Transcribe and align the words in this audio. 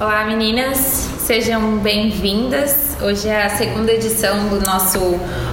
Olá 0.00 0.24
meninas, 0.24 0.78
sejam 1.18 1.76
bem-vindas. 1.76 2.96
Hoje 3.02 3.28
é 3.28 3.44
a 3.44 3.50
segunda 3.50 3.92
edição 3.92 4.48
do 4.48 4.58
nosso 4.64 4.98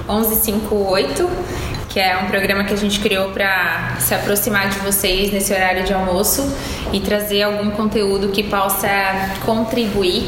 1158, 0.08 1.28
que 1.90 2.00
é 2.00 2.16
um 2.16 2.28
programa 2.28 2.64
que 2.64 2.72
a 2.72 2.76
gente 2.76 2.98
criou 2.98 3.28
para 3.28 3.96
se 4.00 4.14
aproximar 4.14 4.70
de 4.70 4.78
vocês 4.78 5.30
nesse 5.30 5.52
horário 5.52 5.84
de 5.84 5.92
almoço 5.92 6.50
e 6.94 7.00
trazer 7.00 7.42
algum 7.42 7.70
conteúdo 7.72 8.28
que 8.30 8.42
possa 8.42 8.88
contribuir. 9.44 10.26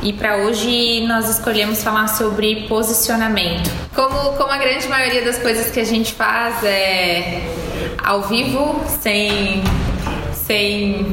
E 0.00 0.12
para 0.12 0.36
hoje 0.36 1.04
nós 1.04 1.28
escolhemos 1.28 1.82
falar 1.82 2.06
sobre 2.06 2.68
posicionamento. 2.68 3.68
Como, 3.92 4.36
como 4.36 4.52
a 4.52 4.58
grande 4.58 4.86
maioria 4.86 5.24
das 5.24 5.38
coisas 5.38 5.72
que 5.72 5.80
a 5.80 5.84
gente 5.84 6.12
faz 6.12 6.62
é 6.62 7.42
ao 8.04 8.22
vivo, 8.22 8.80
sem, 9.02 9.64
sem 10.32 11.12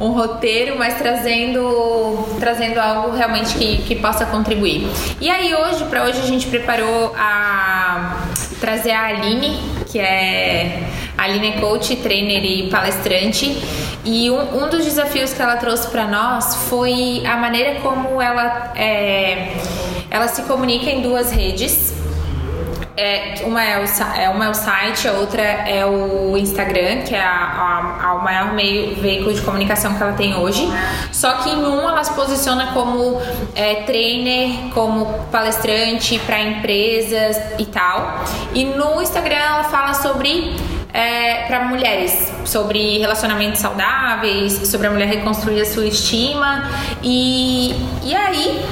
um 0.00 0.08
roteiro, 0.08 0.76
mas 0.78 0.94
trazendo, 0.98 2.26
trazendo 2.40 2.78
algo 2.78 3.16
realmente 3.16 3.54
que, 3.56 3.78
que 3.78 3.96
possa 3.96 4.26
contribuir. 4.26 4.86
E 5.20 5.30
aí 5.30 5.54
hoje, 5.54 5.84
para 5.84 6.04
hoje 6.04 6.20
a 6.20 6.26
gente 6.26 6.46
preparou 6.48 7.14
a 7.16 8.26
trazer 8.60 8.90
a 8.90 9.06
Aline, 9.06 9.56
que 9.90 9.98
é 9.98 10.82
a 11.16 11.24
Aline 11.24 11.50
é 11.50 11.60
coach, 11.60 11.96
trainer 11.96 12.44
e 12.44 12.68
palestrante. 12.68 13.56
E 14.04 14.30
um, 14.30 14.64
um 14.64 14.68
dos 14.68 14.84
desafios 14.84 15.32
que 15.32 15.40
ela 15.40 15.56
trouxe 15.56 15.88
para 15.88 16.06
nós 16.06 16.56
foi 16.68 17.22
a 17.24 17.36
maneira 17.36 17.80
como 17.80 18.20
ela, 18.20 18.72
é, 18.74 19.56
ela 20.10 20.28
se 20.28 20.42
comunica 20.42 20.90
em 20.90 21.02
duas 21.02 21.30
redes. 21.30 21.94
É, 22.96 23.42
uma, 23.44 23.62
é 23.62 23.82
o, 23.82 23.84
é, 24.16 24.28
uma 24.28 24.44
é 24.44 24.48
o 24.50 24.54
site, 24.54 25.08
a 25.08 25.12
outra 25.12 25.42
é 25.42 25.84
o 25.84 26.36
Instagram, 26.36 27.02
que 27.02 27.12
é 27.12 27.20
a, 27.20 27.28
a, 27.28 28.06
a, 28.06 28.14
o 28.14 28.22
maior 28.22 28.52
meio, 28.52 28.94
veículo 28.94 29.34
de 29.34 29.42
comunicação 29.42 29.94
que 29.94 30.02
ela 30.02 30.12
tem 30.12 30.36
hoje. 30.36 30.64
Só 31.10 31.32
que 31.38 31.50
em 31.50 31.56
um 31.56 31.88
ela 31.88 32.04
se 32.04 32.14
posiciona 32.14 32.72
como 32.72 33.20
é, 33.56 33.82
trainer, 33.82 34.72
como 34.72 35.06
palestrante 35.32 36.20
para 36.20 36.40
empresas 36.40 37.36
e 37.58 37.66
tal. 37.66 38.24
E 38.54 38.64
no 38.64 39.02
Instagram 39.02 39.36
ela 39.36 39.64
fala 39.64 39.94
sobre 39.94 40.54
é, 40.92 41.46
para 41.48 41.64
mulheres 41.64 42.32
sobre 42.44 42.98
relacionamentos 42.98 43.58
saudáveis, 43.58 44.52
sobre 44.68 44.86
a 44.86 44.90
mulher 44.90 45.08
reconstruir 45.08 45.60
a 45.60 45.66
sua 45.66 45.86
estima 45.86 46.70
e, 47.02 47.74
e 48.04 48.14
aí 48.14 48.64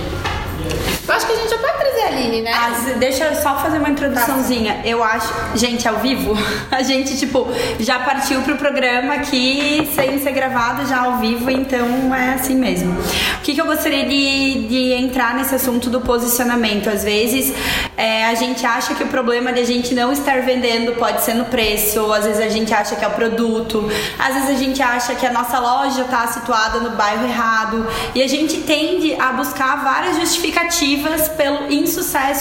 eu 1.09 1.15
acho 1.15 1.27
que 1.27 1.33
a 1.33 1.37
gente 1.37 1.51
já 1.51 1.59
pode 1.59 1.79
Aline, 2.07 2.43
né? 2.43 2.53
As, 2.53 2.97
deixa 2.97 3.25
eu 3.25 3.35
só 3.37 3.59
fazer 3.59 3.79
uma 3.79 3.91
introduçãozinha. 3.91 4.83
Eu 4.85 5.03
acho. 5.03 5.33
Gente, 5.55 5.87
ao 5.87 5.97
vivo, 5.97 6.37
a 6.71 6.83
gente, 6.83 7.17
tipo, 7.17 7.47
já 7.79 8.01
partiu 8.01 8.43
pro 8.43 8.57
programa 8.57 9.15
aqui 9.15 9.89
sem 9.95 10.19
ser 10.19 10.33
gravado, 10.33 10.87
já 10.87 11.01
ao 11.05 11.19
vivo, 11.19 11.51
então 11.51 12.15
é 12.15 12.35
assim 12.35 12.55
mesmo. 12.55 12.93
O 12.93 13.41
que, 13.43 13.55
que 13.55 13.61
eu 13.61 13.67
gostaria 13.67 14.05
de, 14.05 14.69
de 14.69 14.93
entrar 14.93 15.35
nesse 15.35 15.55
assunto 15.55 15.89
do 15.91 16.01
posicionamento? 16.01 16.89
Às 16.89 17.05
vezes 17.05 17.55
é, 17.97 18.27
a 18.27 18.35
gente 18.35 18.65
acha 18.67 18.95
que 18.95 19.03
o 19.03 19.09
problema 19.09 19.53
de 19.53 19.61
a 19.61 19.65
gente 19.65 19.95
não 19.95 20.13
estar 20.13 20.43
vendendo 20.43 20.93
pode 20.93 21.23
ser 21.23 21.35
no 21.35 21.45
preço, 21.47 22.13
às 22.13 22.25
vezes 22.25 22.41
a 22.41 22.49
gente 22.49 22.73
acha 22.73 22.97
que 22.97 23.05
é 23.05 23.09
o 23.09 23.13
produto, 23.13 23.89
às 24.19 24.35
vezes 24.35 24.51
a 24.51 24.59
gente 24.59 24.83
acha 24.83 25.15
que 25.15 25.27
a 25.27 25.33
nossa 25.33 25.59
loja 25.59 26.03
está 26.03 26.27
situada 26.27 26.81
no 26.81 26.91
bairro 26.91 27.27
errado, 27.27 27.87
e 28.15 28.23
a 28.23 28.29
gente 28.29 28.59
tende 28.59 29.15
a 29.21 29.33
buscar 29.33 29.83
várias 29.85 30.17
justificativas 30.17 31.29
pelo 31.29 31.73
insucesso 31.73 31.92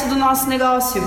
do 0.10 0.16
nosso 0.16 0.48
negócio. 0.48 1.02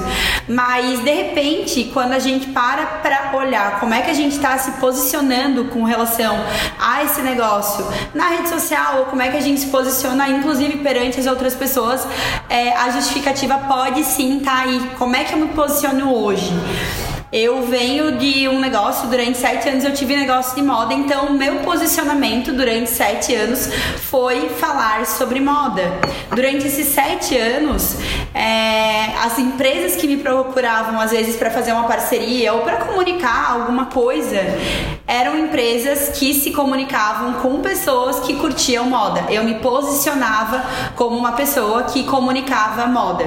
Mas 0.48 1.00
de 1.00 1.10
repente, 1.10 1.90
quando 1.92 2.12
a 2.12 2.18
gente 2.18 2.46
para 2.48 2.86
para 2.86 3.36
olhar 3.36 3.80
como 3.80 3.94
é 3.94 4.02
que 4.02 4.10
a 4.10 4.14
gente 4.14 4.36
está 4.36 4.56
se 4.58 4.72
posicionando 4.72 5.66
com 5.66 5.84
relação 5.84 6.36
a 6.78 7.02
esse 7.04 7.20
negócio 7.22 7.86
na 8.14 8.28
rede 8.28 8.48
social, 8.48 8.98
ou 8.98 9.04
como 9.06 9.22
é 9.22 9.30
que 9.30 9.36
a 9.36 9.40
gente 9.40 9.60
se 9.60 9.66
posiciona, 9.66 10.28
inclusive 10.28 10.78
perante 10.78 11.20
as 11.20 11.26
outras 11.26 11.54
pessoas, 11.54 12.06
é, 12.48 12.72
a 12.76 12.90
justificativa 12.90 13.58
pode 13.58 14.04
sim 14.04 14.38
estar 14.38 14.50
tá 14.50 14.62
aí. 14.62 14.90
Como 14.98 15.14
é 15.16 15.24
que 15.24 15.32
eu 15.32 15.38
me 15.38 15.48
posiciono 15.48 16.14
hoje? 16.14 16.52
Eu 17.36 17.62
venho 17.62 18.16
de 18.16 18.48
um 18.48 18.60
negócio, 18.60 19.08
durante 19.08 19.38
sete 19.38 19.68
anos 19.68 19.82
eu 19.82 19.92
tive 19.92 20.14
negócio 20.14 20.54
de 20.54 20.62
moda, 20.62 20.94
então 20.94 21.32
meu 21.32 21.56
posicionamento 21.64 22.52
durante 22.52 22.88
sete 22.88 23.34
anos 23.34 23.68
foi 24.08 24.50
falar 24.50 25.04
sobre 25.04 25.40
moda. 25.40 25.82
Durante 26.32 26.68
esses 26.68 26.86
sete 26.86 27.36
anos, 27.36 27.96
é, 28.32 29.06
as 29.20 29.36
empresas 29.36 29.96
que 30.00 30.06
me 30.06 30.18
procuravam 30.18 31.00
às 31.00 31.10
vezes 31.10 31.34
para 31.34 31.50
fazer 31.50 31.72
uma 31.72 31.88
parceria 31.88 32.52
ou 32.52 32.60
para 32.60 32.76
comunicar 32.76 33.50
alguma 33.50 33.86
coisa 33.86 34.40
eram 35.04 35.36
empresas 35.36 36.16
que 36.16 36.32
se 36.34 36.52
comunicavam 36.52 37.34
com 37.34 37.60
pessoas 37.60 38.20
que 38.20 38.36
curtiam 38.36 38.84
moda. 38.84 39.24
Eu 39.28 39.42
me 39.42 39.56
posicionava 39.56 40.64
como 40.94 41.16
uma 41.16 41.32
pessoa 41.32 41.82
que 41.82 42.04
comunicava 42.04 42.86
moda. 42.86 43.24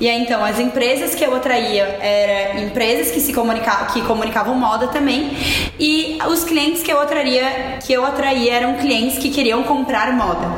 E 0.00 0.08
aí, 0.08 0.22
então 0.22 0.44
as 0.44 0.58
empresas 0.58 1.14
que 1.14 1.22
eu 1.22 1.36
atraía 1.36 1.84
eram 2.00 2.62
empresas 2.64 3.10
que 3.12 3.20
se 3.20 3.32
comunicavam 3.32 3.49
comunica 3.50 3.86
que 3.86 4.02
comunicavam 4.02 4.54
moda 4.54 4.86
também. 4.88 5.36
E 5.78 6.18
os 6.28 6.44
clientes 6.44 6.82
que 6.82 6.92
eu 6.92 7.00
atraía, 7.00 7.78
que 7.84 7.92
eu 7.92 8.04
atraía 8.04 8.54
eram 8.54 8.74
clientes 8.74 9.18
que 9.18 9.30
queriam 9.30 9.64
comprar 9.64 10.12
moda. 10.12 10.48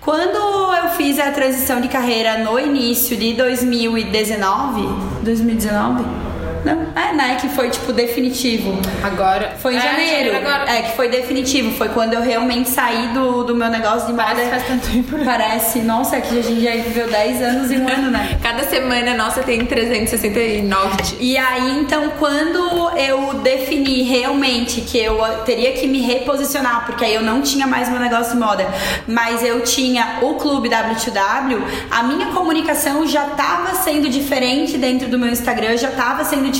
Quando 0.00 0.38
eu 0.74 0.90
fiz 0.90 1.18
a 1.18 1.30
transição 1.32 1.80
de 1.80 1.88
carreira 1.88 2.38
no 2.38 2.58
início 2.58 3.16
de 3.16 3.34
2019, 3.34 4.88
2019 5.22 6.27
não, 6.74 7.02
é, 7.02 7.12
né? 7.14 7.38
Que 7.40 7.48
foi, 7.48 7.70
tipo, 7.70 7.92
definitivo. 7.92 8.78
Agora. 9.02 9.56
Foi 9.58 9.74
em 9.74 9.78
é, 9.78 9.80
janeiro. 9.80 10.36
Agora. 10.36 10.70
É, 10.70 10.82
que 10.82 10.96
foi 10.96 11.08
definitivo. 11.08 11.72
Foi 11.76 11.88
quando 11.88 12.14
eu 12.14 12.20
realmente 12.20 12.68
saí 12.68 13.08
do, 13.08 13.44
do 13.44 13.54
meu 13.54 13.68
negócio 13.68 14.06
de 14.06 14.12
moda. 14.12 14.24
Parece 14.28 14.50
faz 14.50 14.66
tanto 14.66 14.86
tempo. 14.88 15.24
Parece. 15.24 15.78
Nossa, 15.80 16.16
é 16.16 16.20
que 16.20 16.38
a 16.38 16.42
gente 16.42 16.60
já 16.60 16.72
viveu 16.72 17.08
10 17.08 17.42
anos 17.42 17.70
em 17.70 17.80
um 17.80 17.88
ano, 17.88 18.10
né? 18.10 18.38
Cada 18.42 18.64
semana, 18.64 19.14
nossa, 19.14 19.42
tem 19.42 19.64
369 19.64 20.96
dias. 21.02 21.16
E 21.20 21.36
aí, 21.36 21.78
então, 21.80 22.10
quando 22.18 22.90
eu 22.96 23.34
defini 23.34 24.02
realmente 24.02 24.80
que 24.82 24.98
eu 24.98 25.18
teria 25.44 25.72
que 25.72 25.86
me 25.86 26.00
reposicionar, 26.00 26.84
porque 26.86 27.04
aí 27.04 27.14
eu 27.14 27.22
não 27.22 27.40
tinha 27.40 27.66
mais 27.66 27.88
meu 27.88 28.00
negócio 28.00 28.32
de 28.32 28.38
moda, 28.38 28.68
mas 29.06 29.42
eu 29.42 29.62
tinha 29.62 30.18
o 30.22 30.34
clube 30.34 30.68
W2W, 30.68 31.62
a 31.90 32.02
minha 32.02 32.26
comunicação 32.26 33.06
já 33.06 33.26
estava 33.26 33.74
sendo 33.76 34.08
diferente 34.08 34.76
dentro 34.76 35.08
do 35.08 35.18
meu 35.18 35.30
Instagram, 35.30 35.76
já 35.76 35.88
estava 35.88 36.24
sendo 36.24 36.50
diferente 36.50 36.57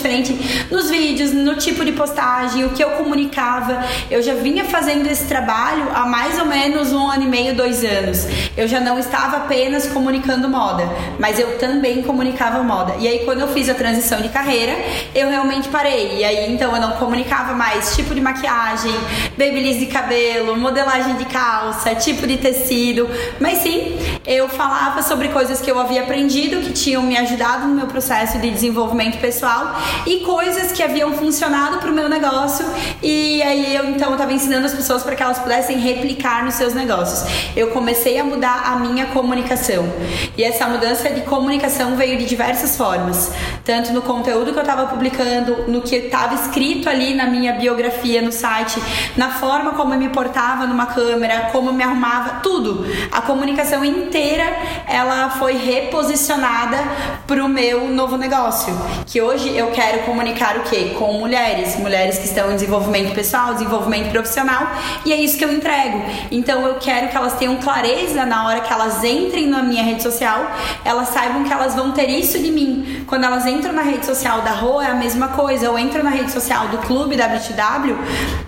nos 0.70 0.90
vídeos, 0.90 1.32
no 1.32 1.56
tipo 1.56 1.84
de 1.84 1.92
postagem, 1.92 2.64
o 2.64 2.70
que 2.70 2.82
eu 2.82 2.90
comunicava. 2.92 3.84
Eu 4.10 4.22
já 4.22 4.34
vinha 4.34 4.64
fazendo 4.64 5.06
esse 5.06 5.24
trabalho 5.24 5.88
há 5.94 6.06
mais 6.06 6.38
ou 6.38 6.46
menos 6.46 6.92
um 6.92 7.10
ano 7.10 7.24
e 7.24 7.26
meio, 7.26 7.54
dois 7.54 7.84
anos. 7.84 8.26
Eu 8.56 8.68
já 8.68 8.80
não 8.80 8.98
estava 8.98 9.38
apenas 9.38 9.86
comunicando 9.86 10.48
moda, 10.48 10.88
mas 11.18 11.38
eu 11.38 11.58
também 11.58 12.02
comunicava 12.02 12.62
moda. 12.62 12.94
E 12.98 13.08
aí, 13.08 13.20
quando 13.24 13.40
eu 13.40 13.48
fiz 13.48 13.68
a 13.68 13.74
transição 13.74 14.20
de 14.20 14.28
carreira, 14.28 14.76
eu 15.14 15.28
realmente 15.28 15.68
parei. 15.68 16.18
E 16.18 16.24
aí, 16.24 16.52
então, 16.52 16.74
eu 16.74 16.80
não 16.80 16.92
comunicava 16.92 17.54
mais 17.54 17.94
tipo 17.94 18.14
de 18.14 18.20
maquiagem, 18.20 18.94
babyliss 19.36 19.78
de 19.78 19.86
cabelo, 19.86 20.56
modelagem 20.56 21.16
de 21.16 21.24
calça, 21.24 21.94
tipo 21.94 22.26
de 22.26 22.36
tecido, 22.36 23.08
mas 23.40 23.58
sim, 23.58 23.98
eu 24.26 24.48
falava 24.48 25.02
sobre 25.02 25.28
coisas 25.28 25.60
que 25.60 25.70
eu 25.70 25.78
havia 25.78 26.02
aprendido, 26.02 26.60
que 26.60 26.72
tinham 26.72 27.02
me 27.02 27.16
ajudado 27.16 27.66
no 27.66 27.74
meu 27.74 27.86
processo 27.86 28.38
de 28.38 28.50
desenvolvimento 28.50 29.18
pessoal 29.18 29.77
e 30.06 30.20
coisas 30.20 30.72
que 30.72 30.82
haviam 30.82 31.12
funcionado 31.12 31.78
para 31.78 31.90
o 31.90 31.94
meu 31.94 32.08
negócio 32.08 32.64
e 33.02 33.42
aí 33.42 33.74
eu 33.74 33.90
então 33.90 34.12
estava 34.12 34.32
ensinando 34.32 34.66
as 34.66 34.74
pessoas 34.74 35.02
para 35.02 35.14
que 35.14 35.22
elas 35.22 35.38
pudessem 35.38 35.78
replicar 35.78 36.44
nos 36.44 36.54
seus 36.54 36.74
negócios. 36.74 37.28
Eu 37.56 37.68
comecei 37.68 38.18
a 38.18 38.24
mudar 38.24 38.62
a 38.64 38.76
minha 38.76 39.06
comunicação 39.06 39.88
e 40.36 40.44
essa 40.44 40.66
mudança 40.66 41.10
de 41.10 41.22
comunicação 41.22 41.96
veio 41.96 42.18
de 42.18 42.24
diversas 42.24 42.76
formas, 42.76 43.32
tanto 43.64 43.92
no 43.92 44.02
conteúdo 44.02 44.52
que 44.52 44.58
eu 44.58 44.62
estava 44.62 44.86
publicando, 44.86 45.64
no 45.68 45.82
que 45.82 45.96
estava 45.96 46.34
escrito 46.34 46.88
ali 46.88 47.14
na 47.14 47.26
minha 47.26 47.52
biografia 47.52 48.22
no 48.22 48.32
site, 48.32 48.80
na 49.16 49.30
forma 49.30 49.72
como 49.72 49.94
eu 49.94 49.98
me 49.98 50.08
portava 50.08 50.66
numa 50.66 50.86
câmera, 50.86 51.50
como 51.52 51.70
eu 51.70 51.72
me 51.72 51.82
arrumava, 51.82 52.40
tudo. 52.40 52.86
A 53.10 53.20
comunicação 53.20 53.84
inteira 53.84 54.44
ela 54.86 55.30
foi 55.30 55.54
reposicionada 55.54 56.78
para 57.26 57.44
o 57.44 57.48
meu 57.48 57.88
novo 57.88 58.16
negócio, 58.16 58.76
que 59.06 59.20
hoje 59.20 59.56
eu 59.56 59.67
quero 59.72 60.00
comunicar 60.00 60.56
o 60.58 60.62
quê? 60.62 60.94
Com 60.98 61.14
mulheres, 61.14 61.76
mulheres 61.76 62.18
que 62.18 62.24
estão 62.24 62.50
em 62.50 62.54
desenvolvimento 62.54 63.14
pessoal, 63.14 63.54
desenvolvimento 63.54 64.10
profissional, 64.10 64.68
e 65.04 65.12
é 65.12 65.16
isso 65.16 65.38
que 65.38 65.44
eu 65.44 65.52
entrego. 65.52 66.02
Então 66.30 66.66
eu 66.66 66.76
quero 66.76 67.08
que 67.08 67.16
elas 67.16 67.34
tenham 67.34 67.56
clareza 67.56 68.24
na 68.24 68.46
hora 68.46 68.60
que 68.60 68.72
elas 68.72 69.02
entrem 69.04 69.46
na 69.46 69.62
minha 69.62 69.82
rede 69.82 70.02
social, 70.02 70.50
elas 70.84 71.08
saibam 71.08 71.44
que 71.44 71.52
elas 71.52 71.74
vão 71.74 71.92
ter 71.92 72.08
isso 72.08 72.38
de 72.38 72.50
mim. 72.50 73.04
Quando 73.06 73.24
elas 73.24 73.46
entram 73.46 73.72
na 73.72 73.82
rede 73.82 74.04
social 74.04 74.42
da 74.42 74.52
Rua 74.52 74.84
é 74.86 74.90
a 74.90 74.94
mesma 74.94 75.28
coisa, 75.28 75.70
ou 75.70 75.78
entram 75.78 76.02
na 76.02 76.10
rede 76.10 76.30
social 76.30 76.68
do 76.68 76.78
Clube 76.78 77.16
WTW, 77.16 77.96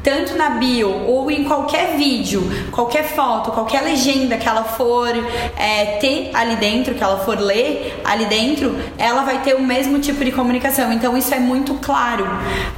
tanto 0.02 0.36
na 0.36 0.50
bio 0.50 0.90
ou 1.06 1.30
em 1.30 1.44
qualquer 1.44 1.96
vídeo, 1.96 2.42
qualquer 2.70 3.04
foto, 3.04 3.50
qualquer 3.50 3.82
legenda 3.82 4.36
que 4.36 4.48
ela 4.48 4.64
for 4.64 5.08
é, 5.56 5.98
ter 6.00 6.30
ali 6.34 6.56
dentro, 6.56 6.94
que 6.94 7.02
ela 7.02 7.18
for 7.18 7.38
ler 7.38 8.00
ali 8.04 8.26
dentro, 8.26 8.76
ela 8.98 9.22
vai 9.22 9.40
ter 9.40 9.54
o 9.54 9.62
mesmo 9.62 9.98
tipo 9.98 10.24
de 10.24 10.32
comunicação. 10.32 10.92
Então 10.92 11.09
Então 11.10 11.18
isso 11.18 11.34
é 11.34 11.40
muito 11.40 11.74
claro 11.74 12.24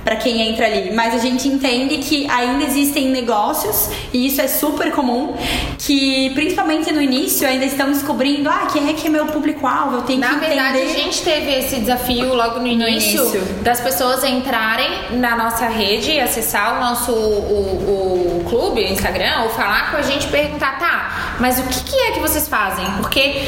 para 0.03 0.17
quem 0.17 0.41
entra 0.49 0.65
ali. 0.65 0.91
Mas 0.95 1.15
a 1.15 1.19
gente 1.19 1.47
entende 1.47 1.99
que 1.99 2.27
ainda 2.31 2.65
existem 2.65 3.11
negócios, 3.11 3.91
e 4.11 4.27
isso 4.27 4.41
é 4.41 4.49
super 4.49 4.91
comum, 4.91 5.35
que 5.79 6.31
principalmente 6.31 6.91
no 6.91 7.03
início 7.03 7.47
ainda 7.47 7.67
estão 7.67 7.93
descobrindo, 7.93 8.49
ah, 8.49 8.69
quem 8.73 8.89
é 8.89 8.95
que 8.95 9.07
é 9.07 9.11
meu 9.11 9.27
público-alvo, 9.27 9.97
eu 9.97 10.03
tenho 10.03 10.21
Na 10.21 10.29
que 10.29 10.35
entender. 10.37 10.55
verdade, 10.55 10.79
a 10.79 10.89
gente 10.89 11.23
teve 11.23 11.53
esse 11.53 11.81
desafio 11.81 12.35
logo 12.35 12.61
no 12.61 12.67
início, 12.67 13.23
início. 13.23 13.41
das 13.63 13.81
pessoas 13.83 14.25
entrarem 14.25 14.89
na 15.19 15.37
nossa 15.37 15.67
rede, 15.69 16.19
acessar 16.19 16.79
o 16.79 16.81
nosso 16.81 17.13
o, 17.13 18.41
o 18.41 18.45
clube, 18.49 18.81
o 18.81 18.89
Instagram, 18.93 19.43
ou 19.43 19.51
falar 19.51 19.91
com 19.91 19.99
a 19.99 20.03
gente 20.03 20.27
e 20.27 20.31
perguntar, 20.31 20.79
tá, 20.79 21.37
mas 21.39 21.59
o 21.59 21.65
que, 21.65 21.85
que 21.85 21.97
é 21.97 22.13
que 22.13 22.21
vocês 22.21 22.49
fazem? 22.49 22.87
Porque, 23.01 23.43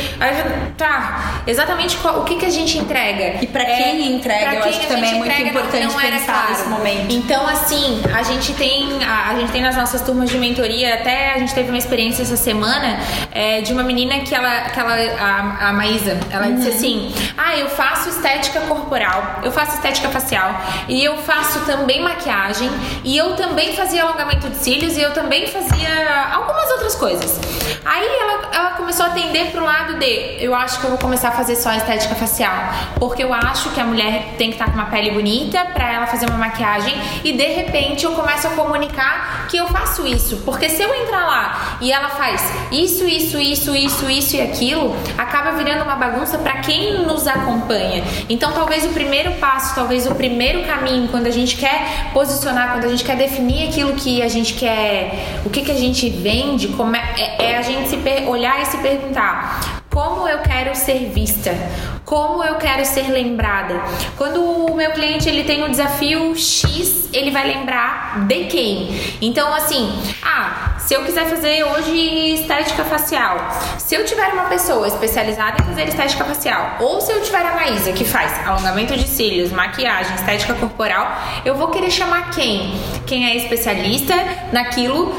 tá, 0.77 1.43
exatamente 1.47 1.97
o 2.05 2.25
que, 2.25 2.37
que 2.37 2.45
a 2.45 2.51
gente 2.51 2.77
entrega? 2.77 3.43
E 3.43 3.47
pra 3.47 3.65
quem 3.65 4.15
entrega, 4.17 4.51
pra 4.51 4.61
quem 4.63 4.74
acho 4.77 4.81
que 4.81 4.87
também 4.95 5.11
é 5.11 5.15
muito 5.19 5.33
não- 5.33 5.47
importante 5.47 5.87
não 5.87 6.01
era 6.01 6.17
pensar 6.19 6.33
claro. 6.33 6.49
nesse 6.51 6.69
momento. 6.69 7.13
Então, 7.13 7.47
assim, 7.47 8.03
a 8.15 8.23
gente 8.23 8.53
tem 8.55 9.05
a, 9.05 9.31
a 9.31 9.35
gente 9.39 9.53
tem 9.53 9.63
nas 9.63 9.77
nossas 9.77 10.01
turmas 10.03 10.31
de 10.31 10.39
mentoria, 10.39 10.95
até 10.95 11.33
a 11.35 11.39
gente 11.39 11.55
teve 11.55 11.69
uma 11.69 11.79
experiência 11.79 12.23
essa 12.23 12.37
semana 12.37 12.99
é, 13.33 13.61
de 13.61 13.73
uma 13.73 13.83
menina 13.83 14.21
que 14.21 14.35
ela, 14.35 14.63
que 14.71 14.79
ela 14.81 14.95
a, 15.21 15.69
a 15.69 15.73
Maísa, 15.73 16.19
ela 16.31 16.47
disse 16.51 16.69
Uhum. 16.69 16.75
assim: 16.77 17.15
Ah, 17.37 17.57
eu 17.57 17.69
faço 17.69 18.09
estética 18.09 18.61
corporal, 18.63 19.41
eu 19.43 19.53
faço 19.53 19.75
estética 19.77 20.09
facial, 20.09 20.55
e 20.89 21.03
eu 21.05 21.17
faço 21.19 21.61
também 21.67 22.03
maquiagem, 22.03 22.71
e 23.05 23.17
eu 23.17 23.35
também 23.37 23.75
fazia 23.75 24.03
alongamento 24.03 24.49
de 24.49 24.57
cílios, 24.57 24.97
e 24.97 25.03
eu 25.03 25.13
também 25.13 25.47
fazia 25.47 25.89
algumas 26.33 26.71
outras 26.71 26.95
coisas. 26.95 27.39
Aí 27.85 28.07
ela, 28.21 28.49
ela 28.53 28.71
começou 28.73 29.05
a 29.07 29.09
atender 29.11 29.51
pro 29.51 29.63
lado 29.65 29.99
de 29.99 30.37
eu 30.43 30.55
acho 30.55 30.79
que 30.81 30.85
eu 30.87 30.91
vou 30.91 30.99
começar 30.99 31.29
a 31.29 31.33
fazer 31.33 31.57
só 31.57 31.73
estética 31.75 32.15
facial, 32.15 32.55
porque 32.99 33.23
eu 33.23 33.33
acho 33.33 33.71
que 33.71 33.81
a 33.81 33.85
mulher 33.85 34.35
tem 34.39 34.49
que 34.49 34.55
estar 34.55 34.64
com 34.67 34.75
uma 34.75 34.87
pele 34.87 35.11
bonita 35.11 35.65
pra 35.67 35.93
ela 35.93 36.07
fazer 36.07 36.27
uma 36.29 36.39
maquiagem 36.39 36.95
e 37.23 37.33
de 37.33 37.45
repente 37.47 38.05
eu 38.05 38.13
começo 38.13 38.47
a 38.47 38.51
comunicar 38.51 39.47
que 39.49 39.57
eu 39.57 39.67
faço 39.69 40.07
isso, 40.07 40.39
porque 40.45 40.69
se 40.69 40.83
eu 40.83 40.95
entrar 40.95 41.27
lá 41.27 41.79
e 41.81 41.93
ela 41.93 42.09
faz 42.11 42.43
isso, 42.71 43.07
isso, 43.07 43.39
isso, 43.39 43.75
isso, 43.75 44.11
isso 44.11 44.37
e 44.37 44.41
aquilo, 44.41 44.97
acaba 45.19 45.53
virando 45.53 45.85
uma 45.85 45.97
bagunça 45.97 46.39
pra 46.39 46.59
quem 46.61 47.05
nos 47.05 47.27
acompanha. 47.27 48.03
Então 48.29 48.53
talvez 48.53 48.85
o 48.85 48.89
primeiro 48.89 49.33
passo, 49.33 49.75
talvez 49.75 50.07
o 50.07 50.15
primeiro 50.15 50.63
caminho 50.65 51.09
quando 51.09 51.27
a 51.27 51.31
gente 51.31 51.57
quer 51.57 52.11
posicionar, 52.13 52.73
quando 52.73 52.85
a 52.85 52.89
gente 52.89 53.05
quer 53.05 53.17
definir 53.17 53.69
aquilo 53.69 53.93
que 53.95 54.23
a 54.23 54.29
gente 54.29 54.55
quer, 54.55 55.41
o 55.45 55.51
que 55.51 55.63
que 55.63 55.71
a 55.71 55.75
gente 55.79 56.09
vende, 56.11 56.69
como 56.69 56.95
é, 56.97 57.15
é- 57.17 57.53
é 57.53 57.59
a 57.59 57.63
gente 57.63 57.89
se 57.89 57.99
olhar 58.27 58.61
e 58.63 58.67
se 58.67 58.79
perguntar 58.79 59.84
como 59.95 60.27
eu 60.27 60.39
quero 60.41 60.75
ser 60.75 61.09
vista, 61.11 61.57
como 62.05 62.43
eu 62.43 62.57
quero 62.57 62.85
ser 62.85 63.13
lembrada. 63.13 63.81
Quando 64.17 64.43
o 64.43 64.75
meu 64.75 64.91
cliente 64.91 65.29
ele 65.29 65.45
tem 65.45 65.63
um 65.63 65.71
desafio 65.71 66.35
X, 66.35 67.09
ele 67.13 67.31
vai 67.31 67.47
lembrar 67.47 68.27
de 68.27 68.47
quem? 68.47 69.01
Então 69.23 69.55
assim, 69.55 69.89
ah, 70.21 70.75
se 70.81 70.95
eu 70.95 71.05
quiser 71.05 71.27
fazer 71.27 71.63
hoje 71.63 72.35
estética 72.35 72.83
facial, 72.83 73.39
se 73.79 73.95
eu 73.95 74.05
tiver 74.05 74.33
uma 74.33 74.47
pessoa 74.47 74.89
especializada 74.89 75.63
em 75.63 75.67
fazer 75.67 75.87
estética 75.87 76.25
facial, 76.25 76.79
ou 76.81 77.01
se 77.01 77.13
eu 77.13 77.23
tiver 77.23 77.47
a 77.47 77.55
Maísa 77.55 77.93
que 77.93 78.05
faz 78.05 78.45
alongamento 78.45 78.97
de 78.97 79.07
cílios, 79.07 79.53
maquiagem, 79.53 80.13
estética 80.17 80.55
corporal, 80.55 81.07
eu 81.45 81.55
vou 81.55 81.69
querer 81.69 81.93
chamar 81.93 82.33
quem? 82.33 82.75
Quem 83.07 83.27
é 83.31 83.37
especialista 83.37 84.15
naquilo 84.53 85.15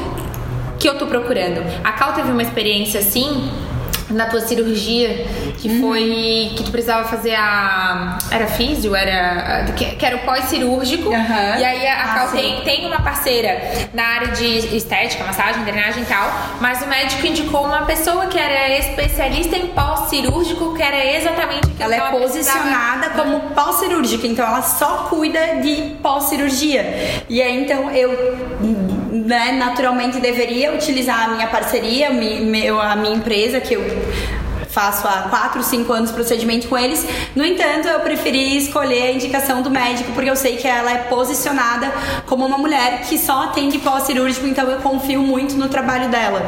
que 0.78 0.86
eu 0.86 0.98
tô 0.98 1.06
procurando. 1.06 1.64
A 1.82 1.92
Cal 1.92 2.12
teve 2.12 2.30
uma 2.30 2.42
experiência 2.42 3.00
assim 3.00 3.50
na 4.10 4.26
tua 4.26 4.40
cirurgia 4.40 5.26
que 5.58 5.80
foi 5.80 6.52
que 6.56 6.62
tu 6.62 6.70
precisava 6.70 7.08
fazer 7.08 7.34
a 7.34 8.18
era 8.30 8.46
físio 8.46 8.94
era 8.94 9.64
que, 9.76 9.84
que 9.96 10.06
era 10.06 10.16
o 10.16 10.20
pós-cirúrgico 10.20 11.12
Aham. 11.12 11.58
e 11.58 11.64
aí 11.64 11.86
a, 11.86 11.94
a 11.94 12.02
Ah, 12.04 12.14
Cal 12.14 12.28
tem, 12.30 12.60
tem 12.62 12.86
uma 12.86 13.00
parceira 13.00 13.60
na 13.92 14.04
área 14.04 14.28
de 14.28 14.76
estética 14.76 15.24
massagem 15.24 15.62
drenagem 15.64 16.02
e 16.02 16.06
tal 16.06 16.30
mas 16.60 16.82
o 16.82 16.86
médico 16.86 17.26
indicou 17.26 17.64
uma 17.64 17.82
pessoa 17.84 18.26
que 18.26 18.38
era 18.38 18.78
especialista 18.78 19.56
em 19.56 19.66
pós-cirúrgico 19.68 20.74
que 20.74 20.82
era 20.82 21.04
exatamente 21.16 21.66
aquilo 21.66 21.82
Ela 21.92 21.94
que 22.10 22.16
é 22.16 22.18
precisava. 22.20 22.58
posicionada 22.62 23.10
como 23.10 23.40
pós-cirúrgica, 23.54 24.26
então 24.26 24.46
ela 24.46 24.62
só 24.62 25.06
cuida 25.08 25.56
de 25.62 25.94
pós-cirurgia. 26.02 27.24
E 27.28 27.40
aí, 27.42 27.62
então, 27.62 27.90
eu 27.90 28.10
né, 29.24 29.52
naturalmente 29.52 30.20
deveria 30.20 30.72
utilizar 30.72 31.24
a 31.24 31.34
minha 31.34 31.46
parceria, 31.48 32.10
meu, 32.10 32.80
a 32.80 32.94
minha 32.96 33.14
empresa, 33.14 33.60
que 33.60 33.74
eu 33.74 33.82
faço 34.76 35.08
há 35.08 35.22
4, 35.30 35.62
5 35.62 35.90
anos 35.90 36.10
procedimento 36.10 36.68
com 36.68 36.76
eles. 36.76 37.06
No 37.34 37.42
entanto, 37.42 37.88
eu 37.88 38.00
preferi 38.00 38.58
escolher 38.58 39.04
a 39.04 39.12
indicação 39.12 39.62
do 39.62 39.70
médico, 39.70 40.12
porque 40.12 40.28
eu 40.28 40.36
sei 40.36 40.58
que 40.58 40.68
ela 40.68 40.92
é 40.92 40.98
posicionada 40.98 41.90
como 42.26 42.44
uma 42.44 42.58
mulher 42.58 43.00
que 43.08 43.16
só 43.16 43.44
atende 43.44 43.78
pós-cirúrgico, 43.78 44.46
então 44.46 44.68
eu 44.68 44.80
confio 44.80 45.22
muito 45.22 45.54
no 45.54 45.70
trabalho 45.70 46.10
dela. 46.10 46.42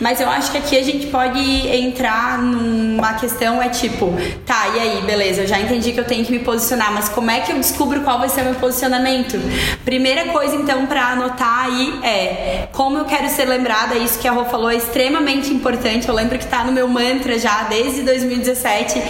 Mas 0.00 0.22
eu 0.22 0.30
acho 0.30 0.52
que 0.52 0.56
aqui 0.56 0.78
a 0.78 0.82
gente 0.82 1.08
pode 1.08 1.38
entrar 1.68 2.38
numa 2.38 3.12
questão, 3.12 3.60
é 3.60 3.68
tipo, 3.68 4.14
tá, 4.46 4.68
e 4.74 4.80
aí, 4.80 5.02
beleza, 5.02 5.42
eu 5.42 5.46
já 5.46 5.60
entendi 5.60 5.92
que 5.92 6.00
eu 6.00 6.04
tenho 6.04 6.24
que 6.24 6.32
me 6.32 6.38
posicionar, 6.38 6.90
mas 6.94 7.10
como 7.10 7.30
é 7.30 7.40
que 7.40 7.52
eu 7.52 7.56
descubro 7.56 8.00
qual 8.00 8.18
vai 8.18 8.30
ser 8.30 8.40
o 8.40 8.44
meu 8.44 8.54
posicionamento? 8.54 9.38
Primeira 9.84 10.32
coisa, 10.32 10.56
então, 10.56 10.86
pra 10.86 11.08
anotar 11.08 11.66
aí 11.66 12.00
é 12.02 12.68
como 12.72 12.96
eu 12.96 13.04
quero 13.04 13.28
ser 13.28 13.44
lembrada, 13.44 13.96
isso 13.96 14.18
que 14.18 14.26
a 14.26 14.32
Rô 14.32 14.46
falou 14.46 14.70
é 14.70 14.76
extremamente 14.76 15.52
importante. 15.52 16.08
Eu 16.08 16.14
lembro 16.14 16.38
que 16.38 16.46
tá 16.46 16.64
no 16.64 16.72
meu 16.72 16.88
mantra 16.88 17.38
já 17.38 17.65
desde 17.68 18.02
2017. 18.02 19.02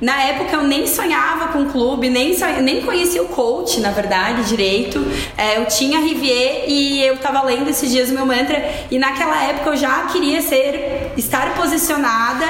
Na 0.00 0.22
época 0.24 0.56
eu 0.56 0.62
nem 0.62 0.86
sonhava 0.86 1.48
com 1.48 1.66
clube, 1.66 2.10
nem, 2.10 2.36
sonha- 2.36 2.60
nem 2.60 2.82
conhecia 2.82 3.22
o 3.22 3.28
coach, 3.28 3.80
na 3.80 3.90
verdade, 3.90 4.44
direito. 4.44 5.04
É, 5.36 5.58
eu 5.58 5.66
tinha 5.66 5.98
Rivier 6.00 6.64
e 6.68 7.02
eu 7.04 7.16
tava 7.18 7.42
lendo 7.42 7.68
esses 7.70 7.90
dias 7.90 8.10
o 8.10 8.14
meu 8.14 8.26
mantra 8.26 8.62
e 8.90 8.98
naquela 8.98 9.42
época 9.44 9.70
eu 9.70 9.76
já 9.76 10.02
queria 10.12 10.42
ser, 10.42 11.12
estar 11.16 11.54
posicionada 11.54 12.44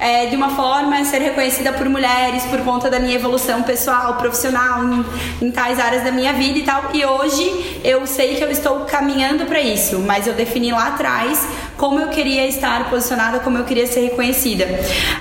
é, 0.00 0.26
de 0.26 0.36
uma 0.36 0.50
forma, 0.50 1.04
ser 1.04 1.18
reconhecida 1.20 1.72
por 1.72 1.88
mulheres 1.88 2.44
por 2.44 2.60
conta 2.60 2.88
da 2.88 2.98
minha 2.98 3.14
evolução 3.14 3.62
pessoal, 3.62 4.14
profissional, 4.14 4.82
em, 4.84 5.04
em 5.46 5.50
tais 5.50 5.78
áreas 5.78 6.04
da 6.04 6.10
minha 6.12 6.32
vida 6.32 6.58
e 6.58 6.62
tal. 6.62 6.84
E 6.94 7.04
hoje 7.04 7.80
eu 7.84 8.06
sei 8.06 8.36
que 8.36 8.44
eu 8.44 8.50
estou 8.50 8.80
caminhando 8.80 9.44
para 9.46 9.60
isso, 9.60 9.98
mas 9.98 10.26
eu 10.26 10.32
defini 10.34 10.70
lá 10.72 10.88
atrás 10.88 11.46
como 11.78 12.00
eu 12.00 12.08
queria 12.08 12.44
estar 12.46 12.90
posicionada, 12.90 13.38
como 13.38 13.56
eu 13.56 13.64
queria 13.64 13.86
ser 13.86 14.00
reconhecida. 14.00 14.66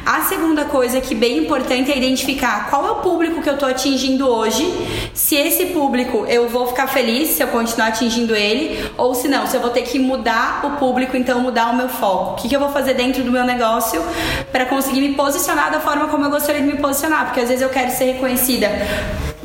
A 0.03 0.21
segunda 0.21 0.65
coisa 0.65 0.99
que 0.99 1.13
bem 1.13 1.37
importante 1.37 1.91
é 1.91 1.97
identificar 1.97 2.67
qual 2.69 2.85
é 2.87 2.91
o 2.91 2.95
público 2.95 3.41
que 3.41 3.49
eu 3.49 3.57
tô 3.57 3.65
atingindo 3.65 4.27
hoje, 4.27 4.65
se 5.13 5.35
esse 5.35 5.67
público 5.67 6.25
eu 6.27 6.49
vou 6.49 6.67
ficar 6.67 6.87
feliz 6.87 7.29
se 7.29 7.43
eu 7.43 7.47
continuar 7.49 7.89
atingindo 7.89 8.35
ele, 8.35 8.83
ou 8.97 9.13
se 9.13 9.27
não, 9.27 9.45
se 9.45 9.55
eu 9.55 9.61
vou 9.61 9.69
ter 9.69 9.83
que 9.83 9.99
mudar 9.99 10.65
o 10.65 10.71
público, 10.77 11.15
então 11.15 11.39
mudar 11.39 11.69
o 11.71 11.75
meu 11.75 11.87
foco. 11.87 12.31
O 12.31 12.35
que, 12.35 12.49
que 12.49 12.55
eu 12.55 12.59
vou 12.59 12.69
fazer 12.69 12.95
dentro 12.95 13.23
do 13.23 13.31
meu 13.31 13.43
negócio 13.43 14.03
para 14.51 14.65
conseguir 14.65 15.01
me 15.01 15.13
posicionar 15.13 15.71
da 15.71 15.79
forma 15.79 16.07
como 16.07 16.25
eu 16.25 16.31
gostaria 16.31 16.61
de 16.61 16.67
me 16.67 16.77
posicionar, 16.77 17.25
porque 17.25 17.39
às 17.39 17.49
vezes 17.49 17.61
eu 17.61 17.69
quero 17.69 17.91
ser 17.91 18.13
reconhecida 18.13 18.67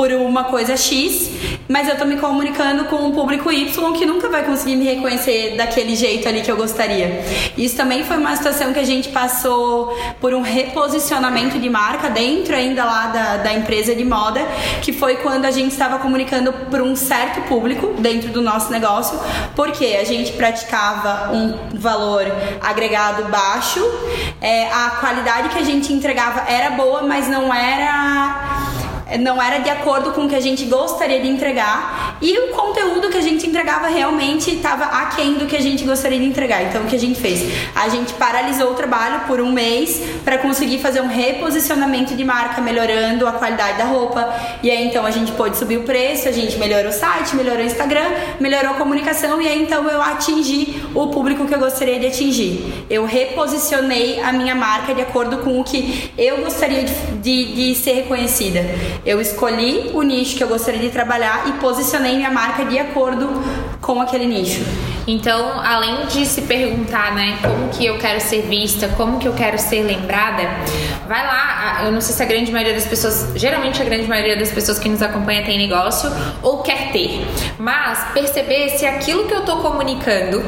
por 0.03 0.13
uma 0.15 0.43
coisa 0.43 0.77
X, 0.77 1.31
mas 1.69 1.89
eu 1.89 1.97
tô 1.97 2.05
me 2.05 2.17
comunicando 2.17 2.87
com 2.87 2.97
um 2.97 3.13
público 3.13 3.53
Y 3.53 3.93
que 3.93 4.05
nunca 4.05 4.29
vai 4.29 4.45
conseguir 4.45 4.75
me 4.75 4.85
reconhecer 4.85 5.55
daquele 5.57 5.95
jeito 5.95 6.27
ali 6.29 6.41
que 6.41 6.51
eu 6.51 6.57
gostaria. 6.57 7.23
Isso 7.57 7.77
também 7.77 8.03
foi 8.03 8.17
uma 8.17 8.35
situação 8.35 8.73
que 8.73 8.81
a 8.81 8.85
gente 8.85 9.11
passou 9.11 9.97
por 10.21 10.35
um 10.35 10.41
reposicionamento 10.41 11.57
de 11.57 11.71
marca 11.71 12.11
dentro 12.11 12.53
ainda 12.53 12.85
lá 12.85 13.07
da, 13.07 13.37
da 13.37 13.53
empresa 13.55 13.95
de 13.95 14.05
moda, 14.05 14.41
que 14.81 14.93
foi 14.93 15.19
quando 15.19 15.45
a 15.45 15.53
gente 15.53 15.71
estava 15.71 16.01
comunicando 16.01 16.53
para 16.53 16.83
um 16.83 16.97
certo 16.97 17.41
público 17.43 17.95
dentro 18.01 18.31
do 18.31 18.43
nosso 18.43 18.73
negócio, 18.73 19.17
porque 19.55 19.99
a 20.01 20.05
gente 20.05 20.33
praticava 20.33 21.33
um 21.33 21.79
valor 21.79 22.25
agregado 22.61 23.31
baixo, 23.31 23.81
é, 24.41 24.67
a 24.67 24.97
qualidade 24.99 25.51
que 25.51 25.59
a 25.61 25.65
gente 25.65 25.93
entregava 25.93 26.51
era 26.51 26.71
boa, 26.71 27.03
mas 27.03 27.29
não 27.29 27.55
era 27.55 28.72
não 29.19 29.41
era 29.41 29.59
de 29.59 29.71
acordo 29.71 30.13
com 30.13 30.25
o 30.25 30.29
que 30.29 30.35
a 30.35 30.41
gente 30.41 30.65
gostaria 30.65 31.21
de 31.21 31.29
entregar 31.29 32.17
e 32.21 32.39
o 32.39 32.49
conteúdo 32.49 33.09
que 33.11 33.19
a 33.19 33.23
gente 33.23 33.47
entregava 33.47 33.89
realmente 33.89 34.55
estava 34.55 34.85
aquém 34.85 35.35
do 35.35 35.47
que 35.47 35.57
a 35.57 35.61
gente 35.61 35.85
gostaria 35.85 36.19
de 36.19 36.25
entregar. 36.25 36.63
Então, 36.63 36.83
o 36.83 36.87
que 36.87 36.97
a 36.97 36.99
gente 36.99 37.21
fez? 37.21 37.43
A 37.75 37.89
gente 37.89 38.13
paralisou 38.15 38.73
o 38.73 38.75
trabalho 38.75 39.23
por 39.27 39.41
um 39.41 39.51
mês 39.51 40.01
para 40.25 40.39
conseguir 40.39 40.79
fazer 40.79 41.01
um 41.01 41.09
reposicionamento 41.09 42.15
de 42.15 42.25
marca, 42.25 42.61
melhorando 42.61 43.27
a 43.27 43.33
qualidade 43.33 43.79
da 43.79 43.85
roupa. 43.85 44.33
E 44.63 44.71
aí, 44.71 44.87
então, 44.87 45.05
a 45.05 45.11
gente 45.11 45.33
pôde 45.33 45.57
subir 45.57 45.79
o 45.79 45.83
preço, 45.83 46.29
a 46.29 46.33
gente 46.33 46.57
melhorou 46.59 46.91
o 46.91 46.93
site, 46.93 47.35
melhorou 47.35 47.63
o 47.63 47.67
Instagram, 47.67 48.09
melhorou 48.41 48.73
a 48.73 48.75
comunicação 48.75 49.41
e 49.41 49.49
aí, 49.49 49.63
então, 49.63 49.89
eu 49.89 50.01
atingi 50.01 50.83
o 50.95 51.09
público 51.09 51.47
que 51.47 51.55
eu 51.55 51.59
gostaria 51.59 51.99
de 51.99 52.07
atingir. 52.07 52.85
Eu 52.89 53.05
reposicionei 53.05 54.21
a 54.21 54.33
minha 54.33 54.55
marca 54.55 54.95
de 54.95 55.03
acordo 55.03 55.39
com 55.39 55.61
o 55.61 55.65
que 55.65 56.11
eu 56.17 56.39
gostaria 56.39 56.85
de, 56.85 56.93
de, 57.21 57.55
de 57.55 57.75
ser 57.75 57.93
reconhecida. 57.95 58.61
Eu 59.05 59.21
escolhi 59.21 59.91
o 59.95 60.03
nicho 60.03 60.37
que 60.37 60.45
eu 60.45 60.49
gostaria 60.49 60.81
de 60.81 60.91
trabalhar 60.91 61.49
e 61.49 61.53
posicionei 61.55 62.17
minha 62.17 62.31
marca 62.31 62.65
de 62.65 62.79
acordo 62.79 63.29
com 63.81 64.01
aquele 64.01 64.27
nicho. 64.27 64.63
Então, 65.09 65.61
além 65.61 66.07
de 66.07 66.25
se 66.25 66.43
perguntar, 66.43 67.13
né, 67.13 67.37
como 67.43 67.69
que 67.71 67.85
eu 67.85 67.99
quero 67.99 68.21
ser 68.21 68.43
vista, 68.43 68.87
como 68.97 69.19
que 69.19 69.27
eu 69.27 69.33
quero 69.33 69.59
ser 69.59 69.83
lembrada, 69.83 70.45
vai 71.09 71.27
lá. 71.27 71.83
Eu 71.85 71.91
não 71.91 72.01
sei 72.01 72.15
se 72.15 72.23
a 72.23 72.27
grande 72.27 72.53
maioria 72.53 72.75
das 72.75 72.87
pessoas, 72.87 73.33
geralmente 73.35 73.83
a 73.83 73.85
grande 73.85 74.07
maioria 74.07 74.37
das 74.37 74.53
pessoas 74.53 74.79
que 74.79 74.89
nos 74.89 75.03
acompanha 75.03 75.45
tem 75.45 75.59
negócio 75.59 76.09
ou 76.41 76.63
quer 76.63 76.93
ter, 76.93 77.27
mas 77.59 78.13
perceber 78.15 78.69
se 78.71 78.87
aquilo 78.87 79.27
que 79.27 79.35
eu 79.35 79.45
tô 79.45 79.57
comunicando 79.57 80.41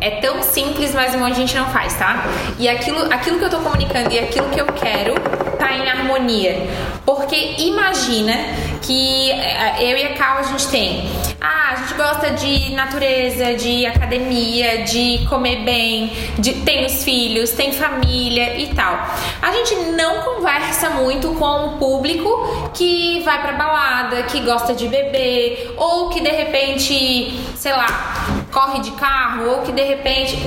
é 0.00 0.10
tão 0.20 0.42
simples, 0.42 0.92
mas 0.92 1.14
um 1.14 1.20
monte 1.20 1.34
de 1.34 1.40
gente 1.42 1.56
não 1.56 1.66
faz, 1.66 1.94
tá? 1.94 2.24
E 2.58 2.68
aquilo, 2.68 3.12
aquilo 3.12 3.38
que 3.38 3.44
eu 3.44 3.50
tô 3.50 3.58
comunicando 3.58 4.12
e 4.12 4.18
aquilo 4.18 4.48
que 4.48 4.60
eu 4.60 4.66
quero 4.66 5.14
tá 5.62 5.72
em 5.72 5.88
harmonia. 5.88 6.68
Porque 7.06 7.54
imagina 7.58 8.34
que 8.82 9.30
eh, 9.30 9.76
eu 9.80 9.96
e 9.96 10.04
a 10.06 10.14
Cal 10.14 10.38
a 10.38 10.42
gente 10.42 10.66
tem. 10.68 11.08
Ah, 11.40 11.72
a 11.72 11.76
gente 11.76 11.94
gosta 11.94 12.30
de 12.30 12.72
natureza, 12.72 13.54
de 13.54 13.86
academia, 13.86 14.82
de 14.82 15.24
comer 15.28 15.62
bem, 15.62 16.12
de 16.38 16.52
tem 16.62 16.84
os 16.84 17.04
filhos, 17.04 17.50
tem 17.50 17.72
família 17.72 18.56
e 18.58 18.74
tal. 18.74 18.94
A 19.40 19.52
gente 19.52 19.74
não 19.92 20.22
conversa 20.22 20.90
muito 20.90 21.32
com 21.34 21.66
o 21.66 21.78
público 21.78 22.70
que 22.74 23.20
vai 23.24 23.40
pra 23.40 23.52
balada, 23.52 24.22
que 24.24 24.40
gosta 24.40 24.74
de 24.74 24.88
beber, 24.88 25.74
ou 25.76 26.08
que 26.10 26.20
de 26.20 26.30
repente, 26.30 27.40
sei 27.56 27.72
lá, 27.72 28.24
corre 28.52 28.80
de 28.80 28.90
carro, 28.92 29.48
ou 29.48 29.62
que 29.62 29.72
de 29.72 29.82
repente. 29.82 30.38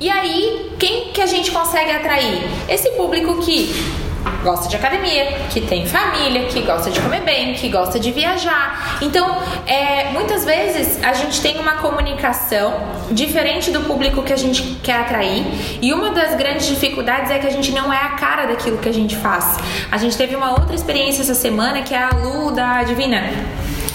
E 0.00 0.10
aí, 0.10 0.72
quem 0.78 1.12
que 1.12 1.20
a 1.20 1.26
gente 1.26 1.50
consegue 1.50 1.90
atrair? 1.90 2.42
Esse 2.68 2.90
público 2.92 3.40
que 3.42 4.00
gosta 4.42 4.68
de 4.68 4.76
academia, 4.76 5.38
que 5.50 5.60
tem 5.60 5.86
família, 5.86 6.46
que 6.46 6.62
gosta 6.62 6.90
de 6.90 7.00
comer 7.00 7.22
bem, 7.22 7.54
que 7.54 7.68
gosta 7.68 7.98
de 7.98 8.10
viajar. 8.10 8.98
Então, 9.02 9.38
é, 9.66 10.10
muitas 10.12 10.44
vezes 10.44 11.02
a 11.02 11.12
gente 11.12 11.40
tem 11.40 11.58
uma 11.58 11.74
comunicação 11.74 12.74
diferente 13.10 13.70
do 13.70 13.80
público 13.80 14.22
que 14.22 14.32
a 14.32 14.36
gente 14.36 14.62
quer 14.82 15.00
atrair. 15.00 15.44
E 15.82 15.92
uma 15.92 16.10
das 16.10 16.34
grandes 16.34 16.66
dificuldades 16.66 17.30
é 17.30 17.38
que 17.38 17.46
a 17.46 17.50
gente 17.50 17.72
não 17.72 17.92
é 17.92 17.98
a 17.98 18.10
cara 18.10 18.46
daquilo 18.46 18.78
que 18.78 18.88
a 18.88 18.94
gente 18.94 19.16
faz. 19.16 19.58
A 19.90 19.96
gente 19.98 20.16
teve 20.16 20.34
uma 20.34 20.52
outra 20.52 20.74
experiência 20.74 21.22
essa 21.22 21.34
semana 21.34 21.82
que 21.82 21.94
é 21.94 22.02
a 22.02 22.10
Lu 22.10 22.50
da 22.50 22.82
Divina. 22.82 23.22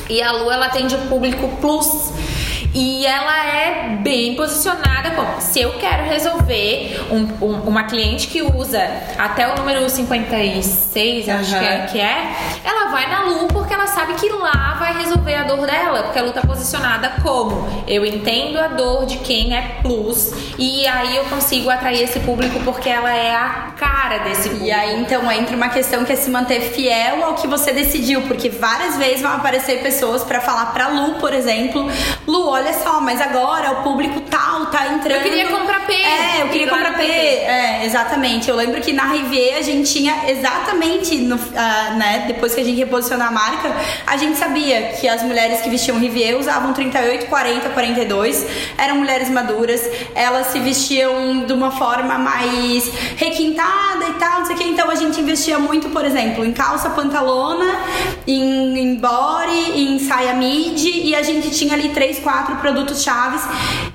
E 0.09 0.21
a 0.21 0.31
Lu 0.31 0.51
ela 0.51 0.67
atende 0.67 0.95
o 0.95 0.99
público 1.07 1.47
plus. 1.59 2.13
E 2.77 3.05
ela 3.05 3.45
é 3.45 3.97
bem 4.01 4.35
posicionada 4.35 5.11
como 5.11 5.39
se 5.39 5.61
eu 5.61 5.77
quero 5.79 6.03
resolver 6.03 7.01
um, 7.09 7.45
um, 7.45 7.61
uma 7.61 7.83
cliente 7.83 8.27
que 8.27 8.41
usa 8.41 8.85
até 9.17 9.47
o 9.47 9.55
número 9.55 9.89
56, 9.89 11.25
uhum. 11.25 11.33
acho 11.35 11.57
que 11.57 11.65
é, 11.65 11.77
que 11.85 11.99
é, 12.01 12.35
ela 12.65 12.91
vai 12.91 13.09
na 13.09 13.21
Lu 13.21 13.47
porque 13.47 13.73
ela 13.73 13.87
sabe 13.87 14.15
que 14.15 14.27
lá 14.27 14.75
vai 14.77 14.97
resolver 14.97 15.35
a 15.35 15.43
dor 15.43 15.65
dela, 15.65 16.03
porque 16.03 16.19
a 16.19 16.21
Lu 16.21 16.33
tá 16.33 16.41
posicionada 16.41 17.13
como 17.23 17.65
eu 17.87 18.05
entendo 18.05 18.59
a 18.59 18.67
dor 18.67 19.05
de 19.05 19.19
quem 19.19 19.55
é 19.55 19.79
plus 19.81 20.33
e 20.59 20.85
aí 20.85 21.15
eu 21.15 21.23
consigo 21.25 21.69
atrair 21.69 22.01
esse 22.01 22.19
público 22.19 22.59
porque 22.65 22.89
ela 22.89 23.13
é 23.15 23.33
a 23.33 23.73
cara 23.77 24.17
desse 24.19 24.49
público. 24.49 24.65
E 24.65 24.71
aí 24.71 24.99
então 24.99 25.31
entra 25.31 25.55
uma 25.55 25.69
questão 25.69 26.03
que 26.03 26.11
é 26.11 26.15
se 26.17 26.29
manter 26.29 26.59
fiel 26.73 27.23
ao 27.23 27.35
que 27.35 27.47
você 27.47 27.71
decidiu, 27.71 28.21
porque 28.23 28.49
várias 28.49 28.97
vezes 28.97 29.21
vão 29.21 29.31
aparecer 29.31 29.81
pessoas 29.81 30.23
para 30.23 30.41
falar 30.41 30.67
pra 30.73 30.89
Lu, 30.89 31.15
por 31.15 31.33
exemplo, 31.33 31.89
Lu, 32.27 32.49
olha 32.49 32.64
olha 32.65 32.73
só, 32.73 32.99
mas 32.99 33.21
agora 33.21 33.71
o 33.73 33.83
público 33.83 34.19
tal 34.21 34.65
tá 34.67 34.87
entrando. 34.87 35.17
Eu 35.17 35.21
queria 35.21 35.47
comprar 35.47 35.85
P. 35.85 35.93
É, 35.93 36.41
eu 36.41 36.47
queria 36.49 36.67
comprar 36.67 36.95
P. 36.95 37.03
É, 37.03 37.85
exatamente. 37.85 38.49
Eu 38.49 38.55
lembro 38.55 38.81
que 38.81 38.91
na 38.91 39.05
Rivier 39.05 39.59
a 39.59 39.61
gente 39.61 39.91
tinha 39.91 40.29
exatamente, 40.29 41.15
no, 41.17 41.35
uh, 41.35 41.97
né, 41.97 42.23
depois 42.27 42.55
que 42.55 42.61
a 42.61 42.63
gente 42.63 42.77
reposicionou 42.77 43.27
a 43.27 43.31
marca, 43.31 43.71
a 44.07 44.17
gente 44.17 44.37
sabia 44.37 44.93
que 44.99 45.07
as 45.07 45.21
mulheres 45.21 45.61
que 45.61 45.69
vestiam 45.69 45.99
Rivier 45.99 46.37
usavam 46.37 46.73
38, 46.73 47.27
40, 47.27 47.69
42, 47.69 48.45
eram 48.77 48.95
mulheres 48.95 49.29
maduras, 49.29 49.81
elas 50.15 50.47
se 50.47 50.59
vestiam 50.59 51.45
de 51.45 51.53
uma 51.53 51.71
forma 51.71 52.17
mais 52.17 52.91
requintada 53.15 54.05
e 54.09 54.13
tal, 54.13 54.39
não 54.39 54.45
sei 54.47 54.55
o 54.55 54.59
que. 54.59 54.65
Então 54.65 54.89
a 54.89 54.95
gente 54.95 55.21
investia 55.21 55.59
muito, 55.59 55.89
por 55.89 56.03
exemplo, 56.03 56.43
em 56.43 56.51
calça 56.51 56.89
pantalona, 56.89 57.79
em, 58.25 58.79
em 58.79 58.95
body, 58.95 59.81
em 59.81 59.99
saia 59.99 60.33
mid, 60.33 60.83
e 60.83 61.15
a 61.15 61.21
gente 61.21 61.51
tinha 61.51 61.73
ali 61.73 61.89
três, 61.89 62.19
quatro 62.19 62.44
quatro 62.45 62.55
produtos 62.57 63.01
chaves 63.01 63.41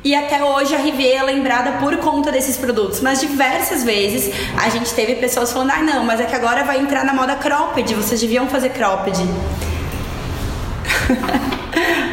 e 0.02 0.14
até 0.14 0.42
hoje 0.42 0.75
a 0.75 0.78
Rivier 0.78 1.21
é 1.21 1.23
lembrada 1.23 1.73
por 1.73 1.97
conta 1.99 2.33
desses 2.33 2.57
produtos. 2.57 3.00
Mas 3.00 3.21
diversas 3.21 3.85
vezes 3.85 4.35
a 4.57 4.69
gente 4.69 4.92
teve 4.92 5.14
pessoas 5.16 5.52
falando: 5.52 5.71
ah, 5.71 5.83
não, 5.83 6.04
mas 6.04 6.21
é 6.21 6.25
que 6.25 6.35
agora 6.35 6.64
vai 6.64 6.80
entrar 6.80 7.04
na 7.04 7.14
moda 7.14 7.37
cropped, 7.37 7.95
vocês 7.95 8.21
deviam 8.21 8.49
fazer 8.49 8.71
cropped. 8.71 9.16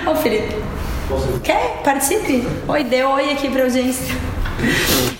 Ô 0.10 0.15
Felipe, 0.15 0.56
quer? 1.44 1.82
Participe? 1.84 2.48
Oi, 2.67 2.84
dê 2.84 3.03
oi 3.03 3.32
aqui 3.32 3.50
pra 3.50 3.63
audiência. 3.63 4.15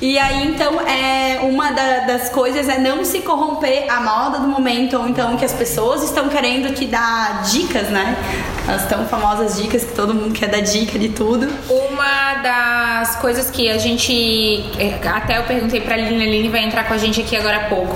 E 0.02 0.18
aí, 0.18 0.48
então, 0.48 0.82
é, 0.82 1.40
uma 1.42 1.72
da, 1.72 2.00
das 2.02 2.30
coisas 2.30 2.68
é 2.68 2.80
não 2.80 3.06
se 3.06 3.20
corromper 3.20 3.86
a 3.88 4.02
moda 4.02 4.40
do 4.40 4.48
momento, 4.48 4.98
ou 4.98 5.08
então 5.08 5.38
que 5.38 5.46
as 5.46 5.54
pessoas 5.54 6.04
estão 6.04 6.28
querendo 6.28 6.74
te 6.74 6.86
dar 6.86 7.44
dicas, 7.44 7.90
né? 7.90 8.18
As 8.68 8.86
tão 8.88 9.06
famosas 9.08 9.56
dicas 9.62 9.84
que 9.86 9.94
todo 9.94 10.14
mundo 10.14 10.34
quer 10.34 10.50
dar 10.50 10.60
dica 10.60 11.00
de 11.00 11.10
tudo. 11.10 11.48
Uma 11.70 12.34
das 12.36 13.16
coisas 13.18 13.50
que 13.50 13.70
a 13.70 13.78
gente. 13.78 14.66
É, 14.78 15.00
até 15.08 15.38
eu 15.38 15.44
perguntei 15.44 15.80
pra 15.80 15.96
Aline, 15.96 16.24
a 16.24 16.28
Aline 16.28 16.50
vai 16.50 16.64
entrar 16.64 16.84
com 16.84 16.94
a 16.94 16.98
gente 16.98 17.22
aqui 17.22 17.36
agora 17.36 17.58
a 17.58 17.64
pouco. 17.70 17.96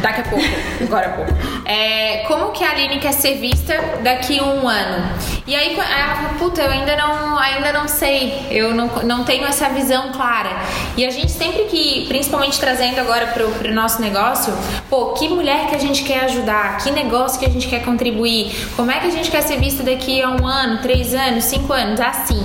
Daqui 0.00 0.20
a 0.22 0.24
pouco, 0.24 0.44
agora 0.82 1.06
a 1.06 1.10
pouco. 1.10 1.32
É, 1.66 2.24
como 2.26 2.50
que 2.52 2.64
a 2.64 2.70
Aline 2.70 2.98
quer 2.98 3.12
ser 3.12 3.34
vista 3.36 3.74
daqui 4.02 4.38
a 4.38 4.44
um 4.44 4.66
ano? 4.66 5.04
E 5.46 5.54
aí 5.54 5.76
ela 5.76 6.20
puta, 6.40 6.62
eu 6.62 6.70
ainda 6.70 6.96
não, 6.96 7.38
ainda 7.38 7.72
não 7.72 7.86
sei, 7.86 8.46
eu 8.50 8.72
não, 8.74 8.86
não 9.04 9.24
tenho 9.24 9.44
essa 9.44 9.68
visão 9.68 10.10
clara. 10.12 10.50
E 10.96 11.04
a 11.04 11.10
gente 11.10 11.30
sempre 11.30 11.64
que, 11.64 12.06
principalmente 12.08 12.58
trazendo 12.58 12.98
agora 12.98 13.26
pro, 13.28 13.50
pro 13.50 13.72
nosso 13.72 14.00
negócio, 14.00 14.52
pô, 14.88 15.12
que 15.12 15.28
mulher 15.28 15.66
que 15.66 15.74
a 15.74 15.78
gente 15.78 16.02
quer 16.02 16.24
ajudar, 16.24 16.78
que 16.78 16.90
negócio 16.90 17.38
que 17.38 17.46
a 17.46 17.48
gente 17.50 17.68
quer 17.68 17.84
contribuir, 17.84 18.50
como 18.74 18.90
é 18.90 19.00
que 19.00 19.06
a 19.06 19.10
gente 19.10 19.30
quer 19.30 19.42
ser 19.42 19.58
vista 19.58 19.82
daqui 19.90 20.22
a 20.22 20.30
um 20.30 20.46
ano, 20.46 20.78
três 20.78 21.14
anos, 21.14 21.44
cinco 21.44 21.72
anos, 21.72 22.00
assim. 22.00 22.40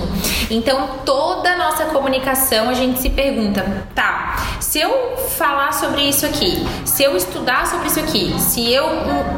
Então 0.49 0.99
toda 1.05 1.49
a 1.51 1.57
nossa 1.57 1.85
comunicação 1.85 2.69
a 2.69 2.73
gente 2.73 2.99
se 2.99 3.09
pergunta, 3.09 3.85
tá, 3.93 4.57
se 4.59 4.79
eu 4.79 5.15
falar 5.37 5.71
sobre 5.73 6.01
isso 6.01 6.25
aqui, 6.25 6.65
se 6.85 7.03
eu 7.03 7.15
estudar 7.15 7.65
sobre 7.67 7.87
isso 7.87 7.99
aqui, 7.99 8.33
se 8.39 8.71
eu 8.71 8.87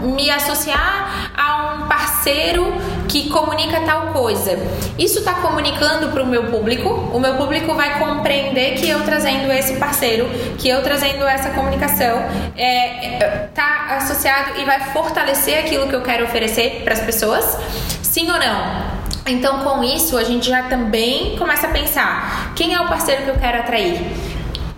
me 0.04 0.30
associar 0.30 1.32
a 1.36 1.76
um 1.84 1.88
parceiro 1.88 2.74
que 3.08 3.30
comunica 3.30 3.82
tal 3.82 4.08
coisa, 4.08 4.58
isso 4.98 5.20
está 5.20 5.36
comunicando 5.36 6.10
para 6.10 6.24
o 6.24 6.26
meu 6.26 6.46
público, 6.46 6.90
o 6.90 7.20
meu 7.20 7.36
público 7.36 7.74
vai 7.74 8.00
compreender 8.00 8.76
que 8.76 8.90
eu 8.90 9.04
trazendo 9.04 9.52
esse 9.52 9.78
parceiro, 9.78 10.28
que 10.58 10.68
eu 10.68 10.82
trazendo 10.82 11.24
essa 11.26 11.52
comunicação, 11.52 12.24
é, 12.56 13.06
é 13.06 13.50
tá 13.54 13.98
associado 13.98 14.60
e 14.60 14.66
vai 14.66 14.92
fortalecer 14.92 15.60
aquilo 15.60 15.88
que 15.88 15.96
eu 15.96 16.02
quero 16.02 16.26
oferecer 16.26 16.82
para 16.84 16.94
as 16.94 17.00
pessoas, 17.00 17.58
sim 18.18 18.32
ou 18.32 18.40
não? 18.40 18.98
Então, 19.28 19.60
com 19.60 19.84
isso, 19.84 20.18
a 20.18 20.24
gente 20.24 20.50
já 20.50 20.64
também 20.64 21.36
começa 21.38 21.68
a 21.68 21.70
pensar: 21.70 22.54
quem 22.56 22.74
é 22.74 22.82
o 22.82 22.88
parceiro 22.88 23.24
que 23.24 23.30
eu 23.30 23.38
quero 23.38 23.60
atrair? 23.60 24.02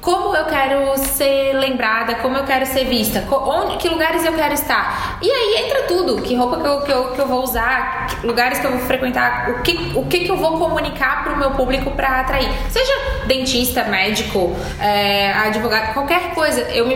como 0.02 0.34
eu 0.34 0.46
quero 0.46 0.98
ser 0.98 1.54
lembrada, 1.54 2.16
como 2.16 2.38
eu 2.38 2.46
quero 2.46 2.66
ser 2.66 2.86
vista, 2.86 3.24
onde, 3.30 3.78
que 3.78 3.90
lugares 3.90 4.26
eu 4.26 4.32
quero 4.32 4.54
estar. 4.54 5.20
E 5.22 5.30
aí 5.30 5.66
entra 5.66 5.84
tudo, 5.84 6.22
que 6.22 6.36
roupa 6.36 6.58
que 6.62 6.68
eu, 6.68 6.82
que 6.82 6.92
eu, 6.92 7.12
que 7.12 7.20
eu 7.20 7.28
vou 7.28 7.44
usar, 7.44 8.08
lugares 8.24 8.60
que 8.60 8.66
eu 8.66 8.72
vou 8.72 8.80
frequentar, 8.80 9.50
o 9.50 9.62
que, 9.62 9.92
o 9.96 10.06
que, 10.06 10.20
que 10.22 10.32
eu 10.32 10.38
vou 10.38 10.58
comunicar 10.58 11.26
para 11.26 11.34
o 11.34 11.38
meu 11.38 11.52
público 11.52 11.92
para 11.92 12.22
atrair. 12.22 12.50
Seja 12.72 12.94
dentista, 13.28 13.84
médico, 13.84 14.56
é, 14.80 15.34
advogado, 15.34 15.94
qualquer 15.94 16.34
coisa. 16.34 16.62
Eu 16.62 16.88
me, 16.88 16.96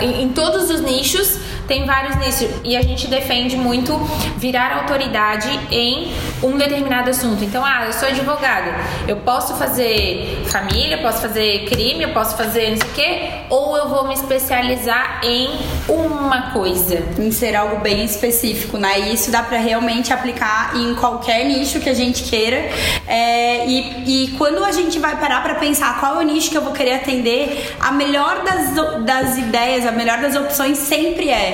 em 0.00 0.30
todos 0.30 0.70
os 0.70 0.80
nichos 0.80 1.38
tem 1.66 1.84
vários 1.86 2.16
nichos 2.16 2.48
e 2.64 2.76
a 2.76 2.82
gente 2.82 3.06
defende 3.08 3.56
muito 3.56 3.96
virar 4.36 4.76
autoridade 4.78 5.48
em 5.70 6.12
um 6.42 6.56
determinado 6.56 7.10
assunto. 7.10 7.42
Então, 7.44 7.64
ah, 7.64 7.84
eu 7.86 7.92
sou 7.92 8.08
advogada, 8.08 8.74
eu 9.08 9.16
posso 9.18 9.54
fazer 9.54 10.42
família, 10.46 10.96
eu 10.96 11.02
posso 11.02 11.20
fazer 11.20 11.64
crime, 11.66 12.04
eu 12.04 12.10
posso 12.10 12.36
fazer 12.36 12.70
não 12.70 12.76
sei 12.76 12.88
o 12.88 12.92
quê, 12.92 13.30
ou 13.50 13.76
eu 13.76 13.88
vou 13.88 14.06
me 14.06 14.14
especializar 14.14 15.20
em 15.22 15.48
uma 15.88 16.50
coisa. 16.52 17.02
Em 17.18 17.30
ser 17.30 17.54
algo 17.54 17.80
bem 17.80 18.04
específico, 18.04 18.76
né? 18.76 19.00
E 19.00 19.14
isso 19.14 19.30
dá 19.30 19.42
para 19.42 19.58
realmente 19.58 20.12
aplicar 20.12 20.76
em 20.76 20.94
qualquer 20.94 21.44
nicho 21.44 21.80
que 21.80 21.88
a 21.88 21.94
gente 21.94 22.24
queira. 22.24 22.68
É, 23.06 23.66
e, 23.66 24.24
e 24.24 24.28
quando 24.36 24.64
a 24.64 24.72
gente 24.72 24.98
vai 24.98 25.16
parar 25.16 25.42
para 25.42 25.54
pensar 25.54 25.98
qual 26.00 26.16
é 26.16 26.18
o 26.18 26.22
nicho 26.22 26.50
que 26.50 26.56
eu 26.56 26.62
vou 26.62 26.72
querer 26.72 26.94
atender, 26.94 27.74
a 27.80 27.92
melhor 27.92 28.42
das, 28.44 29.04
das 29.04 29.38
ideias, 29.38 29.86
a 29.86 29.92
melhor 29.92 30.18
das 30.20 30.34
opções 30.34 30.78
sempre 30.78 31.30
é 31.30 31.53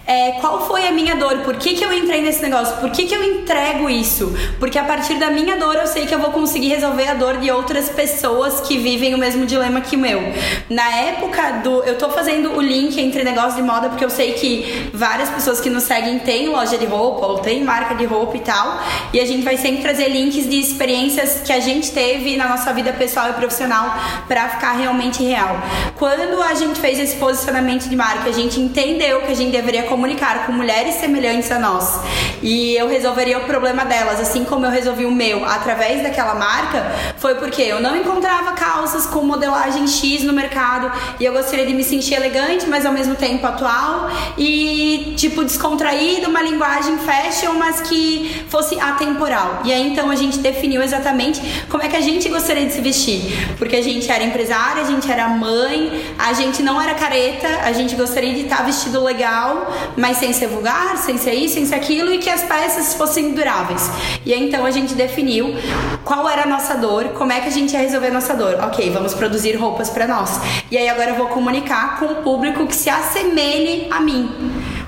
é, 0.11 0.33
qual 0.41 0.67
foi 0.67 0.85
a 0.85 0.91
minha 0.91 1.15
dor, 1.15 1.37
por 1.37 1.55
que, 1.55 1.73
que 1.73 1.85
eu 1.85 1.93
entrei 1.93 2.21
nesse 2.21 2.41
negócio, 2.41 2.75
por 2.77 2.89
que, 2.89 3.05
que 3.05 3.15
eu 3.15 3.23
entrego 3.23 3.89
isso, 3.89 4.35
porque 4.59 4.77
a 4.77 4.83
partir 4.83 5.15
da 5.15 5.29
minha 5.29 5.55
dor 5.55 5.75
eu 5.75 5.87
sei 5.87 6.05
que 6.05 6.13
eu 6.13 6.19
vou 6.19 6.31
conseguir 6.31 6.67
resolver 6.67 7.07
a 7.07 7.13
dor 7.13 7.37
de 7.37 7.49
outras 7.49 7.87
pessoas 7.87 8.59
que 8.59 8.77
vivem 8.77 9.15
o 9.15 9.17
mesmo 9.17 9.45
dilema 9.45 9.79
que 9.79 9.95
o 9.95 9.99
meu. 9.99 10.21
Na 10.69 10.89
época 10.97 11.61
do. 11.63 11.83
Eu 11.83 11.97
tô 11.97 12.09
fazendo 12.09 12.57
o 12.57 12.61
link 12.61 12.99
entre 12.99 13.23
negócio 13.23 13.55
de 13.55 13.61
moda 13.61 13.87
porque 13.87 14.03
eu 14.03 14.09
sei 14.09 14.33
que 14.33 14.89
várias 14.93 15.29
pessoas 15.29 15.61
que 15.61 15.69
nos 15.69 15.83
seguem 15.83 16.19
têm 16.19 16.49
loja 16.49 16.77
de 16.77 16.85
roupa 16.85 17.25
ou 17.27 17.39
têm 17.39 17.63
marca 17.63 17.95
de 17.95 18.03
roupa 18.03 18.35
e 18.35 18.41
tal, 18.41 18.81
e 19.13 19.19
a 19.19 19.25
gente 19.25 19.43
vai 19.43 19.55
sempre 19.55 19.81
trazer 19.81 20.09
links 20.09 20.49
de 20.49 20.59
experiências 20.59 21.41
que 21.45 21.53
a 21.53 21.61
gente 21.61 21.89
teve 21.91 22.35
na 22.35 22.49
nossa 22.49 22.73
vida 22.73 22.91
pessoal 22.91 23.29
e 23.29 23.33
profissional 23.33 23.95
para 24.27 24.49
ficar 24.49 24.73
realmente 24.73 25.23
real. 25.23 25.55
Quando 25.97 26.41
a 26.41 26.53
gente 26.53 26.81
fez 26.81 26.99
esse 26.99 27.15
posicionamento 27.15 27.87
de 27.87 27.95
marca, 27.95 28.29
a 28.29 28.33
gente 28.33 28.59
entendeu 28.59 29.21
que 29.21 29.31
a 29.31 29.35
gente 29.35 29.51
deveria 29.51 29.83
comunicar 29.83 30.00
com 30.45 30.51
mulheres 30.51 30.95
semelhantes 30.95 31.51
a 31.51 31.59
nós 31.59 31.99
e 32.41 32.75
eu 32.75 32.87
resolveria 32.87 33.37
o 33.37 33.45
problema 33.45 33.85
delas, 33.85 34.19
assim 34.19 34.43
como 34.43 34.65
eu 34.65 34.71
resolvi 34.71 35.05
o 35.05 35.11
meu 35.11 35.45
através 35.45 36.01
daquela 36.01 36.35
marca, 36.35 36.91
foi 37.17 37.35
porque 37.35 37.61
eu 37.61 37.79
não 37.79 37.95
encontrava 37.95 38.53
calças 38.53 39.05
com 39.05 39.21
modelagem 39.21 39.87
X 39.87 40.23
no 40.23 40.33
mercado 40.33 40.91
e 41.19 41.25
eu 41.25 41.33
gostaria 41.33 41.65
de 41.65 41.73
me 41.73 41.83
sentir 41.83 42.15
elegante, 42.15 42.67
mas 42.67 42.85
ao 42.85 42.91
mesmo 42.91 43.15
tempo 43.15 43.45
atual 43.45 44.09
e 44.37 45.13
tipo 45.15 45.43
descontraído, 45.43 46.29
uma 46.29 46.41
linguagem 46.41 46.97
fashion, 46.97 47.53
mas 47.53 47.81
que 47.81 48.43
fosse 48.49 48.79
atemporal. 48.79 49.61
E 49.63 49.71
aí 49.71 49.87
então 49.87 50.09
a 50.09 50.15
gente 50.15 50.39
definiu 50.39 50.81
exatamente 50.81 51.41
como 51.69 51.83
é 51.83 51.87
que 51.87 51.95
a 51.95 52.01
gente 52.01 52.27
gostaria 52.27 52.65
de 52.65 52.73
se 52.73 52.81
vestir, 52.81 53.55
porque 53.57 53.75
a 53.75 53.83
gente 53.83 54.11
era 54.11 54.23
empresária, 54.23 54.81
a 54.81 54.85
gente 54.85 55.11
era 55.11 55.27
mãe, 55.27 56.13
a 56.17 56.33
gente 56.33 56.63
não 56.63 56.81
era 56.81 56.95
careta, 56.95 57.47
a 57.63 57.71
gente 57.71 57.95
gostaria 57.95 58.33
de 58.33 58.41
estar 58.41 58.65
vestido 58.65 59.03
legal, 59.03 59.71
mas 59.97 60.17
sem 60.17 60.33
ser 60.33 60.47
vulgar, 60.47 60.97
sem 60.97 61.17
ser 61.17 61.33
isso, 61.33 61.55
sem 61.55 61.65
ser 61.65 61.75
aquilo 61.75 62.13
e 62.13 62.17
que 62.17 62.29
as 62.29 62.43
peças 62.43 62.93
fossem 62.93 63.33
duráveis. 63.33 63.89
E 64.25 64.33
aí 64.33 64.47
então 64.47 64.65
a 64.65 64.71
gente 64.71 64.93
definiu 64.93 65.55
qual 66.03 66.29
era 66.29 66.43
a 66.43 66.47
nossa 66.47 66.75
dor, 66.75 67.09
como 67.09 67.31
é 67.31 67.41
que 67.41 67.47
a 67.47 67.51
gente 67.51 67.73
ia 67.73 67.79
resolver 67.79 68.07
a 68.07 68.11
nossa 68.11 68.33
dor. 68.33 68.57
Ok, 68.63 68.89
vamos 68.89 69.13
produzir 69.13 69.55
roupas 69.55 69.89
para 69.89 70.07
nós. 70.07 70.39
E 70.69 70.77
aí 70.77 70.89
agora 70.89 71.11
eu 71.11 71.15
vou 71.15 71.27
comunicar 71.27 71.99
com 71.99 72.05
o 72.05 72.15
público 72.17 72.65
que 72.67 72.75
se 72.75 72.89
assemelhe 72.89 73.87
a 73.89 73.99
mim 73.99 74.29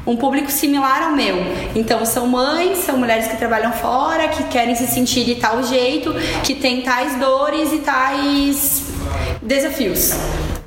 um 0.06 0.18
público 0.18 0.52
similar 0.52 1.04
ao 1.04 1.12
meu. 1.14 1.38
Então 1.76 2.06
são 2.06 2.28
mães, 2.28 2.80
são 2.80 2.98
mulheres 2.98 3.28
que 3.28 3.38
trabalham 3.38 3.72
fora, 3.72 4.28
que 4.28 4.44
querem 4.46 4.76
se 4.76 4.88
sentir 4.88 5.24
de 5.24 5.36
tal 5.36 5.64
jeito, 5.64 6.14
que 6.44 6.56
têm 6.56 6.82
tais 6.82 7.16
dores 7.16 7.72
e 7.72 7.80
tais 7.80 8.93
desafios. 9.42 10.14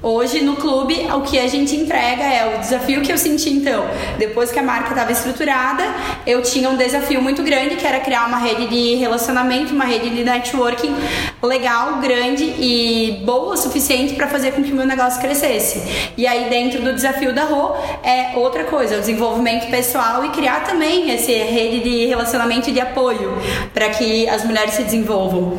Hoje 0.03 0.41
no 0.45 0.55
clube, 0.55 1.09
o 1.13 1.23
que 1.23 1.37
a 1.37 1.49
gente 1.49 1.75
entrega 1.75 2.23
é 2.23 2.55
o 2.55 2.61
desafio 2.61 3.03
que 3.03 3.11
eu 3.11 3.19
senti 3.19 3.51
então. 3.51 3.85
Depois 4.19 4.53
que 4.53 4.59
a 4.59 4.63
marca 4.63 4.91
estava 4.91 5.11
estruturada, 5.11 5.83
eu 6.27 6.43
tinha 6.43 6.71
um 6.71 6.77
desafio 6.77 7.21
muito 7.21 7.43
grande 7.43 7.75
que 7.75 7.85
era 7.85 7.99
criar 7.99 8.27
uma 8.27 8.39
rede 8.39 8.69
de 8.69 8.95
relacionamento, 8.95 9.75
uma 9.75 9.85
rede 9.85 10.11
de 10.11 10.23
networking 10.23 10.95
legal, 11.43 11.99
grande 11.99 12.45
e 12.45 13.23
boa 13.25 13.55
o 13.55 13.57
suficiente 13.57 14.15
para 14.15 14.29
fazer 14.29 14.53
com 14.53 14.63
que 14.63 14.71
o 14.71 14.77
meu 14.77 14.87
negócio 14.87 15.21
crescesse. 15.21 15.83
E 16.17 16.25
aí 16.25 16.49
dentro 16.51 16.83
do 16.83 16.93
desafio 16.93 17.35
da 17.35 17.45
Rô 17.45 17.75
é 18.05 18.37
outra 18.37 18.63
coisa, 18.63 18.99
o 18.99 19.01
desenvolvimento 19.01 19.69
pessoal 19.71 20.25
e 20.25 20.29
criar 20.29 20.63
também 20.65 21.11
essa 21.11 21.33
rede 21.33 21.81
de 21.81 22.07
relacionamento 22.07 22.71
e 22.71 22.73
de 22.73 22.81
apoio 22.81 23.37
para 23.75 23.89
que 23.89 24.29
as 24.29 24.45
mulheres 24.45 24.75
se 24.75 24.85
desenvolvam. 24.85 25.59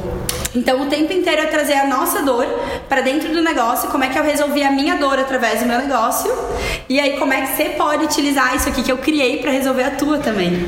Então, 0.55 0.81
o 0.81 0.85
tempo 0.87 1.13
inteiro 1.13 1.41
é 1.41 1.45
trazer 1.45 1.73
a 1.73 1.87
nossa 1.87 2.21
dor 2.21 2.45
para 2.87 3.01
dentro 3.01 3.29
do 3.29 3.41
negócio, 3.41 3.89
como 3.89 4.03
é 4.03 4.09
que 4.09 4.17
eu 4.17 4.23
resolvi 4.23 4.63
a 4.63 4.71
minha 4.71 4.95
dor 4.95 5.19
através 5.19 5.59
do 5.59 5.65
meu 5.65 5.77
negócio, 5.77 6.33
e 6.89 6.99
aí 6.99 7.17
como 7.17 7.33
é 7.33 7.41
que 7.41 7.55
você 7.55 7.65
pode 7.69 8.05
utilizar 8.05 8.55
isso 8.55 8.69
aqui 8.69 8.83
que 8.83 8.91
eu 8.91 8.97
criei 8.97 9.37
para 9.37 9.51
resolver 9.51 9.83
a 9.83 9.91
tua 9.91 10.17
também. 10.19 10.65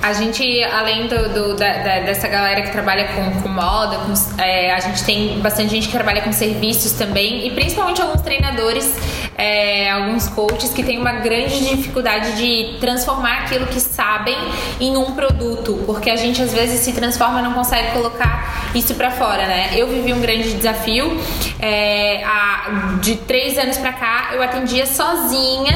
A 0.00 0.12
gente, 0.12 0.62
além 0.64 1.08
do, 1.08 1.28
do 1.28 1.56
da, 1.56 1.72
da, 1.72 2.00
dessa 2.00 2.28
galera 2.28 2.62
que 2.62 2.70
trabalha 2.70 3.08
com, 3.08 3.42
com 3.42 3.48
moda, 3.48 3.98
com, 3.98 4.40
é, 4.40 4.72
a 4.72 4.78
gente 4.78 5.02
tem 5.04 5.40
bastante 5.40 5.70
gente 5.70 5.88
que 5.88 5.92
trabalha 5.92 6.22
com 6.22 6.32
serviços 6.32 6.92
também, 6.92 7.46
e 7.46 7.50
principalmente 7.50 8.00
alguns 8.00 8.22
treinadores, 8.22 8.94
é, 9.36 9.90
alguns 9.90 10.28
coaches 10.28 10.72
que 10.72 10.84
têm 10.84 10.98
uma 10.98 11.12
grande 11.12 11.68
dificuldade 11.68 12.36
de 12.36 12.78
transformar 12.78 13.42
aquilo 13.42 13.66
que 13.66 13.80
sabem 13.80 14.36
em 14.80 14.96
um 14.96 15.12
produto, 15.12 15.82
porque 15.84 16.10
a 16.10 16.16
gente 16.16 16.40
às 16.42 16.52
vezes 16.52 16.80
se 16.80 16.92
transforma 16.92 17.40
e 17.40 17.42
não 17.42 17.52
consegue 17.52 17.92
colocar 17.92 18.70
isso 18.74 18.94
para 18.94 19.10
fora, 19.10 19.46
né? 19.46 19.70
Eu 19.72 19.88
vivi 19.88 20.12
um 20.12 20.20
grande 20.20 20.54
desafio, 20.54 21.20
é, 21.58 22.22
a, 22.24 22.98
de 23.00 23.16
três 23.16 23.58
anos 23.58 23.78
pra 23.78 23.92
cá 23.92 24.30
eu 24.32 24.42
atendia 24.42 24.86
sozinha 24.86 25.74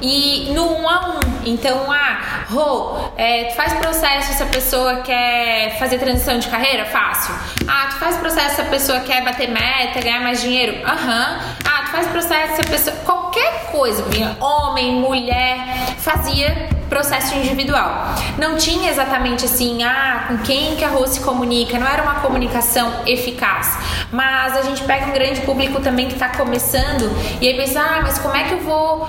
e 0.00 0.52
no 0.54 0.64
um 0.64 0.88
a 0.88 1.16
um. 1.16 1.34
Então, 1.46 1.90
ah, 1.90 2.44
Rô, 2.50 3.10
é, 3.16 3.50
faz 3.56 3.63
processo 3.74 4.34
se 4.34 4.42
a 4.42 4.46
pessoa 4.46 4.96
quer 5.02 5.78
fazer 5.78 5.98
transição 5.98 6.38
de 6.38 6.48
carreira? 6.48 6.84
Fácil. 6.84 7.34
Ah, 7.66 7.86
tu 7.90 7.96
faz 7.96 8.16
processo 8.16 8.56
se 8.56 8.60
a 8.60 8.64
pessoa 8.64 9.00
quer 9.00 9.24
bater 9.24 9.48
meta, 9.48 10.00
ganhar 10.00 10.20
mais 10.20 10.42
dinheiro? 10.42 10.84
Aham. 10.84 11.38
Uhum. 11.38 11.54
Ah, 11.64 11.82
tu 11.84 11.90
faz 11.92 12.06
processo 12.08 12.56
se 12.56 12.60
a 12.60 12.64
pessoa. 12.64 12.96
Qualquer 13.04 13.66
coisa, 13.70 14.04
homem, 14.40 14.92
mulher, 14.96 15.56
fazia 15.98 16.68
processo 16.94 17.34
individual. 17.34 18.14
Não 18.38 18.56
tinha 18.56 18.88
exatamente 18.88 19.44
assim, 19.44 19.82
ah, 19.82 20.26
com 20.28 20.38
quem 20.38 20.76
que 20.76 20.84
a 20.84 20.88
Rô 20.88 21.04
se 21.08 21.18
comunica, 21.18 21.76
não 21.76 21.88
era 21.88 22.04
uma 22.04 22.20
comunicação 22.20 22.88
eficaz. 23.04 23.76
Mas 24.12 24.56
a 24.56 24.62
gente 24.62 24.84
pega 24.84 25.06
um 25.06 25.12
grande 25.12 25.40
público 25.40 25.80
também 25.80 26.06
que 26.06 26.12
está 26.12 26.28
começando 26.28 27.10
e 27.40 27.48
aí 27.48 27.56
pensa, 27.56 27.80
ah, 27.80 28.00
mas 28.00 28.20
como 28.20 28.36
é 28.36 28.44
que 28.44 28.52
eu 28.52 28.60
vou, 28.60 29.08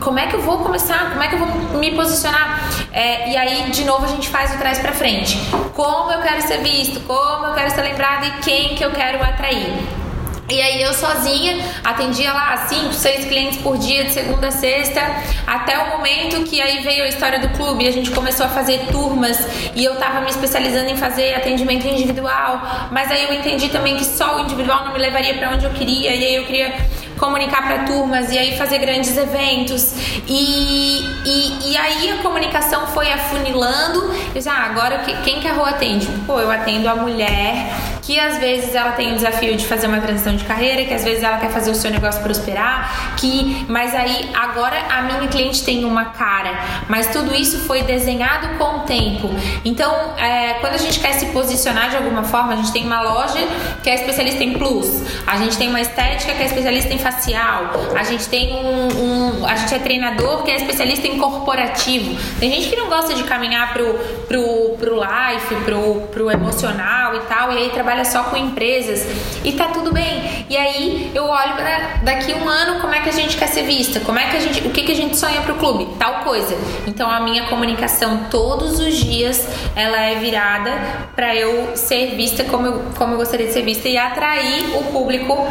como 0.00 0.18
é 0.18 0.26
que 0.28 0.36
eu 0.36 0.40
vou 0.40 0.58
começar, 0.58 1.10
como 1.10 1.22
é 1.22 1.28
que 1.28 1.34
eu 1.34 1.40
vou 1.40 1.78
me 1.78 1.90
posicionar? 1.90 2.70
É, 2.90 3.30
e 3.32 3.36
aí, 3.36 3.70
de 3.70 3.84
novo, 3.84 4.06
a 4.06 4.08
gente 4.08 4.30
faz 4.30 4.54
o 4.54 4.58
trás 4.58 4.78
para 4.78 4.92
frente. 4.92 5.38
Como 5.74 6.10
eu 6.10 6.22
quero 6.22 6.40
ser 6.40 6.58
visto, 6.62 7.00
como 7.00 7.48
eu 7.48 7.54
quero 7.54 7.70
ser 7.70 7.82
lembrado 7.82 8.24
e 8.24 8.30
quem 8.40 8.74
que 8.76 8.82
eu 8.82 8.92
quero 8.92 9.22
atrair. 9.22 10.03
E 10.48 10.60
aí 10.60 10.82
eu 10.82 10.92
sozinha 10.92 11.64
atendia 11.82 12.32
lá 12.32 12.66
cinco, 12.68 12.92
seis 12.92 13.24
clientes 13.24 13.58
por 13.62 13.78
dia 13.78 14.04
de 14.04 14.12
segunda 14.12 14.48
a 14.48 14.50
sexta, 14.50 15.00
até 15.46 15.78
o 15.78 15.96
momento 15.96 16.42
que 16.44 16.60
aí 16.60 16.82
veio 16.82 17.04
a 17.04 17.08
história 17.08 17.38
do 17.38 17.48
clube, 17.50 17.88
a 17.88 17.90
gente 17.90 18.10
começou 18.10 18.44
a 18.44 18.48
fazer 18.50 18.86
turmas 18.92 19.38
e 19.74 19.82
eu 19.82 19.96
tava 19.96 20.20
me 20.20 20.28
especializando 20.28 20.90
em 20.90 20.96
fazer 20.96 21.34
atendimento 21.34 21.86
individual, 21.86 22.60
mas 22.90 23.10
aí 23.10 23.24
eu 23.24 23.32
entendi 23.32 23.70
também 23.70 23.96
que 23.96 24.04
só 24.04 24.36
o 24.36 24.40
individual 24.40 24.84
não 24.84 24.92
me 24.92 24.98
levaria 24.98 25.34
para 25.34 25.50
onde 25.50 25.64
eu 25.64 25.70
queria, 25.70 26.14
e 26.14 26.24
aí 26.24 26.34
eu 26.34 26.44
queria 26.44 26.74
comunicar 27.18 27.62
para 27.62 27.84
turmas 27.84 28.30
e 28.30 28.38
aí 28.38 28.56
fazer 28.58 28.78
grandes 28.78 29.16
eventos. 29.16 29.94
E, 30.26 31.00
e, 31.24 31.70
e 31.70 31.76
aí 31.76 32.10
a 32.10 32.16
comunicação 32.22 32.86
foi 32.88 33.10
afunilando. 33.10 34.02
Eu 34.02 34.34
disse, 34.34 34.48
ah, 34.48 34.64
agora 34.64 34.98
quem 34.98 35.40
que 35.40 35.48
a 35.48 35.52
rua 35.52 35.70
atende? 35.70 36.06
Pô, 36.26 36.40
eu 36.40 36.50
atendo 36.50 36.88
a 36.88 36.96
mulher 36.96 37.72
que 38.04 38.20
às 38.20 38.38
vezes 38.38 38.74
ela 38.74 38.92
tem 38.92 39.12
o 39.12 39.16
desafio 39.16 39.56
de 39.56 39.66
fazer 39.66 39.86
uma 39.86 40.00
transição 40.00 40.36
de 40.36 40.44
carreira, 40.44 40.84
que 40.84 40.92
às 40.92 41.02
vezes 41.02 41.22
ela 41.22 41.38
quer 41.38 41.50
fazer 41.50 41.70
o 41.70 41.74
seu 41.74 41.90
negócio 41.90 42.22
prosperar, 42.22 43.16
que 43.16 43.64
mas 43.66 43.94
aí 43.94 44.30
agora 44.34 44.76
a 44.90 45.02
minha 45.02 45.26
cliente 45.28 45.64
tem 45.64 45.84
uma 45.84 46.06
cara, 46.06 46.84
mas 46.88 47.06
tudo 47.08 47.34
isso 47.34 47.60
foi 47.60 47.82
desenhado 47.82 48.58
com 48.58 48.78
o 48.78 48.80
tempo. 48.80 49.30
Então, 49.64 50.14
é, 50.18 50.54
quando 50.60 50.74
a 50.74 50.78
gente 50.78 51.00
quer 51.00 51.12
se 51.12 51.26
posicionar 51.26 51.88
de 51.90 51.96
alguma 51.96 52.24
forma, 52.24 52.52
a 52.52 52.56
gente 52.56 52.72
tem 52.72 52.84
uma 52.84 53.00
loja 53.00 53.38
que 53.82 53.88
é 53.88 53.94
especialista 53.94 54.44
em 54.44 54.52
plus, 54.52 55.02
a 55.26 55.38
gente 55.38 55.56
tem 55.56 55.70
uma 55.70 55.80
estética 55.80 56.34
que 56.34 56.42
é 56.42 56.46
especialista 56.46 56.92
em 56.92 56.98
facial, 56.98 57.70
a 57.96 58.02
gente 58.02 58.28
tem 58.28 58.52
um, 58.52 59.40
um 59.40 59.46
a 59.46 59.54
gente 59.56 59.74
é 59.74 59.78
treinador 59.78 60.42
que 60.42 60.50
é 60.50 60.56
especialista 60.56 61.06
em 61.06 61.18
corporativo. 61.18 62.14
Tem 62.38 62.50
gente 62.50 62.68
que 62.68 62.76
não 62.76 62.88
gosta 62.88 63.14
de 63.14 63.22
caminhar 63.24 63.72
pro 63.72 63.94
pro 64.28 64.76
pro 64.78 64.94
life, 64.94 65.54
pro 65.64 66.02
pro 66.12 66.30
emocional 66.30 67.14
e 67.16 67.20
tal, 67.20 67.52
e 67.52 67.58
aí 67.58 67.70
trabalha 67.70 67.93
trabalha 67.94 68.04
só 68.04 68.24
com 68.24 68.36
empresas 68.36 69.06
e 69.44 69.52
tá 69.52 69.68
tudo 69.68 69.92
bem. 69.92 70.46
E 70.50 70.56
aí 70.56 71.12
eu 71.14 71.24
olho 71.24 71.54
para 71.54 72.00
daqui 72.02 72.34
um 72.34 72.48
ano 72.48 72.80
como 72.80 72.94
é 72.94 73.00
que 73.00 73.08
a 73.08 73.12
gente 73.12 73.36
quer 73.36 73.46
ser 73.46 73.62
vista, 73.62 74.00
como 74.00 74.18
é 74.18 74.28
que 74.28 74.36
a 74.36 74.40
gente, 74.40 74.66
o 74.66 74.70
que 74.70 74.82
que 74.82 74.92
a 74.92 74.96
gente 74.96 75.16
sonha 75.16 75.40
pro 75.42 75.54
clube, 75.54 75.88
tal 75.98 76.24
coisa. 76.24 76.56
Então 76.86 77.08
a 77.08 77.20
minha 77.20 77.44
comunicação 77.46 78.26
todos 78.30 78.80
os 78.80 78.96
dias 78.96 79.46
ela 79.76 79.98
é 79.98 80.16
virada 80.16 80.72
para 81.14 81.34
eu 81.34 81.76
ser 81.76 82.16
vista 82.16 82.44
como 82.44 82.66
eu, 82.66 82.82
como 82.98 83.14
eu 83.14 83.18
gostaria 83.18 83.46
de 83.46 83.52
ser 83.52 83.62
vista 83.62 83.88
e 83.88 83.96
atrair 83.96 84.76
o 84.76 84.84
público 84.84 85.46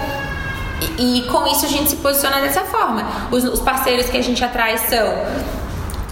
e, 0.97 1.19
e, 1.19 1.21
com 1.23 1.47
isso 1.47 1.65
a 1.65 1.69
gente 1.69 1.89
se 1.91 1.95
posiciona 1.97 2.41
dessa 2.41 2.61
forma. 2.61 3.05
Os, 3.31 3.45
os 3.45 3.61
parceiros 3.61 4.09
que 4.09 4.17
a 4.17 4.21
gente 4.21 4.43
atrai 4.43 4.77
são 4.77 5.13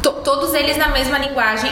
to, 0.01 0.11
todos 0.23 0.53
eles 0.53 0.77
na 0.77 0.87
mesma 0.87 1.17
linguagem 1.17 1.71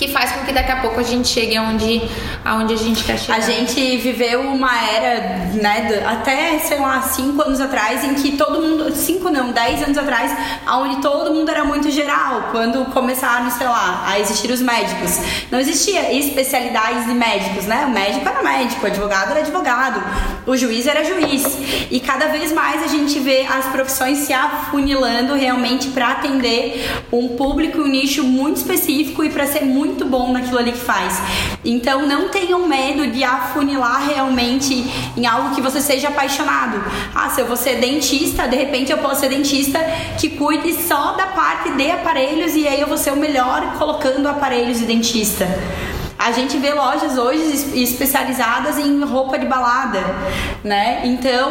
que 0.00 0.08
faz 0.08 0.32
com 0.32 0.46
que 0.46 0.52
daqui 0.52 0.72
a 0.72 0.76
pouco 0.76 0.98
a 0.98 1.02
gente 1.02 1.28
chegue 1.28 1.54
aonde, 1.58 2.00
aonde 2.42 2.72
a 2.72 2.76
gente 2.76 3.04
quer 3.04 3.18
chegar. 3.18 3.36
A 3.36 3.40
gente 3.40 3.98
viveu 3.98 4.40
uma 4.40 4.74
era, 4.82 5.36
né, 5.52 6.02
até, 6.06 6.58
sei 6.58 6.78
lá, 6.78 7.02
cinco 7.02 7.42
anos 7.42 7.60
atrás, 7.60 8.02
em 8.02 8.14
que 8.14 8.34
todo 8.34 8.62
mundo, 8.62 8.90
cinco 8.94 9.28
não, 9.28 9.52
dez 9.52 9.82
anos 9.82 9.98
atrás, 9.98 10.32
onde 10.68 11.02
todo 11.02 11.34
mundo 11.34 11.50
era 11.50 11.64
muito 11.64 11.90
geral, 11.90 12.48
quando 12.50 12.86
começaram, 12.92 13.50
sei 13.50 13.66
lá, 13.66 14.04
a 14.06 14.18
existir 14.18 14.50
os 14.50 14.62
médicos. 14.62 15.18
Não 15.50 15.60
existia 15.60 16.10
especialidades 16.14 17.04
de 17.04 17.12
médicos, 17.12 17.66
né? 17.66 17.84
O 17.84 17.90
médico 17.90 18.26
era 18.26 18.42
médico, 18.42 18.82
o 18.82 18.86
advogado 18.86 19.32
era 19.32 19.40
advogado, 19.40 20.02
o 20.46 20.56
juiz 20.56 20.86
era 20.86 21.04
juiz. 21.04 21.58
E 21.90 22.00
cada 22.00 22.28
vez 22.28 22.52
mais 22.52 22.82
a 22.82 22.86
gente 22.86 23.18
vê 23.18 23.42
as 23.42 23.66
profissões 23.66 24.18
se 24.20 24.32
afunilando 24.32 25.34
realmente 25.34 25.88
para 25.88 26.12
atender 26.12 26.88
um 27.12 27.36
público, 27.36 27.82
um 27.82 27.86
nicho 27.86 28.22
muito 28.22 28.56
específico 28.56 29.22
e 29.22 29.28
para 29.28 29.46
ser 29.46 29.62
muito 29.62 29.89
bom 30.04 30.32
naquilo 30.32 30.58
ali 30.58 30.72
que 30.72 30.78
faz. 30.78 31.20
Então 31.64 32.06
não 32.06 32.28
tenham 32.28 32.66
medo 32.66 33.06
de 33.06 33.22
afunilar 33.22 34.06
realmente 34.06 34.84
em 35.16 35.26
algo 35.26 35.54
que 35.54 35.60
você 35.60 35.80
seja 35.80 36.08
apaixonado. 36.08 36.82
Ah, 37.14 37.30
se 37.30 37.40
eu 37.40 37.46
vou 37.46 37.56
ser 37.56 37.76
dentista, 37.76 38.46
de 38.46 38.56
repente 38.56 38.90
eu 38.90 38.98
posso 38.98 39.20
ser 39.20 39.28
dentista 39.28 39.78
que 40.18 40.30
cuide 40.30 40.72
só 40.74 41.12
da 41.12 41.26
parte 41.26 41.70
de 41.72 41.90
aparelhos 41.90 42.54
e 42.54 42.66
aí 42.66 42.80
eu 42.80 42.86
vou 42.86 42.98
ser 42.98 43.12
o 43.12 43.16
melhor 43.16 43.74
colocando 43.78 44.26
aparelhos 44.28 44.78
de 44.78 44.86
dentista. 44.86 45.46
A 46.20 46.32
gente 46.32 46.58
vê 46.58 46.74
lojas 46.74 47.16
hoje 47.16 47.80
especializadas 47.80 48.78
em 48.78 49.02
roupa 49.04 49.38
de 49.38 49.46
balada, 49.46 50.00
né? 50.62 51.00
Então. 51.04 51.50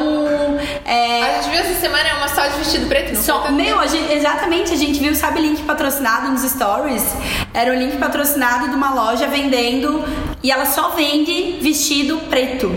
É... 0.86 1.23
A 1.23 1.41
gente 1.41 1.49
viu 1.49 1.60
essa 1.60 1.79
semana 1.79 2.17
uma 2.17 2.27
só 2.27 2.45
de 2.45 2.58
vestido 2.58 2.88
preto, 2.88 3.15
não 3.15 3.21
só, 3.23 3.51
Meu, 3.51 3.79
a 3.79 3.88
gente, 3.88 4.13
exatamente, 4.13 4.71
a 4.71 4.75
gente 4.75 4.99
viu, 4.99 5.15
sabe, 5.15 5.41
link 5.41 5.63
patrocinado 5.63 6.29
nos 6.29 6.41
stories? 6.43 7.03
Era 7.51 7.71
um 7.71 7.75
link 7.79 7.97
patrocinado 7.97 8.69
de 8.69 8.75
uma 8.75 8.93
loja 8.93 9.25
vendendo 9.25 10.05
e 10.43 10.51
ela 10.51 10.67
só 10.67 10.89
vende 10.89 11.58
vestido 11.62 12.17
preto. 12.29 12.69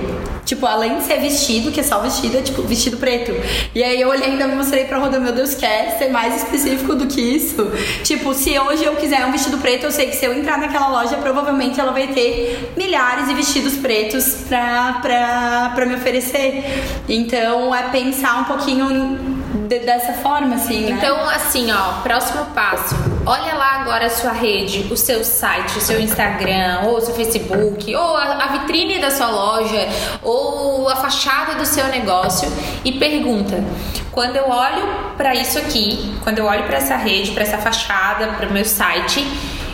Tipo, 0.53 0.67
além 0.67 0.99
de 0.99 1.05
ser 1.05 1.19
vestido, 1.19 1.73
que 1.73 1.81
é 1.81 1.83
só 1.83 1.99
vestido, 2.01 2.37
é 2.37 2.43
tipo 2.43 2.61
vestido 2.61 2.99
preto. 2.99 3.33
E 3.75 3.83
aí 3.83 3.99
eu 3.99 4.11
olhei 4.11 4.33
ainda 4.33 4.47
me 4.47 4.55
mostrei 4.55 4.85
pra 4.85 4.99
Roda, 4.99 5.19
meu 5.19 5.33
Deus, 5.33 5.55
quer 5.55 5.97
ser 5.97 6.11
mais 6.11 6.43
específico 6.43 6.95
do 6.95 7.07
que 7.07 7.23
isso? 7.23 7.73
Tipo, 8.05 8.35
se 8.35 8.59
hoje 8.59 8.85
eu 8.85 8.95
quiser 8.97 9.25
um 9.25 9.33
vestido 9.33 9.57
preto, 9.57 9.85
eu 9.85 9.91
sei 9.91 10.09
que 10.09 10.17
se 10.17 10.27
eu 10.27 10.35
entrar 10.35 10.59
naquela 10.59 10.89
loja, 10.89 11.17
provavelmente 11.17 11.81
ela 11.81 11.91
vai 11.91 12.09
ter 12.09 12.71
milhares 12.77 13.29
de 13.29 13.35
vestidos 13.35 13.79
pretos 13.79 14.43
pra, 14.47 14.99
pra, 15.01 15.73
pra 15.75 15.87
me 15.87 15.95
oferecer. 15.95 16.65
Então 17.09 17.75
é 17.75 17.85
pensar 17.85 18.43
um 18.43 18.45
pouquinho 18.45 19.42
de, 19.53 19.81
dessa 19.81 20.15
forma, 20.15 20.55
assim. 20.55 20.87
Né? 20.87 20.91
Então, 20.91 21.17
assim, 21.29 21.71
ó, 21.71 22.01
próximo 22.03 22.47
passo. 22.47 22.95
Olha 23.25 23.55
lá 23.55 23.81
agora 23.81 24.07
a 24.07 24.11
sua 24.11 24.33
rede, 24.33 24.93
o 24.93 24.97
seu 24.97 25.25
site, 25.25 25.79
o 25.79 25.81
seu 25.81 26.01
Instagram, 26.01 26.81
ou 26.85 26.97
o 26.97 27.01
seu 27.01 27.15
Facebook, 27.15 27.95
ou 27.95 28.17
a, 28.17 28.45
a 28.45 28.47
vitrine 28.49 28.99
da 28.99 29.11
sua 29.11 29.29
loja, 29.29 29.89
ou 30.23 30.89
a 30.89 30.97
fachada 30.97 31.55
do 31.55 31.65
seu 31.65 31.87
negócio 31.89 32.51
e 32.85 32.93
pergunta: 32.93 33.63
quando 34.11 34.37
eu 34.37 34.49
olho 34.49 35.13
para 35.17 35.35
isso 35.35 35.59
aqui, 35.59 36.15
quando 36.23 36.39
eu 36.39 36.47
olho 36.47 36.65
para 36.65 36.79
essa 36.79 36.97
rede, 36.97 37.31
para 37.33 37.43
essa 37.43 37.59
fachada, 37.59 38.29
para 38.29 38.49
o 38.49 38.53
meu 38.53 38.65
site, 38.65 39.27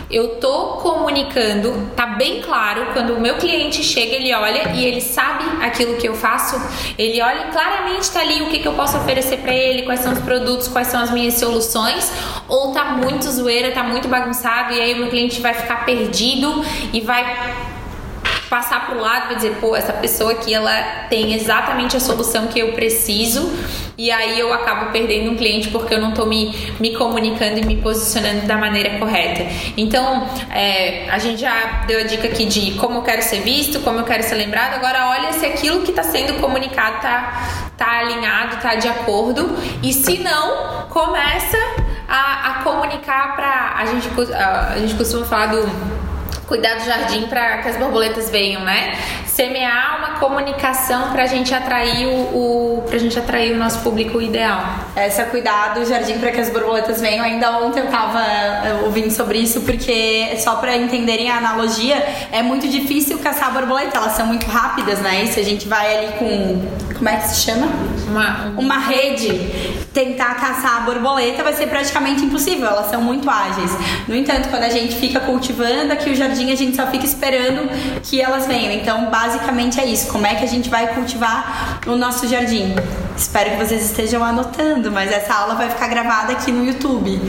eu 0.09 0.37
tô 0.37 0.77
comunicando, 0.77 1.91
tá 1.95 2.07
bem 2.07 2.41
claro, 2.41 2.87
quando 2.93 3.13
o 3.13 3.21
meu 3.21 3.35
cliente 3.35 3.83
chega, 3.83 4.15
ele 4.15 4.33
olha 4.33 4.71
e 4.73 4.83
ele 4.83 5.01
sabe 5.01 5.43
aquilo 5.63 5.97
que 5.97 6.07
eu 6.07 6.15
faço, 6.15 6.59
ele 6.97 7.21
olha 7.21 7.47
e 7.47 7.51
claramente 7.51 8.09
tá 8.09 8.21
ali 8.21 8.41
o 8.41 8.47
que, 8.47 8.59
que 8.59 8.67
eu 8.67 8.73
posso 8.73 8.97
oferecer 8.97 9.37
para 9.37 9.53
ele, 9.53 9.83
quais 9.83 9.99
são 9.99 10.11
os 10.11 10.19
produtos, 10.19 10.67
quais 10.67 10.87
são 10.87 10.99
as 10.99 11.11
minhas 11.11 11.35
soluções, 11.35 12.11
ou 12.47 12.71
tá 12.71 12.85
muito 12.85 13.29
zoeira, 13.29 13.71
tá 13.71 13.83
muito 13.83 14.07
bagunçado 14.07 14.73
e 14.73 14.81
aí 14.81 14.93
o 14.95 14.97
meu 14.97 15.09
cliente 15.09 15.39
vai 15.41 15.53
ficar 15.53 15.85
perdido 15.85 16.65
e 16.91 17.01
vai 17.01 17.68
passar 18.49 18.87
pro 18.87 18.99
lado 18.99 19.33
e 19.33 19.35
dizer, 19.35 19.57
pô, 19.61 19.75
essa 19.75 19.93
pessoa 19.93 20.31
aqui 20.31 20.53
ela 20.53 21.05
tem 21.09 21.33
exatamente 21.33 21.95
a 21.95 21.99
solução 21.99 22.47
que 22.47 22.59
eu 22.59 22.73
preciso 22.73 23.51
e 23.97 24.09
aí 24.09 24.39
eu 24.39 24.51
acabo 24.53 24.91
perdendo 24.91 25.31
um 25.31 25.35
cliente 25.35 25.69
porque 25.69 25.93
eu 25.93 25.99
não 25.99 26.09
estou 26.09 26.25
me, 26.25 26.55
me 26.79 26.95
comunicando 26.95 27.59
e 27.59 27.65
me 27.65 27.75
posicionando 27.77 28.47
da 28.47 28.57
maneira 28.57 28.97
correta. 28.97 29.45
Então, 29.75 30.27
é, 30.49 31.09
a 31.09 31.19
gente 31.19 31.41
já 31.41 31.83
deu 31.85 31.99
a 31.99 32.03
dica 32.03 32.27
aqui 32.27 32.45
de 32.45 32.71
como 32.75 32.99
eu 32.99 33.01
quero 33.01 33.21
ser 33.21 33.41
visto, 33.41 33.81
como 33.81 33.99
eu 33.99 34.05
quero 34.05 34.23
ser 34.23 34.35
lembrado. 34.35 34.75
Agora, 34.75 35.09
olha 35.09 35.33
se 35.33 35.45
aquilo 35.45 35.81
que 35.81 35.91
está 35.91 36.03
sendo 36.03 36.39
comunicado 36.39 37.01
tá, 37.01 37.71
tá 37.77 37.99
alinhado, 37.99 38.61
tá 38.61 38.75
de 38.75 38.87
acordo. 38.87 39.53
E 39.83 39.91
se 39.93 40.17
não, 40.19 40.87
começa 40.89 41.57
a, 42.07 42.51
a 42.51 42.53
comunicar 42.63 43.35
para 43.35 43.75
a 43.77 43.85
gente 43.85 44.09
a, 44.33 44.73
a 44.73 44.79
gente 44.79 44.95
costuma 44.95 45.25
falar 45.25 45.47
do 45.47 46.08
cuidar 46.47 46.75
do 46.75 46.85
jardim 46.85 47.27
para 47.27 47.59
que 47.59 47.69
as 47.69 47.77
borboletas 47.77 48.29
venham, 48.29 48.63
né? 48.63 48.97
Semear 49.25 49.99
uma 49.99 50.19
comunicação 50.19 51.11
para 51.11 51.23
a 51.23 51.27
gente 51.27 51.53
atrair 51.53 52.07
o, 52.07 52.83
para 52.87 52.97
gente 52.97 53.17
atrair 53.17 53.53
o 53.53 53.57
nosso 53.57 53.79
público 53.79 54.21
ideal. 54.21 54.61
Essa 54.95 55.23
cuidar 55.25 55.75
do 55.75 55.85
jardim 55.85 56.17
para 56.17 56.31
que 56.31 56.39
as 56.41 56.49
borboletas 56.49 56.99
venham. 56.99 57.23
Ainda 57.23 57.51
ontem 57.59 57.79
eu 57.79 57.87
tava 57.87 58.19
eh, 58.19 58.81
ouvindo 58.83 59.11
sobre 59.11 59.37
isso 59.37 59.61
porque 59.61 60.35
só 60.37 60.55
para 60.55 60.75
entenderem 60.75 61.29
a 61.29 61.37
analogia 61.37 62.03
é 62.31 62.41
muito 62.41 62.67
difícil 62.67 63.19
caçar 63.19 63.53
borboleta. 63.53 63.97
Elas 63.97 64.13
são 64.13 64.25
muito 64.25 64.45
rápidas, 64.47 64.99
né? 64.99 65.23
E 65.23 65.27
se 65.27 65.39
a 65.39 65.43
gente 65.43 65.67
vai 65.67 65.97
ali 65.97 66.17
com 66.17 66.88
como 66.99 67.07
é 67.07 67.15
que 67.15 67.29
se 67.29 67.45
chama? 67.45 67.67
Uma, 68.07 68.53
uma 68.57 68.77
rede 68.77 69.29
tentar 69.93 70.35
caçar 70.35 70.77
a 70.77 70.79
borboleta 70.81 71.41
vai 71.41 71.53
ser 71.53 71.67
praticamente 71.67 72.25
impossível, 72.25 72.67
elas 72.67 72.89
são 72.89 73.01
muito 73.01 73.29
ágeis. 73.29 73.71
No 74.05 74.15
entanto, 74.15 74.49
quando 74.49 74.63
a 74.63 74.69
gente 74.69 74.95
fica 74.95 75.21
cultivando 75.21 75.93
aqui 75.93 76.09
o 76.09 76.15
jardim, 76.15 76.51
a 76.51 76.55
gente 76.55 76.75
só 76.75 76.85
fica 76.87 77.05
esperando 77.05 77.69
que 78.03 78.21
elas 78.21 78.45
venham. 78.45 78.73
Então, 78.73 79.09
basicamente 79.09 79.79
é 79.79 79.85
isso. 79.85 80.11
Como 80.11 80.27
é 80.27 80.35
que 80.35 80.43
a 80.43 80.47
gente 80.47 80.69
vai 80.69 80.93
cultivar 80.93 81.79
o 81.87 81.95
nosso 81.95 82.27
jardim? 82.27 82.75
Espero 83.19 83.49
que 83.51 83.57
vocês 83.57 83.83
estejam 83.83 84.23
anotando, 84.23 84.89
mas 84.89 85.11
essa 85.11 85.33
aula 85.33 85.55
vai 85.55 85.69
ficar 85.69 85.89
gravada 85.89 86.31
aqui 86.31 86.53
no 86.53 86.65
YouTube, 86.65 87.19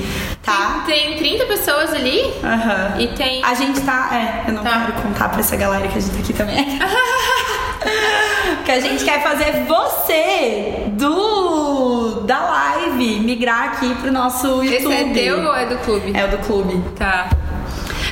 tá? 0.41 0.85
Tem, 0.87 1.17
tem 1.17 1.19
30 1.19 1.47
pessoas 1.47 1.93
ali? 1.93 2.33
Aham. 2.45 2.93
Uhum. 2.95 3.01
E 3.01 3.09
tem. 3.09 3.45
A 3.45 3.55
gente 3.55 3.81
tá. 3.81 4.09
É, 4.13 4.49
eu 4.49 4.55
não 4.55 4.63
tá. 4.63 4.87
quero 4.87 5.03
contar 5.03 5.29
pra 5.31 5.41
essa 5.41 5.57
galera 5.57 5.89
que 5.89 5.99
a 5.99 6.01
gente 6.01 6.15
tá 6.15 6.21
aqui 6.21 6.33
também. 6.33 6.79
que 8.65 8.71
a 8.71 8.79
gente 8.79 9.05
quer 9.05 9.21
fazer 9.21 9.65
você 9.67 10.85
do 10.93 12.21
da 12.25 12.39
live 12.39 13.21
migrar 13.21 13.71
aqui 13.71 13.93
pro 13.97 14.13
nosso 14.13 14.63
YouTube. 14.63 14.73
Esse 14.73 14.93
é 14.93 15.13
teu 15.13 15.41
ou 15.41 15.57
é 15.57 15.67
do 15.67 15.77
clube? 15.79 16.13
É 16.15 16.25
o 16.25 16.29
do 16.29 16.39
clube. 16.39 16.81
Tá. 16.97 17.31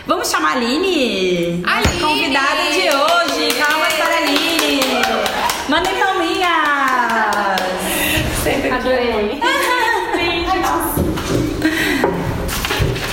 Vamos 0.04 0.28
chamar 0.28 0.48
a 0.48 0.52
Aline? 0.56 1.62
Aline! 1.64 2.00
Convidada 2.00 2.62
de 2.72 2.88
hoje. 2.88 3.54
Calma 3.54 3.77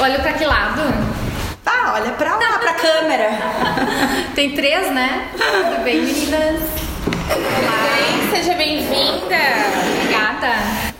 Olha 0.06 0.20
pra 0.20 0.34
que 0.34 0.46
lado? 0.46 0.84
Ah, 1.66 1.94
olha 1.96 2.12
pra 2.12 2.36
lá, 2.36 2.60
pra 2.60 2.74
câmera. 2.76 3.32
Tem 4.36 4.52
três, 4.52 4.94
né? 4.94 5.32
Tudo 5.32 5.84
bem, 5.84 6.00
meninas? 6.00 6.62
Olá. 7.28 8.30
Seja 8.30 8.54
bem-vinda. 8.54 9.36
Obrigada. 9.98 10.54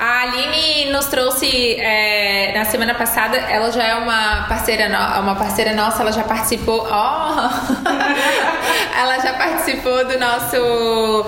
A 0.06 0.22
Aline 0.22 0.92
nos 0.92 1.08
trouxe 1.08 1.78
é, 1.80 2.54
na 2.56 2.64
semana 2.64 2.94
passada. 2.94 3.38
Ela 3.38 3.72
já 3.72 3.84
é 3.84 3.96
uma 3.96 4.46
parceira, 4.48 4.88
no, 4.88 5.22
uma 5.22 5.34
parceira 5.36 5.74
nossa. 5.74 6.04
Ela 6.04 6.12
já 6.12 6.22
participou. 6.24 6.88
Ó, 6.88 7.32
oh, 7.32 7.80
ela 9.00 9.18
já 9.18 9.34
participou 9.34 10.06
do 10.06 10.20
nosso. 10.20 11.26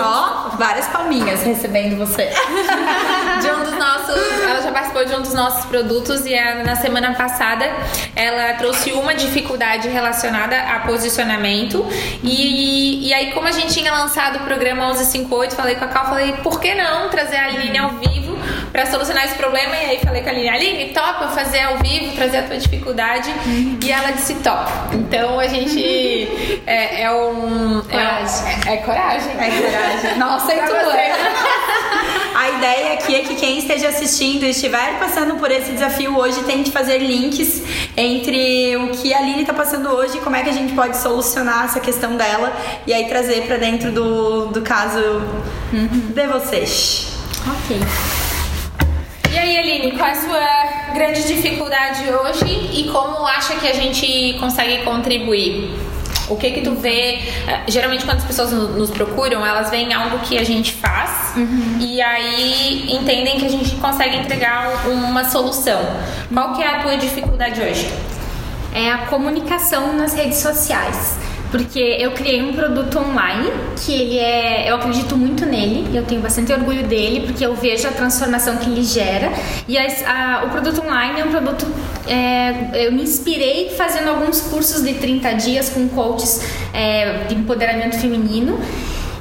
Ó, 0.00 0.48
oh, 0.54 0.56
várias 0.56 0.86
palminhas 0.86 1.42
recebendo 1.42 1.98
você. 1.98 2.30
de 3.42 3.50
um 3.50 3.62
dos 3.62 3.78
nossos. 3.78 4.42
Ela 4.42 4.62
já 4.62 4.72
participou 4.72 5.04
de 5.04 5.14
um 5.14 5.20
dos 5.20 5.34
nossos 5.34 5.66
produtos 5.66 6.24
e 6.24 6.34
na 6.64 6.76
semana 6.76 7.12
passada 7.12 7.70
ela 8.14 8.54
trouxe 8.54 8.92
uma 8.92 9.14
dificuldade 9.14 9.88
relacionada 9.88 10.58
a 10.58 10.80
posicionamento. 10.80 11.86
E, 12.22 13.06
e 13.06 13.12
aí, 13.12 13.32
como 13.32 13.46
a 13.46 13.52
gente 13.52 13.74
tinha 13.74 13.92
lançado 13.92 14.36
o 14.36 14.44
programa 14.44 14.86
1158, 14.86 15.54
falei 15.54 15.74
com 15.74 15.84
a 15.84 15.88
Cal, 15.88 16.06
falei, 16.06 16.32
por 16.42 16.58
que 16.58 16.74
não 16.74 17.10
trazer 17.10 17.36
a 17.36 17.44
Aline 17.44 17.65
ao 17.78 17.90
vivo 17.90 18.36
para 18.72 18.86
solucionar 18.86 19.24
esse 19.24 19.34
problema. 19.34 19.74
E 19.74 19.86
aí 19.86 19.98
falei 20.04 20.22
com 20.22 20.28
a 20.28 20.32
Aline, 20.32 20.48
Aline, 20.48 20.92
topa 20.92 21.28
fazer 21.28 21.60
ao 21.60 21.78
vivo, 21.78 22.14
trazer 22.14 22.38
a 22.38 22.42
tua 22.42 22.56
dificuldade. 22.58 23.30
Uhum. 23.46 23.78
E 23.82 23.90
ela 23.90 24.10
disse 24.10 24.34
top. 24.36 24.70
Então 24.92 25.40
a 25.40 25.48
gente 25.48 25.80
é, 26.66 27.02
é 27.02 27.12
um. 27.12 27.82
Coragem. 27.82 28.46
É, 28.66 28.74
é, 28.74 28.76
coragem. 28.78 29.32
É 29.32 29.50
coragem. 29.50 30.18
Nossa, 30.18 30.52
tu 30.52 30.76
A 32.36 32.50
ideia 32.50 32.92
aqui 32.92 33.14
é 33.14 33.20
que 33.20 33.34
quem 33.34 33.58
esteja 33.58 33.88
assistindo 33.88 34.44
e 34.44 34.50
estiver 34.50 34.98
passando 34.98 35.36
por 35.36 35.50
esse 35.50 35.72
desafio 35.72 36.18
hoje 36.18 36.44
tente 36.44 36.70
fazer 36.70 36.98
links 36.98 37.62
entre 37.96 38.76
o 38.76 38.88
que 38.88 39.14
a 39.14 39.18
Aline 39.18 39.40
está 39.40 39.54
passando 39.54 39.88
hoje 39.88 40.18
e 40.18 40.20
como 40.20 40.36
é 40.36 40.42
que 40.42 40.50
a 40.50 40.52
gente 40.52 40.74
pode 40.74 40.98
solucionar 40.98 41.64
essa 41.64 41.80
questão 41.80 42.14
dela 42.14 42.52
e 42.86 42.92
aí 42.92 43.08
trazer 43.08 43.46
para 43.46 43.56
dentro 43.56 43.90
do, 43.90 44.46
do 44.48 44.60
caso 44.60 45.00
uhum. 45.72 46.12
de 46.14 46.26
vocês. 46.26 47.15
Ok. 47.66 47.76
E 49.28 49.34
E 49.34 49.38
aí, 49.38 49.58
Aline, 49.58 49.92
qual 49.98 50.08
é 50.08 50.12
a 50.12 50.14
sua 50.14 50.94
grande 50.94 51.26
dificuldade 51.26 52.04
hoje 52.08 52.70
e 52.72 52.88
como 52.92 53.26
acha 53.26 53.54
que 53.56 53.66
a 53.66 53.74
gente 53.74 54.36
consegue 54.38 54.84
contribuir? 54.84 55.74
O 56.28 56.36
que 56.36 56.52
que 56.52 56.60
tu 56.60 56.76
vê? 56.76 57.18
Eh, 57.46 57.62
geralmente 57.66 58.04
quando 58.04 58.18
as 58.18 58.24
pessoas 58.24 58.52
nos 58.52 58.90
procuram, 58.90 59.44
elas 59.44 59.68
veem 59.68 59.92
algo 59.92 60.20
que 60.20 60.38
a 60.38 60.44
gente 60.44 60.72
faz 60.74 61.36
uhum. 61.36 61.78
e 61.80 62.00
aí 62.00 62.86
entendem 62.88 63.38
que 63.38 63.46
a 63.46 63.50
gente 63.50 63.74
consegue 63.76 64.16
entregar 64.16 64.86
uma 64.86 65.24
solução. 65.24 65.80
Qual 66.32 66.54
que 66.54 66.62
é 66.62 66.68
a 66.68 66.82
tua 66.82 66.96
dificuldade 66.96 67.60
hoje? 67.60 67.92
É 68.72 68.90
a 68.90 68.98
comunicação 69.06 69.92
nas 69.92 70.14
redes 70.14 70.38
sociais 70.38 71.18
porque 71.50 71.78
eu 71.78 72.10
criei 72.12 72.42
um 72.42 72.52
produto 72.52 72.98
online 72.98 73.50
que 73.84 73.92
ele 73.92 74.18
é, 74.18 74.70
eu 74.70 74.76
acredito 74.76 75.16
muito 75.16 75.46
nele, 75.46 75.96
eu 75.96 76.04
tenho 76.04 76.20
bastante 76.20 76.52
orgulho 76.52 76.86
dele 76.86 77.26
porque 77.26 77.44
eu 77.44 77.54
vejo 77.54 77.86
a 77.86 77.92
transformação 77.92 78.56
que 78.56 78.68
ele 78.68 78.82
gera. 78.82 79.32
E 79.68 79.78
a, 79.78 80.44
o 80.46 80.50
produto 80.50 80.82
online 80.82 81.20
é 81.20 81.24
um 81.24 81.30
produto 81.30 81.66
é, 82.06 82.86
eu 82.86 82.92
me 82.92 83.02
inspirei 83.02 83.70
fazendo 83.70 84.08
alguns 84.08 84.40
cursos 84.42 84.82
de 84.82 84.94
30 84.94 85.32
dias 85.34 85.68
com 85.70 85.88
coaches 85.88 86.40
é, 86.72 87.24
de 87.28 87.34
empoderamento 87.34 87.98
feminino 87.98 88.58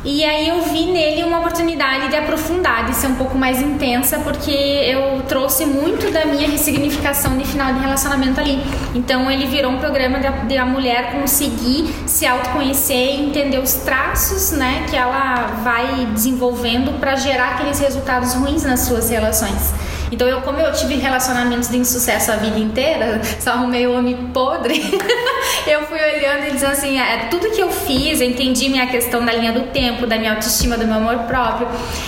e 0.06 0.24
aí 0.24 0.48
eu 0.48 0.62
vi 0.62 0.86
nele 0.86 1.24
uma 1.24 1.40
oportunidade 1.40 2.10
de 2.10 2.16
aprofundar, 2.16 2.86
de 2.86 2.96
ser 2.96 3.08
um 3.08 3.16
pouco 3.16 3.36
mais 3.36 3.60
intensa, 3.60 4.20
porque 4.20 4.52
eu 4.52 5.24
trouxe 5.24 5.66
muito 5.66 6.12
da 6.12 6.26
minha 6.26 6.48
ressignificação 6.48 7.36
de 7.36 7.44
final 7.44 7.74
de 7.74 7.80
relacionamento 7.80 8.40
ali. 8.40 8.62
Então 8.94 9.32
ele 9.32 9.48
virou 9.48 9.72
um 9.72 9.80
programa 9.80 10.20
de, 10.20 10.58
a 10.58 10.66
mulher 10.66 11.12
conseguir 11.20 11.92
se 12.06 12.26
autoconhecer 12.26 13.20
entender 13.20 13.58
os 13.58 13.74
traços, 13.74 14.52
né, 14.52 14.86
que 14.90 14.96
ela 14.96 15.62
vai 15.64 16.06
desenvolvendo 16.14 17.00
para 17.00 17.16
gerar 17.16 17.56
aqueles 17.56 17.80
resultados 17.80 18.34
ruins 18.36 18.64
nas 18.64 18.82
suas 18.82 19.10
relações. 19.10 19.74
Então, 20.16 20.30
eu, 20.30 20.40
como 20.42 20.58
eu 20.62 20.72
tive 20.72 20.96
relacionamentos 20.96 21.68
de 21.68 21.76
insucesso 21.76 22.32
a 22.32 22.38
vida 22.38 22.58
inteira, 22.58 23.20
só 23.38 23.52
arrumei 23.52 23.86
o 23.86 23.98
homem 23.98 24.16
podre, 24.34 24.82
eu 25.68 25.82
fui 25.88 26.00
olhando 26.00 26.48
e 26.48 26.52
dizendo 26.52 26.72
assim: 26.72 26.98
é, 26.98 27.28
tudo 27.30 27.52
que 27.52 27.62
eu 27.62 27.70
fiz, 27.70 28.22
eu 28.22 28.28
entendi 28.28 28.70
minha 28.70 28.88
questão 28.88 29.26
da 29.26 29.34
linha 29.34 29.52
do 29.52 29.64
tempo, 29.74 30.08
da 30.08 30.18
minha 30.18 30.32
autoestima, 30.32 30.78
do 30.78 30.86
meu 30.88 30.96
amor 30.96 31.26
próprio. 31.26 31.68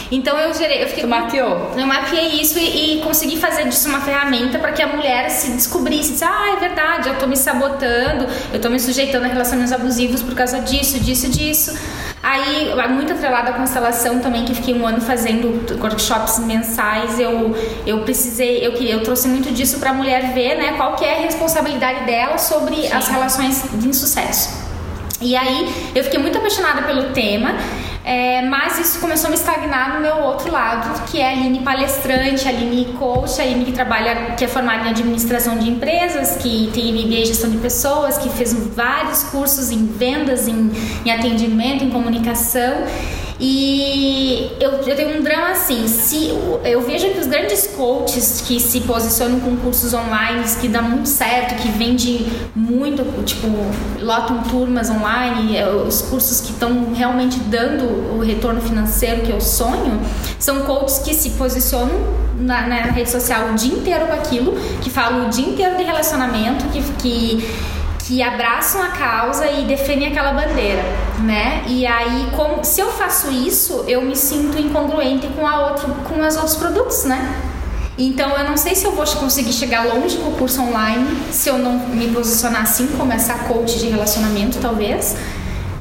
Então, 0.10 0.40
eu 0.40 0.54
gerei. 0.54 0.84
Eu 0.84 0.88
fiquei, 0.88 1.04
tu 1.04 1.10
mapeou? 1.10 1.74
Eu 1.76 1.86
mapeei 1.86 2.40
isso 2.40 2.58
e, 2.58 2.96
e 2.96 3.02
consegui 3.02 3.36
fazer 3.36 3.66
disso 3.66 3.90
uma 3.90 4.00
ferramenta 4.00 4.58
para 4.58 4.72
que 4.72 4.82
a 4.82 4.88
mulher 4.88 5.30
se 5.30 5.52
descobrisse: 5.52 6.14
disse, 6.14 6.24
ah, 6.24 6.56
é 6.56 6.60
verdade, 6.62 7.10
eu 7.10 7.16
tô 7.16 7.28
me 7.28 7.36
sabotando, 7.36 8.26
eu 8.54 8.62
tô 8.62 8.70
me 8.70 8.80
sujeitando 8.80 9.26
a 9.26 9.28
relacionamentos 9.28 9.74
abusivos 9.74 10.24
por 10.24 10.34
causa 10.34 10.62
disso, 10.62 10.98
disso, 10.98 11.30
disso. 11.30 11.78
Aí, 12.30 12.74
muito 12.90 13.14
atrelada 13.14 13.52
à 13.52 13.54
constelação 13.54 14.20
também, 14.20 14.44
que 14.44 14.54
fiquei 14.54 14.76
um 14.76 14.86
ano 14.86 15.00
fazendo 15.00 15.66
workshops 15.82 16.40
mensais, 16.40 17.18
eu, 17.18 17.56
eu 17.86 18.02
precisei, 18.02 18.68
eu, 18.68 18.74
eu 18.74 19.02
trouxe 19.02 19.30
muito 19.30 19.50
disso 19.54 19.80
para 19.80 19.92
a 19.92 19.94
mulher 19.94 20.34
ver, 20.34 20.58
né, 20.58 20.74
qual 20.76 20.98
que 20.98 21.06
é 21.06 21.20
a 21.20 21.22
responsabilidade 21.22 22.04
dela 22.04 22.38
sobre 22.38 22.76
Sim. 22.76 22.92
as 22.92 23.08
relações 23.08 23.64
de 23.72 23.88
insucesso. 23.88 24.62
E 25.22 25.38
aí, 25.38 25.74
eu 25.96 26.04
fiquei 26.04 26.20
muito 26.20 26.38
apaixonada 26.38 26.82
pelo 26.82 27.14
tema. 27.14 27.56
É, 28.08 28.42
mas 28.44 28.80
isso 28.80 29.02
começou 29.02 29.28
a 29.28 29.32
me 29.32 29.36
estagnar 29.36 29.96
no 29.96 30.00
meu 30.00 30.16
outro 30.20 30.50
lado, 30.50 31.04
que 31.12 31.20
é 31.20 31.28
a 31.28 31.32
Aline 31.34 31.60
palestrante, 31.60 32.48
a 32.48 32.52
Aline 32.52 32.86
coach, 32.94 33.38
a 33.38 33.44
Aline 33.44 33.66
que 33.66 33.74
trabalha, 33.74 34.34
que 34.38 34.46
é 34.46 34.48
formada 34.48 34.88
em 34.88 34.92
administração 34.92 35.58
de 35.58 35.70
empresas, 35.70 36.38
que 36.38 36.72
tem 36.74 36.94
MBA 36.94 37.20
em 37.20 37.26
gestão 37.26 37.50
de 37.50 37.58
pessoas, 37.58 38.18
que 38.18 38.30
fez 38.30 38.54
vários 38.54 39.26
cursos 39.26 39.72
em 39.72 39.86
vendas, 39.86 40.48
em, 40.48 40.72
em 41.06 41.12
atendimento, 41.12 41.84
em 41.84 41.90
comunicação. 41.90 42.86
E 43.40 44.52
eu, 44.60 44.72
eu 44.72 44.96
tenho 44.96 45.20
um 45.20 45.22
drama 45.22 45.50
assim, 45.50 45.88
se 45.88 46.30
eu 46.64 46.82
vejo 46.82 47.10
que 47.10 47.20
os 47.20 47.28
grandes 47.28 47.68
coaches 47.68 48.44
que 48.48 48.60
se 48.60 48.82
posicionam 48.82 49.40
com 49.40 49.56
cursos 49.58 49.94
online, 49.94 50.44
que 50.60 50.68
dá 50.68 50.82
muito 50.82 51.08
certo, 51.08 51.56
que 51.62 51.70
vende 51.70 52.26
muito, 52.56 53.04
tipo, 53.26 53.48
lotam 54.02 54.42
turmas 54.44 54.90
online, 54.90 55.56
é, 55.56 55.70
os 55.70 56.02
cursos 56.02 56.42
que 56.42 56.52
estão 56.52 56.94
realmente 56.96 57.38
dando 57.42 58.18
o 58.18 58.24
retorno 58.24 58.60
financeiro 58.60 59.22
que 59.22 59.32
eu 59.32 59.40
sonho, 59.40 60.02
são 60.40 60.62
coaches 60.62 61.00
que 61.00 61.14
se 61.14 61.32
posicionam 61.32 61.96
na, 62.40 62.68
na 62.68 62.76
rede 62.76 63.12
social 63.12 63.50
o 63.52 63.54
dia 63.54 63.74
inteiro 63.74 64.08
com 64.08 64.14
aquilo, 64.14 64.56
que 64.82 64.90
falam 64.90 65.28
o 65.28 65.30
dia 65.30 65.48
inteiro 65.48 65.78
de 65.78 65.84
relacionamento, 65.84 66.66
que, 66.70 66.82
que 66.94 67.77
que 68.08 68.24
abraçam 68.24 68.82
a 68.82 68.88
causa 68.88 69.52
e 69.52 69.66
defendem 69.66 70.08
aquela 70.08 70.32
bandeira, 70.32 70.82
né? 71.20 71.66
E 71.68 71.86
aí, 71.86 72.30
como, 72.34 72.64
se 72.64 72.80
eu 72.80 72.90
faço 72.90 73.30
isso, 73.30 73.84
eu 73.86 74.02
me 74.02 74.16
sinto 74.16 74.58
incongruente 74.58 75.28
com 75.28 75.46
a 75.46 75.68
outro, 75.68 75.94
com 76.08 76.26
os 76.26 76.36
outros 76.38 76.56
produtos, 76.56 77.04
né? 77.04 77.36
Então 77.98 78.30
eu 78.38 78.46
não 78.46 78.56
sei 78.56 78.76
se 78.76 78.86
eu 78.86 78.94
vou 78.94 79.06
conseguir 79.06 79.52
chegar 79.52 79.86
longe 79.86 80.18
com 80.18 80.30
o 80.30 80.36
curso 80.38 80.62
online, 80.62 81.06
se 81.32 81.50
eu 81.50 81.58
não 81.58 81.74
me 81.90 82.08
posicionar 82.08 82.62
assim 82.62 82.88
como 82.96 83.12
essa 83.12 83.34
coach 83.40 83.78
de 83.78 83.88
relacionamento, 83.90 84.58
talvez. 84.60 85.18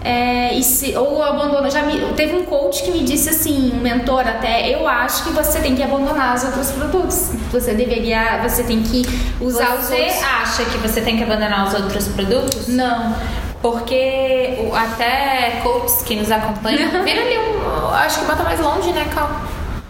É, 0.07 0.55
e 0.55 0.63
se, 0.63 0.97
ou 0.97 1.21
abandono. 1.21 1.69
Já 1.69 1.83
me, 1.83 1.99
teve 2.15 2.37
um 2.37 2.45
coach 2.45 2.85
que 2.85 2.93
me 2.93 3.03
disse 3.03 3.29
assim, 3.29 3.73
um 3.75 3.81
mentor 3.81 4.21
até, 4.21 4.73
eu 4.73 4.87
acho 4.87 5.25
que 5.25 5.31
você 5.31 5.59
tem 5.59 5.75
que 5.75 5.83
abandonar 5.83 6.37
os 6.37 6.45
outros 6.45 6.71
produtos. 6.71 7.33
Você 7.51 7.75
deveria, 7.75 8.39
você 8.41 8.63
tem 8.63 8.85
que 8.85 9.03
usar 9.41 9.67
você 9.67 9.73
os 9.75 9.91
outros. 9.91 10.15
Você 10.15 10.25
acha 10.25 10.65
que 10.67 10.79
você 10.79 11.01
tem 11.01 11.17
que 11.17 11.25
abandonar 11.25 11.67
os 11.67 11.75
outros 11.75 12.07
produtos? 12.07 12.69
Não. 12.69 13.17
Porque 13.61 14.71
até 14.73 15.61
coaches 15.65 16.03
que 16.03 16.15
nos 16.15 16.31
acompanham, 16.31 16.89
vira 17.03 17.23
ali 17.23 17.39
um. 17.39 17.89
Acho 17.93 18.21
que 18.21 18.27
bota 18.27 18.45
mais 18.45 18.61
longe, 18.61 18.93
né, 18.93 19.07
Cal? 19.13 19.29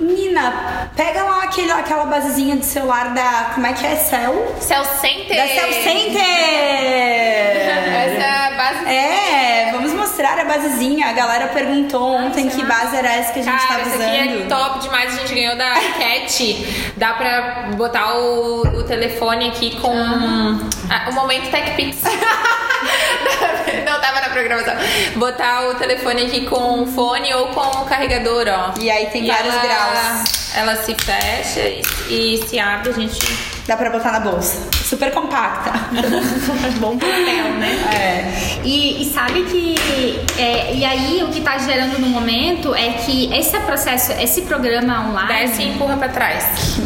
Menina, 0.01 0.91
pega 0.97 1.25
lá 1.25 1.43
aquele, 1.45 1.73
aquela 1.73 2.07
basezinha 2.07 2.57
de 2.57 2.65
celular 2.65 3.13
da. 3.13 3.51
Como 3.55 3.67
é 3.67 3.73
que 3.75 3.87
é? 3.87 3.97
Cell? 3.97 4.55
Cell 4.61 4.85
Center! 4.85 5.37
Da 5.37 5.47
Cell 5.47 5.73
Center! 5.73 6.23
Essa 7.97 8.57
base. 8.57 8.87
É, 8.87 9.26
a 10.43 10.45
basezinha. 10.45 11.07
A 11.07 11.13
galera 11.13 11.49
perguntou 11.49 12.15
ontem 12.15 12.49
que 12.49 12.65
base 12.65 12.97
era 12.97 13.09
essa 13.09 13.33
que 13.33 13.41
a 13.41 13.43
gente 13.43 13.67
Cara, 13.67 13.79
tava 13.79 13.89
usando. 13.89 14.03
Aqui 14.03 14.43
é 14.43 14.47
top 14.47 14.79
demais, 14.81 15.15
a 15.15 15.21
gente 15.21 15.35
ganhou 15.35 15.57
da 15.57 15.75
Cat. 15.75 16.93
Dá 16.97 17.13
pra 17.15 17.71
botar 17.77 18.17
o, 18.17 18.63
o 18.63 18.83
telefone 18.85 19.49
aqui 19.49 19.77
com 19.81 19.93
ah. 19.93 21.11
o 21.11 21.13
momento 21.13 21.51
TechPix. 21.51 21.99
Não 23.85 24.01
tava 24.01 24.21
na 24.21 24.29
programação. 24.29 24.75
Botar 25.17 25.69
o 25.69 25.75
telefone 25.75 26.27
aqui 26.27 26.47
com 26.47 26.87
fone 26.87 27.33
ou 27.35 27.49
com 27.49 27.83
o 27.83 27.85
carregador, 27.87 28.47
ó. 28.49 28.75
E 28.81 28.91
aí 28.91 29.07
tem 29.07 29.25
e 29.25 29.29
vários 29.29 29.55
ela, 29.55 29.63
graus. 29.63 30.55
Ela 30.55 30.77
se 30.77 30.95
fecha 30.95 31.61
e, 31.61 31.83
e 32.09 32.47
se 32.47 32.59
abre, 32.59 32.91
a 32.91 32.93
gente 32.93 33.56
Dá 33.67 33.77
pra 33.77 33.91
botar 33.91 34.13
na 34.13 34.21
bolsa. 34.21 34.69
Super 34.85 35.13
compacta. 35.13 35.73
Bom 36.79 36.97
papel, 36.97 37.55
né? 37.59 37.73
É. 37.93 38.61
E, 38.65 39.03
e 39.03 39.13
sabe 39.13 39.43
que. 39.43 39.75
É, 40.41 40.73
e 40.73 40.85
aí 40.85 41.25
o 41.25 41.29
que 41.29 41.41
tá 41.41 41.59
gerando 41.59 41.99
no 41.99 42.07
momento 42.09 42.73
é 42.75 42.93
que 42.93 43.33
esse 43.35 43.59
processo, 43.61 44.13
esse 44.13 44.43
programa 44.43 45.09
online. 45.09 45.49
Desce 45.49 45.63
e 45.63 45.69
empurra 45.71 45.97
pra 45.97 46.09
trás. 46.09 46.79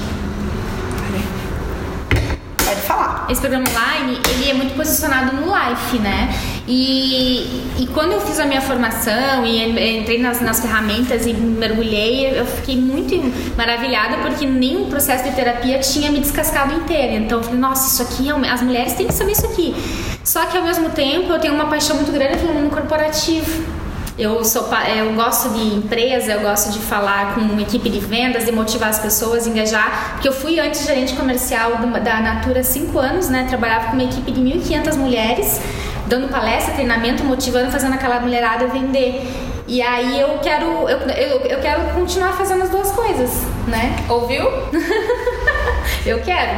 Pode 2.64 2.81
falar. 2.81 3.27
Esse 3.29 3.43
programa 3.43 3.66
online, 3.69 4.19
ele 4.31 4.51
é 4.51 4.55
muito 4.55 4.75
posicionado 4.75 5.37
no 5.37 5.55
life, 5.55 5.99
né? 5.99 6.31
E, 6.72 7.64
e 7.80 7.87
quando 7.92 8.12
eu 8.12 8.20
fiz 8.20 8.38
a 8.38 8.44
minha 8.44 8.61
formação 8.61 9.44
e 9.44 9.98
entrei 9.98 10.20
nas, 10.20 10.40
nas 10.40 10.61
ferramentas 10.61 11.26
e 11.26 11.35
mergulhei, 11.35 12.38
eu 12.38 12.46
fiquei 12.46 12.76
muito 12.76 13.16
maravilhada 13.56 14.18
porque 14.18 14.46
nem 14.46 14.80
o 14.80 14.87
processo 14.87 15.24
de 15.24 15.33
terapia 15.35 15.80
tinha 15.80 16.12
me 16.12 16.20
descascado 16.20 16.72
inteira. 16.72 17.14
Então 17.14 17.38
eu 17.38 17.42
falei, 17.42 17.59
nossa, 17.59 17.88
isso 17.88 18.02
aqui, 18.02 18.30
as 18.48 18.62
mulheres 18.62 18.92
têm 18.92 19.09
que 19.09 19.14
saber 19.14 19.33
isso 19.33 19.46
aqui. 19.46 19.74
Só 20.22 20.46
que 20.46 20.56
ao 20.56 20.62
mesmo 20.62 20.90
tempo 20.90 21.33
eu 21.33 21.40
tenho 21.40 21.54
uma 21.54 21.66
paixão 21.66 21.96
muito 21.96 22.12
grande 22.12 22.38
pelo 22.38 22.54
mundo 22.54 22.70
corporativo. 22.70 23.80
Eu, 24.16 24.44
sou, 24.44 24.68
eu 24.96 25.14
gosto 25.14 25.48
de 25.48 25.74
empresa, 25.74 26.33
eu 26.33 26.40
gosto 26.40 26.70
de 26.70 26.78
falar 26.78 27.35
com 27.35 27.40
uma 27.40 27.62
equipe 27.62 27.88
de 27.90 27.98
vendas, 27.98 28.44
de 28.44 28.52
motivar 28.52 28.90
as 28.90 29.00
pessoas, 29.00 29.44
engajar. 29.44 30.12
Porque 30.12 30.28
eu 30.28 30.33
fui 30.33 30.61
antes 30.61 30.87
gerente 30.87 31.14
comercial 31.14 31.72
da 32.04 32.20
Natura 32.20 32.61
há 32.61 32.62
cinco 32.62 33.00
anos, 33.00 33.28
né? 33.28 33.46
Trabalhava 33.48 33.87
com 33.87 33.94
uma 33.94 34.04
equipe 34.04 34.30
de 34.30 34.40
1.500 34.40 34.94
mulheres 34.96 35.61
dando 36.11 36.29
palestra, 36.29 36.75
treinamento, 36.75 37.23
motivando, 37.25 37.70
fazendo 37.70 37.94
aquela 37.94 38.18
mulherada 38.18 38.66
vender. 38.66 39.23
E 39.66 39.81
aí 39.81 40.20
eu 40.20 40.40
quero, 40.40 40.66
eu, 40.88 40.99
eu, 40.99 41.40
eu 41.42 41.61
quero 41.61 41.94
continuar 41.94 42.33
fazendo 42.33 42.64
as 42.64 42.70
duas 42.70 42.90
coisas, 42.90 43.31
né? 43.68 43.96
Ouviu? 44.09 44.44
eu 46.07 46.20
quero. 46.20 46.50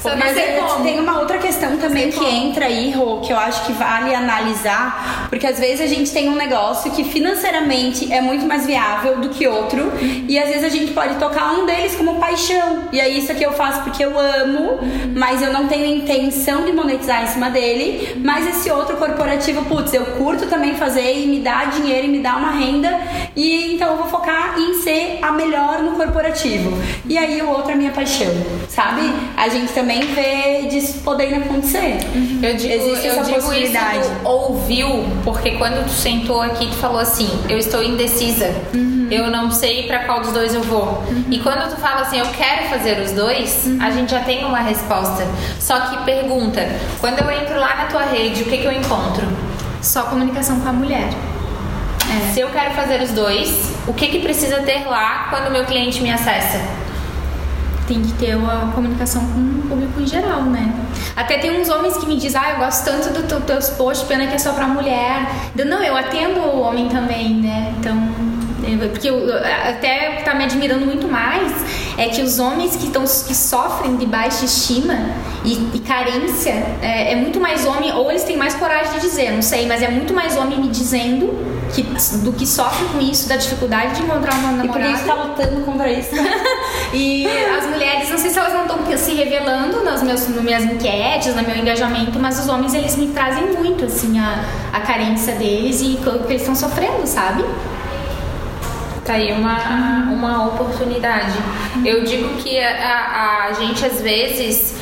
Só 0.00 0.16
não 0.16 0.26
sei 0.34 0.54
como. 0.54 0.82
Tem 0.82 0.98
uma 0.98 1.20
outra 1.20 1.38
questão 1.38 1.76
também 1.76 2.10
que 2.10 2.18
como. 2.18 2.28
entra 2.28 2.66
aí, 2.66 2.90
Rô, 2.90 3.20
que 3.20 3.32
eu 3.32 3.38
acho 3.38 3.64
que 3.66 3.72
vale 3.72 4.14
analisar, 4.14 5.26
porque 5.28 5.46
às 5.46 5.58
vezes 5.58 5.80
a 5.80 5.86
gente 5.86 6.10
tem 6.10 6.28
um 6.28 6.34
negócio 6.34 6.90
que 6.90 7.04
financeiramente 7.04 8.12
é 8.12 8.20
muito 8.20 8.44
mais 8.46 8.66
viável 8.66 9.20
do 9.20 9.28
que 9.28 9.46
outro, 9.46 9.92
e 10.28 10.38
às 10.38 10.48
vezes 10.48 10.64
a 10.64 10.68
gente 10.68 10.92
pode 10.92 11.14
tocar 11.16 11.52
um 11.52 11.66
deles 11.66 11.94
como 11.94 12.16
paixão. 12.16 12.88
E 12.92 13.00
aí 13.00 13.18
isso 13.18 13.30
aqui 13.30 13.44
eu 13.44 13.52
faço 13.52 13.82
porque 13.82 14.04
eu 14.04 14.18
amo, 14.18 14.78
mas 15.14 15.40
eu 15.40 15.52
não 15.52 15.68
tenho 15.68 15.86
intenção 15.86 16.64
de 16.64 16.72
monetizar 16.72 17.22
em 17.22 17.26
cima 17.28 17.50
dele, 17.50 18.20
mas 18.24 18.46
esse 18.46 18.70
outro 18.70 18.96
corporativo, 18.96 19.64
putz, 19.66 19.94
eu 19.94 20.04
curto 20.04 20.46
também 20.46 20.74
fazer 20.74 21.16
e 21.16 21.26
me 21.26 21.40
dá 21.40 21.64
dinheiro 21.66 22.06
e 22.06 22.10
me 22.10 22.18
dá 22.18 22.36
uma 22.36 22.50
renda, 22.50 23.00
e 23.36 23.74
então 23.74 23.90
eu 23.92 23.96
vou 23.96 24.06
focar 24.06 24.58
em 24.58 24.74
ser 24.82 25.18
a 25.22 25.32
melhor 25.32 25.80
no 25.82 25.92
corporativo. 25.92 26.72
E 27.08 27.16
aí 27.16 27.40
o 27.40 27.48
outro 27.48 27.72
é 27.72 27.74
minha 27.74 27.92
paixão, 27.92 28.32
sabe? 28.74 29.12
A 29.36 29.48
gente 29.48 29.72
também 29.72 30.00
vê 30.14 30.66
disso 30.68 31.00
podendo 31.04 31.36
acontecer. 31.36 31.98
Eu 32.42 32.56
digo, 32.56 32.72
Existe 32.72 33.06
eu 33.06 33.12
essa 33.12 33.24
digo 33.24 33.36
possibilidade. 33.42 33.98
isso 34.00 34.10
do 34.10 34.28
ouviu, 34.28 35.04
porque 35.24 35.52
quando 35.52 35.84
tu 35.84 35.90
sentou 35.92 36.40
aqui, 36.40 36.66
tu 36.68 36.76
falou 36.76 36.98
assim, 37.00 37.28
eu 37.48 37.58
estou 37.58 37.82
indecisa. 37.82 38.54
Uhum. 38.74 39.08
Eu 39.10 39.30
não 39.30 39.50
sei 39.50 39.82
pra 39.86 40.00
qual 40.00 40.20
dos 40.20 40.32
dois 40.32 40.54
eu 40.54 40.62
vou. 40.62 41.02
E 41.30 41.38
quando 41.40 41.68
tu 41.68 41.76
fala 41.80 42.00
assim, 42.00 42.18
eu 42.18 42.26
quero 42.36 42.64
fazer 42.70 42.98
os 43.00 43.12
dois, 43.12 43.66
Uhum. 43.66 43.78
a 43.80 43.90
gente 43.90 44.10
já 44.10 44.20
tem 44.20 44.44
uma 44.44 44.60
resposta. 44.60 45.26
Só 45.60 45.78
que 45.80 46.04
pergunta, 46.04 46.66
quando 46.98 47.18
eu 47.18 47.30
entro 47.30 47.58
lá 47.60 47.76
na 47.76 47.84
tua 47.86 48.02
rede, 48.04 48.42
o 48.42 48.46
que, 48.46 48.56
que 48.58 48.64
eu 48.64 48.72
encontro? 48.72 49.26
Só 49.82 50.04
comunicação 50.04 50.60
com 50.60 50.68
a 50.68 50.72
mulher. 50.72 51.08
Se 52.32 52.40
eu 52.40 52.48
quero 52.50 52.72
fazer 52.74 53.00
os 53.02 53.10
dois, 53.10 53.72
o 53.86 53.92
que, 53.94 54.08
que 54.08 54.18
precisa 54.20 54.56
ter 54.62 54.84
lá 54.86 55.26
quando 55.30 55.48
o 55.48 55.50
meu 55.50 55.64
cliente 55.64 56.02
me 56.02 56.10
acessa? 56.10 56.60
Tem 57.92 58.00
que 58.00 58.12
ter 58.14 58.34
uma 58.34 58.72
comunicação 58.72 59.20
com 59.20 59.38
o 59.38 59.68
público 59.68 60.00
em 60.00 60.06
geral, 60.06 60.44
né? 60.44 60.74
Até 61.14 61.36
tem 61.36 61.60
uns 61.60 61.68
homens 61.68 61.94
que 61.98 62.06
me 62.06 62.16
dizem, 62.16 62.40
ah, 62.42 62.52
eu 62.52 62.58
gosto 62.60 62.86
tanto 62.86 63.12
dos 63.12 63.24
teu, 63.24 63.38
teus 63.42 63.68
posts, 63.68 64.08
pena 64.08 64.26
que 64.28 64.34
é 64.34 64.38
só 64.38 64.54
pra 64.54 64.66
mulher. 64.66 65.28
Eu, 65.54 65.66
não, 65.66 65.82
eu 65.82 65.94
atendo 65.94 66.40
o 66.40 66.60
homem 66.62 66.88
também, 66.88 67.34
né? 67.34 67.74
Então, 67.78 67.94
porque 68.90 69.10
eu, 69.10 69.26
até 69.68 70.10
o 70.10 70.16
que 70.18 70.24
tá 70.24 70.34
me 70.34 70.44
admirando 70.44 70.86
muito 70.86 71.08
mais 71.08 71.52
é 71.98 72.08
que 72.08 72.22
os 72.22 72.38
homens 72.38 72.76
que, 72.76 72.90
tão, 72.90 73.02
que 73.02 73.34
sofrem 73.34 73.96
de 73.96 74.06
baixa 74.06 74.44
estima 74.44 74.94
e, 75.44 75.70
e 75.74 75.78
carência 75.80 76.50
é, 76.80 77.12
é 77.12 77.16
muito 77.16 77.40
mais 77.40 77.66
homem, 77.66 77.92
ou 77.92 78.10
eles 78.10 78.24
têm 78.24 78.36
mais 78.36 78.54
coragem 78.54 78.92
de 78.94 79.00
dizer, 79.00 79.32
não 79.32 79.42
sei, 79.42 79.66
mas 79.66 79.82
é 79.82 79.88
muito 79.88 80.14
mais 80.14 80.36
homem 80.36 80.60
me 80.60 80.68
dizendo 80.68 81.52
que, 81.74 81.82
do 82.18 82.32
que 82.32 82.46
sofre 82.46 82.84
com 82.88 83.00
isso, 83.00 83.28
da 83.28 83.36
dificuldade 83.36 83.96
de 83.96 84.02
encontrar 84.02 84.34
uma 84.34 84.64
E 84.64 84.68
por 84.68 84.76
que 84.76 84.82
a 84.82 84.88
namorada. 84.88 84.96
gente 84.96 85.06
tá 85.06 85.14
lutando 85.14 85.64
contra 85.64 85.90
isso? 85.90 86.10
E 86.94 87.26
as 87.26 87.66
mulheres, 87.66 88.10
não 88.10 88.18
sei 88.18 88.30
se 88.30 88.38
elas 88.38 88.52
não 88.52 88.66
estão 88.66 88.98
se 88.98 89.14
revelando 89.14 89.82
nas 89.82 90.02
meus, 90.02 90.28
nas 90.28 90.44
minhas 90.44 90.64
enquetes, 90.64 91.34
no 91.34 91.42
meu 91.42 91.56
engajamento, 91.56 92.18
mas 92.18 92.38
os 92.38 92.48
homens 92.48 92.74
eles 92.74 92.96
me 92.96 93.08
trazem 93.08 93.46
muito 93.54 93.86
assim 93.86 94.18
a, 94.18 94.44
a 94.74 94.80
carência 94.80 95.34
deles 95.36 95.80
e 95.80 95.98
o 96.06 96.18
que 96.24 96.32
eles 96.32 96.42
estão 96.42 96.54
sofrendo, 96.54 97.06
sabe? 97.06 97.44
Tá 99.04 99.14
aí 99.14 99.32
uma, 99.32 99.56
uma 100.12 100.46
oportunidade. 100.46 101.32
Eu 101.84 102.04
digo 102.04 102.36
que 102.36 102.58
a, 102.62 103.48
a- 103.48 103.52
gente 103.54 103.84
às 103.84 104.00
vezes, 104.00 104.76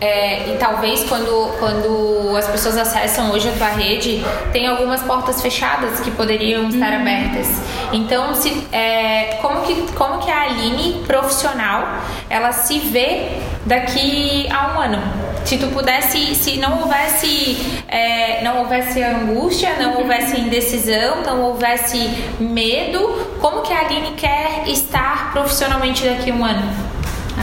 é, 0.00 0.48
e 0.48 0.56
talvez 0.58 1.04
quando, 1.04 1.52
quando 1.58 2.34
as 2.36 2.46
pessoas 2.48 2.76
acessam 2.78 3.30
hoje 3.32 3.48
a 3.48 3.52
tua 3.52 3.68
rede, 3.68 4.24
tem 4.52 4.66
algumas 4.66 5.02
portas 5.02 5.40
fechadas 5.42 6.00
que 6.00 6.10
poderiam 6.10 6.68
estar 6.70 6.92
abertas. 6.92 7.48
Então, 7.92 8.34
se, 8.34 8.66
é, 8.72 9.38
como, 9.42 9.60
que, 9.62 9.74
como 9.92 10.18
que 10.20 10.30
a 10.30 10.42
Aline, 10.42 11.04
profissional, 11.06 11.86
ela 12.30 12.52
se 12.52 12.78
vê 12.78 13.28
daqui 13.66 14.48
a 14.50 14.74
um 14.74 14.80
ano? 14.80 15.02
Se 15.46 15.56
tu 15.58 15.68
pudesse, 15.68 16.34
se 16.34 16.56
não 16.58 16.80
houvesse, 16.80 17.56
é, 17.86 18.42
não 18.42 18.58
houvesse 18.58 19.00
angústia, 19.00 19.74
não 19.78 19.98
houvesse 20.00 20.40
indecisão, 20.40 21.22
não 21.24 21.40
houvesse 21.42 21.98
medo, 22.40 22.98
como 23.40 23.62
que 23.62 23.72
a 23.72 23.80
Aline 23.82 24.10
quer 24.16 24.64
estar 24.68 25.30
profissionalmente 25.32 26.04
daqui 26.04 26.32
a 26.32 26.34
um 26.34 26.44
ano? 26.44 26.68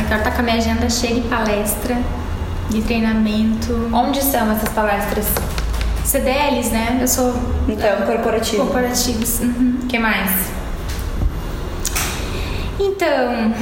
Quero 0.07 0.17
estar 0.19 0.31
com 0.31 0.39
a 0.41 0.43
minha 0.43 0.57
agenda 0.57 0.89
cheia 0.89 1.15
de 1.15 1.21
palestra, 1.29 1.97
de 2.69 2.81
treinamento, 2.81 3.89
Onde 3.93 4.21
são 4.21 4.51
essas 4.51 4.69
palestras? 4.69 5.25
CDLs, 6.03 6.69
né? 6.71 6.97
Eu 6.99 7.07
sou 7.07 7.33
Então, 7.69 8.05
corporativo. 8.05 8.63
corporativos. 8.65 9.39
Uhum. 9.39 9.79
O 9.83 9.87
que 9.87 9.97
mais? 9.97 10.29
Então, 12.79 13.53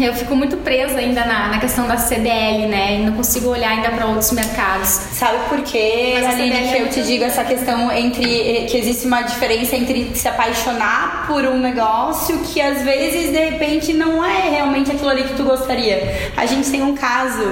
eu 0.00 0.14
fico 0.14 0.34
muito 0.34 0.56
presa 0.58 0.98
ainda 0.98 1.24
na, 1.24 1.48
na 1.48 1.58
questão 1.58 1.86
da 1.86 1.96
CDL, 1.96 2.66
né? 2.66 2.96
E 2.96 3.06
não 3.06 3.12
consigo 3.14 3.48
olhar 3.48 3.70
ainda 3.70 3.90
para 3.90 4.06
outros 4.06 4.32
mercados. 4.32 4.88
Sabe 4.88 5.38
por 5.48 5.62
quê, 5.62 6.14
Mas 6.14 6.34
Aline, 6.34 6.50
CDL 6.50 6.68
que 6.68 6.76
é 6.76 6.82
eu 6.82 6.88
te 6.88 7.02
digo 7.02 7.24
essa 7.24 7.44
questão 7.44 7.90
entre 7.92 8.66
que 8.68 8.76
existe 8.76 9.06
uma 9.06 9.22
diferença 9.22 9.76
entre 9.76 10.14
se 10.14 10.28
apaixonar 10.28 11.26
por 11.26 11.44
um 11.44 11.58
negócio 11.58 12.38
que 12.40 12.60
às 12.60 12.82
vezes 12.82 13.30
de 13.30 13.50
repente 13.50 13.92
não 13.92 14.24
é 14.24 14.50
realmente 14.50 14.90
aquilo 14.90 15.10
ali 15.10 15.24
que 15.24 15.34
tu 15.34 15.44
gostaria. 15.44 16.30
A 16.36 16.46
gente 16.46 16.70
tem 16.70 16.82
um 16.82 16.94
caso 16.94 17.44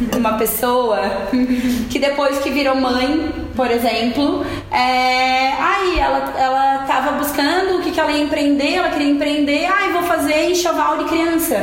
de 0.00 0.16
uma 0.16 0.34
pessoa 0.34 1.28
que 1.90 1.98
depois 1.98 2.38
que 2.38 2.50
virou 2.50 2.74
mãe, 2.74 3.45
por 3.56 3.70
exemplo, 3.70 4.44
é, 4.70 5.52
aí 5.52 5.98
ela, 5.98 6.34
ela 6.38 6.78
tava 6.86 7.12
buscando 7.12 7.78
o 7.78 7.82
que, 7.82 7.90
que 7.90 7.98
ela 7.98 8.12
ia 8.12 8.22
empreender, 8.22 8.74
ela 8.74 8.90
queria 8.90 9.10
empreender, 9.10 9.64
ai, 9.64 9.92
vou 9.92 10.02
fazer 10.02 10.50
enxoval 10.50 10.98
de 10.98 11.04
criança. 11.04 11.56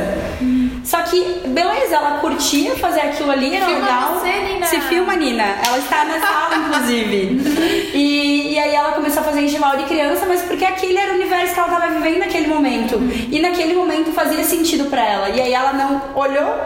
Só 0.84 0.98
que, 1.02 1.40
beleza, 1.46 1.96
ela 1.96 2.18
curtia 2.18 2.76
fazer 2.76 3.00
aquilo 3.00 3.30
ali, 3.30 3.56
era 3.56 3.64
Filma 3.66 3.80
legal. 3.80 4.14
você, 4.14 4.32
Nina. 4.32 4.66
Se 4.66 4.80
filma, 4.82 5.16
Nina. 5.16 5.44
Ela 5.66 5.78
está 5.78 6.04
na 6.04 6.20
sala, 6.20 6.56
inclusive. 6.56 7.74
E, 7.94 8.54
e 8.54 8.58
aí 8.58 8.74
ela 8.74 8.90
começou 8.90 9.20
a 9.20 9.24
fazer 9.24 9.42
enxoval 9.42 9.76
de 9.76 9.84
criança, 9.84 10.26
mas 10.26 10.42
porque 10.42 10.64
aquele 10.64 10.98
era 10.98 11.12
o 11.12 11.14
universo 11.14 11.54
que 11.54 11.60
ela 11.60 11.72
estava 11.72 11.94
vivendo 11.94 12.18
naquele 12.18 12.48
momento. 12.48 12.96
E 13.30 13.38
naquele 13.38 13.72
momento 13.74 14.12
fazia 14.12 14.42
sentido 14.42 14.86
para 14.90 15.00
ela. 15.00 15.28
E 15.28 15.40
aí 15.40 15.52
ela 15.52 15.72
não 15.72 16.02
olhou 16.16 16.56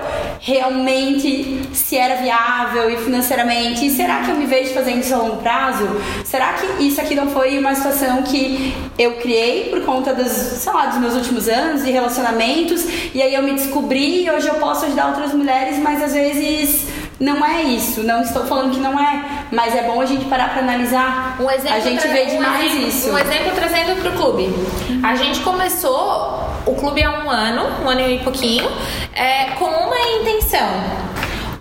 realmente 0.40 1.60
se 1.72 1.96
era 1.98 2.16
viável 2.16 2.90
e 2.90 2.96
financeiramente. 2.96 3.86
E 3.86 3.90
será 3.90 4.22
que 4.22 4.30
eu 4.30 4.36
me 4.36 4.46
vejo 4.46 4.72
fazendo 4.72 5.00
isso 5.00 5.14
a 5.14 5.18
longo 5.18 5.36
prazo? 5.36 5.86
Será 6.24 6.54
que 6.54 6.82
isso 6.82 6.98
aqui 6.98 7.14
não 7.14 7.28
foi 7.30 7.58
uma 7.58 7.74
situação 7.74 8.22
que 8.22 8.74
eu 8.98 9.16
criei 9.16 9.64
por 9.64 9.82
conta 9.84 10.14
dos, 10.14 10.32
sei 10.32 10.72
lá, 10.72 10.86
dos 10.86 10.98
meus 10.98 11.14
últimos 11.14 11.46
anos 11.46 11.84
e 11.84 11.90
relacionamentos? 11.90 12.86
E 13.14 13.20
aí 13.20 13.34
eu 13.34 13.42
me 13.42 13.52
descobri 13.52 14.07
e 14.08 14.30
hoje 14.30 14.48
eu 14.48 14.54
posso 14.54 14.86
ajudar 14.86 15.08
outras 15.08 15.32
mulheres, 15.32 15.78
mas 15.78 16.02
às 16.02 16.12
vezes 16.14 16.88
não 17.20 17.44
é 17.44 17.62
isso. 17.62 18.02
Não 18.02 18.22
estou 18.22 18.44
falando 18.46 18.72
que 18.72 18.80
não 18.80 18.98
é, 18.98 19.24
mas 19.52 19.74
é 19.74 19.82
bom 19.82 20.00
a 20.00 20.06
gente 20.06 20.24
parar 20.26 20.50
para 20.50 20.60
analisar. 20.62 21.36
Um 21.40 21.50
exemplo 21.50 21.76
a 21.76 21.80
gente 21.80 22.06
vê 22.08 22.22
um 22.22 22.26
demais 22.28 22.64
exemplo- 22.72 22.88
isso. 22.88 23.10
Um 23.10 23.18
exemplo 23.18 23.52
trazendo 23.54 24.00
pro 24.02 24.12
clube. 24.12 24.54
A 25.02 25.14
gente 25.14 25.40
começou 25.40 26.44
o 26.66 26.74
clube 26.74 27.02
há 27.02 27.10
um 27.24 27.30
ano, 27.30 27.66
um 27.84 27.88
ano 27.88 28.00
e 28.08 28.18
pouquinho, 28.20 28.68
é, 29.14 29.50
com 29.58 29.64
uma 29.66 29.98
intenção. 30.20 30.68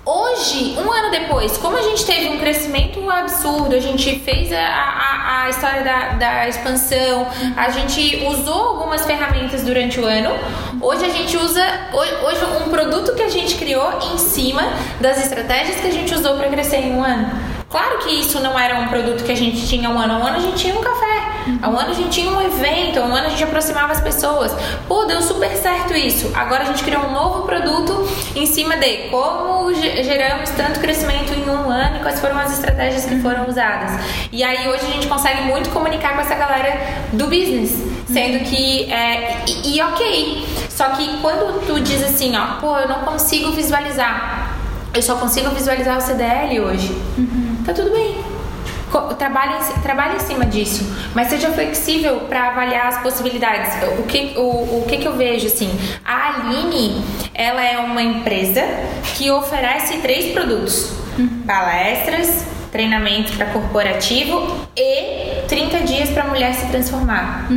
Hoje, 0.10 0.78
um 0.80 0.90
ano 0.90 1.12
depois, 1.12 1.58
como 1.58 1.76
a 1.76 1.82
gente 1.82 2.06
teve 2.06 2.30
um 2.30 2.38
crescimento 2.38 3.10
absurdo, 3.10 3.76
a 3.76 3.80
gente 3.82 4.20
fez 4.20 4.54
a, 4.54 4.58
a, 4.58 5.44
a 5.44 5.50
história 5.50 5.84
da, 5.84 6.14
da 6.14 6.48
expansão, 6.48 7.28
a 7.58 7.70
gente 7.72 8.24
usou 8.26 8.70
algumas 8.70 9.06
ferramentas 9.06 9.64
durante 9.64 10.00
o 10.00 10.06
ano. 10.06 10.30
Hoje 10.80 11.04
a 11.04 11.10
gente 11.10 11.36
usa 11.36 11.62
hoje, 11.92 12.46
um 12.66 12.70
produto 12.70 13.16
que 13.16 13.22
a 13.22 13.28
gente 13.28 13.56
criou 13.56 14.00
em 14.14 14.18
cima 14.18 14.64
das 15.02 15.22
estratégias 15.22 15.82
que 15.82 15.88
a 15.88 15.92
gente 15.92 16.14
usou 16.14 16.38
para 16.38 16.48
crescer 16.48 16.78
em 16.78 16.94
um 16.94 17.04
ano. 17.04 17.57
Claro 17.70 17.98
que 18.00 18.10
isso 18.12 18.40
não 18.40 18.58
era 18.58 18.80
um 18.80 18.88
produto 18.88 19.26
que 19.26 19.32
a 19.32 19.36
gente 19.36 19.68
tinha 19.68 19.90
um 19.90 20.00
ano. 20.00 20.14
Há 20.14 20.18
um 20.18 20.26
ano 20.28 20.38
a 20.38 20.40
gente 20.40 20.56
tinha 20.58 20.74
um 20.74 20.82
café. 20.82 21.28
Há 21.62 21.70
um 21.70 21.78
ano 21.78 21.92
a 21.92 21.94
gente 21.94 22.10
tinha 22.10 22.32
um 22.32 22.42
evento. 22.42 22.98
Há 23.00 23.04
um 23.04 23.14
ano 23.14 23.28
a 23.28 23.30
gente 23.30 23.44
aproximava 23.44 23.92
as 23.92 24.00
pessoas. 24.00 24.54
Pô, 24.88 25.04
deu 25.04 25.22
super 25.22 25.50
certo 25.52 25.94
isso. 25.94 26.32
Agora 26.34 26.64
a 26.64 26.66
gente 26.66 26.82
criou 26.84 27.04
um 27.04 27.12
novo 27.12 27.42
produto 27.46 28.08
em 28.36 28.46
cima 28.46 28.78
de 28.78 29.10
como 29.10 29.74
ge- 29.74 30.02
geramos 30.02 30.50
tanto 30.52 30.80
crescimento 30.80 31.34
em 31.34 31.50
um 31.50 31.70
ano 31.70 31.98
e 31.98 32.00
quais 32.00 32.22
foram 32.22 32.38
as 32.40 32.54
estratégias 32.54 33.04
que 33.06 33.20
foram 33.20 33.48
usadas. 33.50 34.00
E 34.32 34.44
aí 34.46 34.66
hoje 34.70 34.86
a 34.86 34.90
gente 34.94 35.08
consegue 35.08 35.42
muito 35.42 35.70
comunicar 35.72 36.14
com 36.16 36.22
essa 36.22 36.36
galera 36.36 36.80
do 37.12 37.26
business. 37.26 37.72
Sendo 38.08 38.40
que. 38.46 38.90
É, 38.90 39.44
e, 39.46 39.76
e 39.76 39.82
ok. 39.82 40.48
Só 40.70 40.86
que 40.92 41.18
quando 41.22 41.66
tu 41.68 41.82
diz 41.82 42.02
assim, 42.02 42.34
ó, 42.38 42.62
pô, 42.62 42.78
eu 42.78 42.88
não 42.88 43.00
consigo 43.00 43.52
visualizar. 43.52 44.54
Eu 44.94 45.02
só 45.02 45.16
consigo 45.16 45.50
visualizar 45.52 45.98
o 45.98 46.02
CDL 46.02 46.60
hoje. 46.62 46.96
Tá 47.68 47.74
tudo 47.74 47.92
bem. 47.92 48.16
Trabalhe, 49.20 49.56
trabalhe 49.84 50.16
em 50.16 50.20
cima 50.20 50.46
disso, 50.46 50.86
mas 51.14 51.28
seja 51.28 51.52
flexível 51.52 52.22
para 52.22 52.48
avaliar 52.52 52.88
as 52.88 53.02
possibilidades. 53.02 53.74
O 54.00 54.04
que, 54.04 54.36
o, 54.38 54.80
o 54.80 54.86
que, 54.88 54.96
que 54.96 55.06
eu 55.06 55.18
vejo 55.18 55.48
assim? 55.48 55.70
A 56.06 56.30
Aline, 56.30 57.04
ela 57.34 57.62
é 57.62 57.78
uma 57.78 58.02
empresa 58.02 58.62
que 59.18 59.30
oferece 59.30 59.98
três 59.98 60.32
produtos: 60.32 60.94
palestras, 61.46 62.46
treinamento 62.72 63.32
para 63.34 63.48
corporativo 63.48 64.68
e 64.76 65.42
30 65.48 65.80
dias 65.82 66.10
para 66.10 66.26
mulher 66.26 66.54
se 66.54 66.68
transformar. 66.68 67.48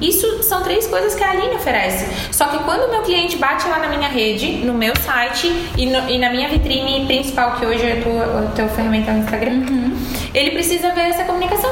Isso 0.00 0.42
são 0.42 0.62
três 0.62 0.86
coisas 0.86 1.14
que 1.14 1.22
a 1.22 1.30
Aline 1.30 1.54
oferece. 1.54 2.04
Só 2.32 2.46
que 2.46 2.58
quando 2.64 2.88
o 2.88 2.90
meu 2.90 3.02
cliente 3.02 3.36
bate 3.36 3.66
lá 3.68 3.78
na 3.78 3.88
minha 3.88 4.08
rede, 4.08 4.48
no 4.66 4.74
meu 4.74 4.94
site 4.96 5.46
e, 5.78 5.86
no- 5.86 6.10
e 6.10 6.18
na 6.18 6.30
minha 6.30 6.48
vitrine 6.48 7.06
principal, 7.06 7.52
que 7.56 7.64
hoje 7.64 7.84
é 7.86 7.92
a 7.92 8.38
a 8.40 8.50
tua 8.50 8.68
ferramenta 8.68 9.10
é 9.12 9.14
o 9.14 9.18
Instagram, 9.18 9.62
ele 10.34 10.50
precisa 10.50 10.92
ver 10.92 11.02
essa 11.10 11.24
comunicação. 11.24 11.70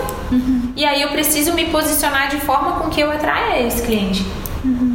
E 0.77 0.85
aí 0.85 1.03
eu 1.03 1.09
preciso 1.09 1.53
me 1.53 1.67
posicionar 1.67 2.29
de 2.31 2.37
forma 2.39 2.73
com 2.81 2.89
que 2.91 3.01
eu 3.01 3.11
atraia 3.11 3.67
esse 3.67 3.83
cliente. 3.83 4.25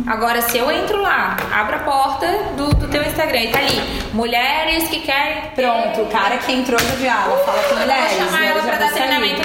Agora, 0.10 0.42
se 0.42 0.58
eu 0.58 0.72
entro 0.72 1.00
lá, 1.04 1.38
abro 1.54 1.76
a 1.76 1.80
porta 1.80 2.26
do, 2.58 2.74
do 2.74 2.88
teu 2.88 3.04
Instagram 3.04 3.42
e 3.42 3.48
tá 3.52 3.60
ali, 3.60 3.80
mulheres 4.12 4.90
que 4.90 5.02
querem. 5.02 5.44
Pronto, 5.54 6.02
o 6.02 6.06
cara 6.08 6.38
que 6.38 6.52
entrou 6.52 6.82
no 6.82 6.98
diálogo 6.98 7.38
fala 7.46 7.62
com 7.62 7.76
Eu 7.76 7.80
mulheres. 7.82 8.14
vou 8.18 8.26
chamar 8.26 8.40
né, 8.42 8.48
ela 8.48 8.58
eu 8.60 8.64
pra 8.64 8.78
dar 8.78 8.90
sair. 8.90 8.94
treinamento 8.94 9.39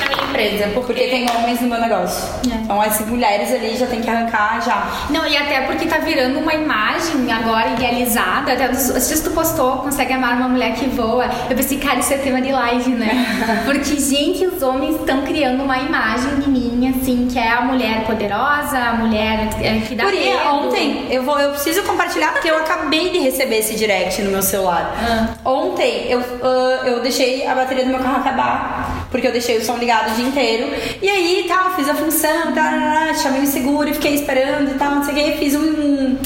empresa. 0.47 0.71
Porque, 0.75 0.93
Porque 0.93 1.09
tem 1.09 1.27
homens 1.31 1.61
no 1.61 1.69
meu 1.69 1.81
negócio. 1.81 2.25
É. 2.51 2.55
Então 2.57 2.81
as 2.81 3.01
mulheres 3.07 3.53
ali 3.53 3.77
já 3.77 3.87
tem 3.87 4.01
que 4.01 4.09
arrancar 4.09 4.61
já. 4.65 5.07
Não, 5.11 5.27
e 5.27 5.37
até 5.37 5.63
porque 5.63 5.87
tá 5.87 5.99
virando 5.99 6.39
uma 6.39 6.55
imagem 6.55 7.31
agora 7.33 7.71
idealizada. 7.71 8.53
Até 8.53 8.73
se 8.75 9.23
tu 9.23 9.31
postou, 9.31 9.79
consegue 9.79 10.13
amar 10.13 10.37
uma 10.37 10.49
mulher 10.49 10.75
que 10.75 10.87
voa. 10.87 11.29
Eu 11.49 11.57
pensei, 11.57 11.79
cara, 11.79 12.01
isso 12.01 12.13
é 12.13 12.19
tema 12.19 12.41
de 12.41 12.53
live, 12.53 12.91
né? 12.91 13.27
Porque, 13.65 13.99
gente, 13.99 14.47
os 14.47 14.63
homens 14.63 14.97
estão 14.97 15.23
criando 15.23 15.63
uma 15.63 15.79
imagem 15.79 16.37
de 16.37 16.49
mim, 16.49 16.95
assim, 16.97 17.29
que 17.31 17.39
é 17.39 17.51
a 17.51 17.61
mulher 17.63 18.05
poderosa, 18.05 18.79
a 18.79 18.95
mulher 18.95 19.49
é, 19.61 19.81
que 19.87 19.95
dá 19.95 20.05
Guria, 20.05 20.37
medo. 20.37 20.49
ontem, 20.49 21.07
eu, 21.11 21.23
vou, 21.23 21.39
eu 21.39 21.51
preciso 21.51 21.83
compartilhar 21.83 22.33
porque 22.33 22.51
eu 22.51 22.57
acabei 22.57 23.11
de 23.11 23.19
receber 23.19 23.59
esse 23.59 23.75
direct 23.75 24.21
no 24.23 24.31
meu 24.31 24.43
celular. 24.43 24.95
Ah. 24.99 25.35
Ontem 25.45 26.07
eu, 26.09 26.21
ah, 26.43 26.87
eu 26.87 27.01
deixei 27.01 27.47
a 27.47 27.55
bateria 27.55 27.85
do 27.85 27.91
meu 27.91 28.01
carro 28.01 28.17
acabar, 28.17 29.04
porque 29.15 29.29
eu 29.29 29.33
deixei 29.33 29.59
o 29.59 29.65
som 29.65 29.77
ligado 29.77 30.11
o 30.11 30.15
dia 30.17 30.27
inteiro. 30.27 30.75
E 31.01 31.09
aí, 31.09 31.45
tal, 31.47 31.77
fiz 31.77 31.89
a 31.89 31.95
função, 31.95 32.53
tal, 32.53 33.15
chamei 33.15 33.43
o 33.43 33.47
seguro 33.47 33.89
e 33.89 33.95
fiquei 33.95 34.13
esperando 34.13 34.73
e 34.73 34.75
tal, 34.75 34.97
não 34.97 35.05
sei 35.05 35.15
o 35.15 35.17
que. 35.17 35.39
Fiz 35.39 35.55
um, 35.55 36.19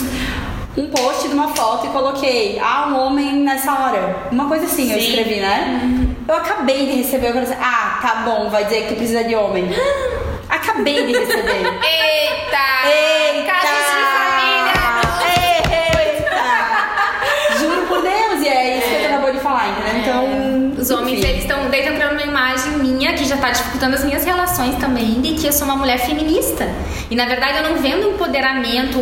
um 0.75 0.87
post 0.87 1.29
de 1.29 1.35
uma 1.35 1.55
foto 1.55 1.87
e 1.87 1.91
coloquei, 1.91 2.59
ah, 2.59 2.89
um 2.89 2.99
homem 2.99 3.43
nessa 3.43 3.75
hora. 3.75 4.17
Uma 4.33 4.49
coisa 4.49 4.65
assim 4.65 4.91
eu 4.91 4.99
Sim. 4.99 5.07
escrevi, 5.07 5.39
né? 5.39 6.17
Eu 6.27 6.35
acabei 6.35 6.87
de 6.87 6.93
receber, 6.93 7.27
eu 7.27 7.33
falei 7.35 7.51
assim, 7.51 7.61
ah, 7.61 7.99
tá 8.01 8.23
bom, 8.25 8.49
vai 8.49 8.65
dizer 8.65 8.87
que 8.87 8.95
precisa 8.95 9.23
de 9.23 9.35
homem. 9.35 9.69
Acabei 10.49 11.05
de 11.05 11.13
receber. 11.13 11.59
Eita! 11.61 12.89
Eita! 12.89 13.78
Os 20.89 20.95
homens, 20.95 21.23
eles 21.23 21.43
estão 21.43 21.69
daí 21.69 21.83
tá 21.83 22.13
uma 22.13 22.23
imagem 22.23 22.79
minha 22.79 23.13
que 23.13 23.27
já 23.27 23.37
tá 23.37 23.51
dificultando 23.51 23.95
as 23.95 24.05
minhas 24.07 24.25
relações 24.25 24.75
também, 24.77 25.21
de 25.21 25.35
que 25.35 25.47
eu 25.47 25.53
sou 25.53 25.67
uma 25.67 25.77
mulher 25.77 25.99
feminista. 25.99 26.67
E 27.11 27.15
na 27.15 27.27
verdade 27.27 27.59
eu 27.59 27.69
não 27.69 27.77
vendo 27.77 28.09
empoderamento, 28.09 28.99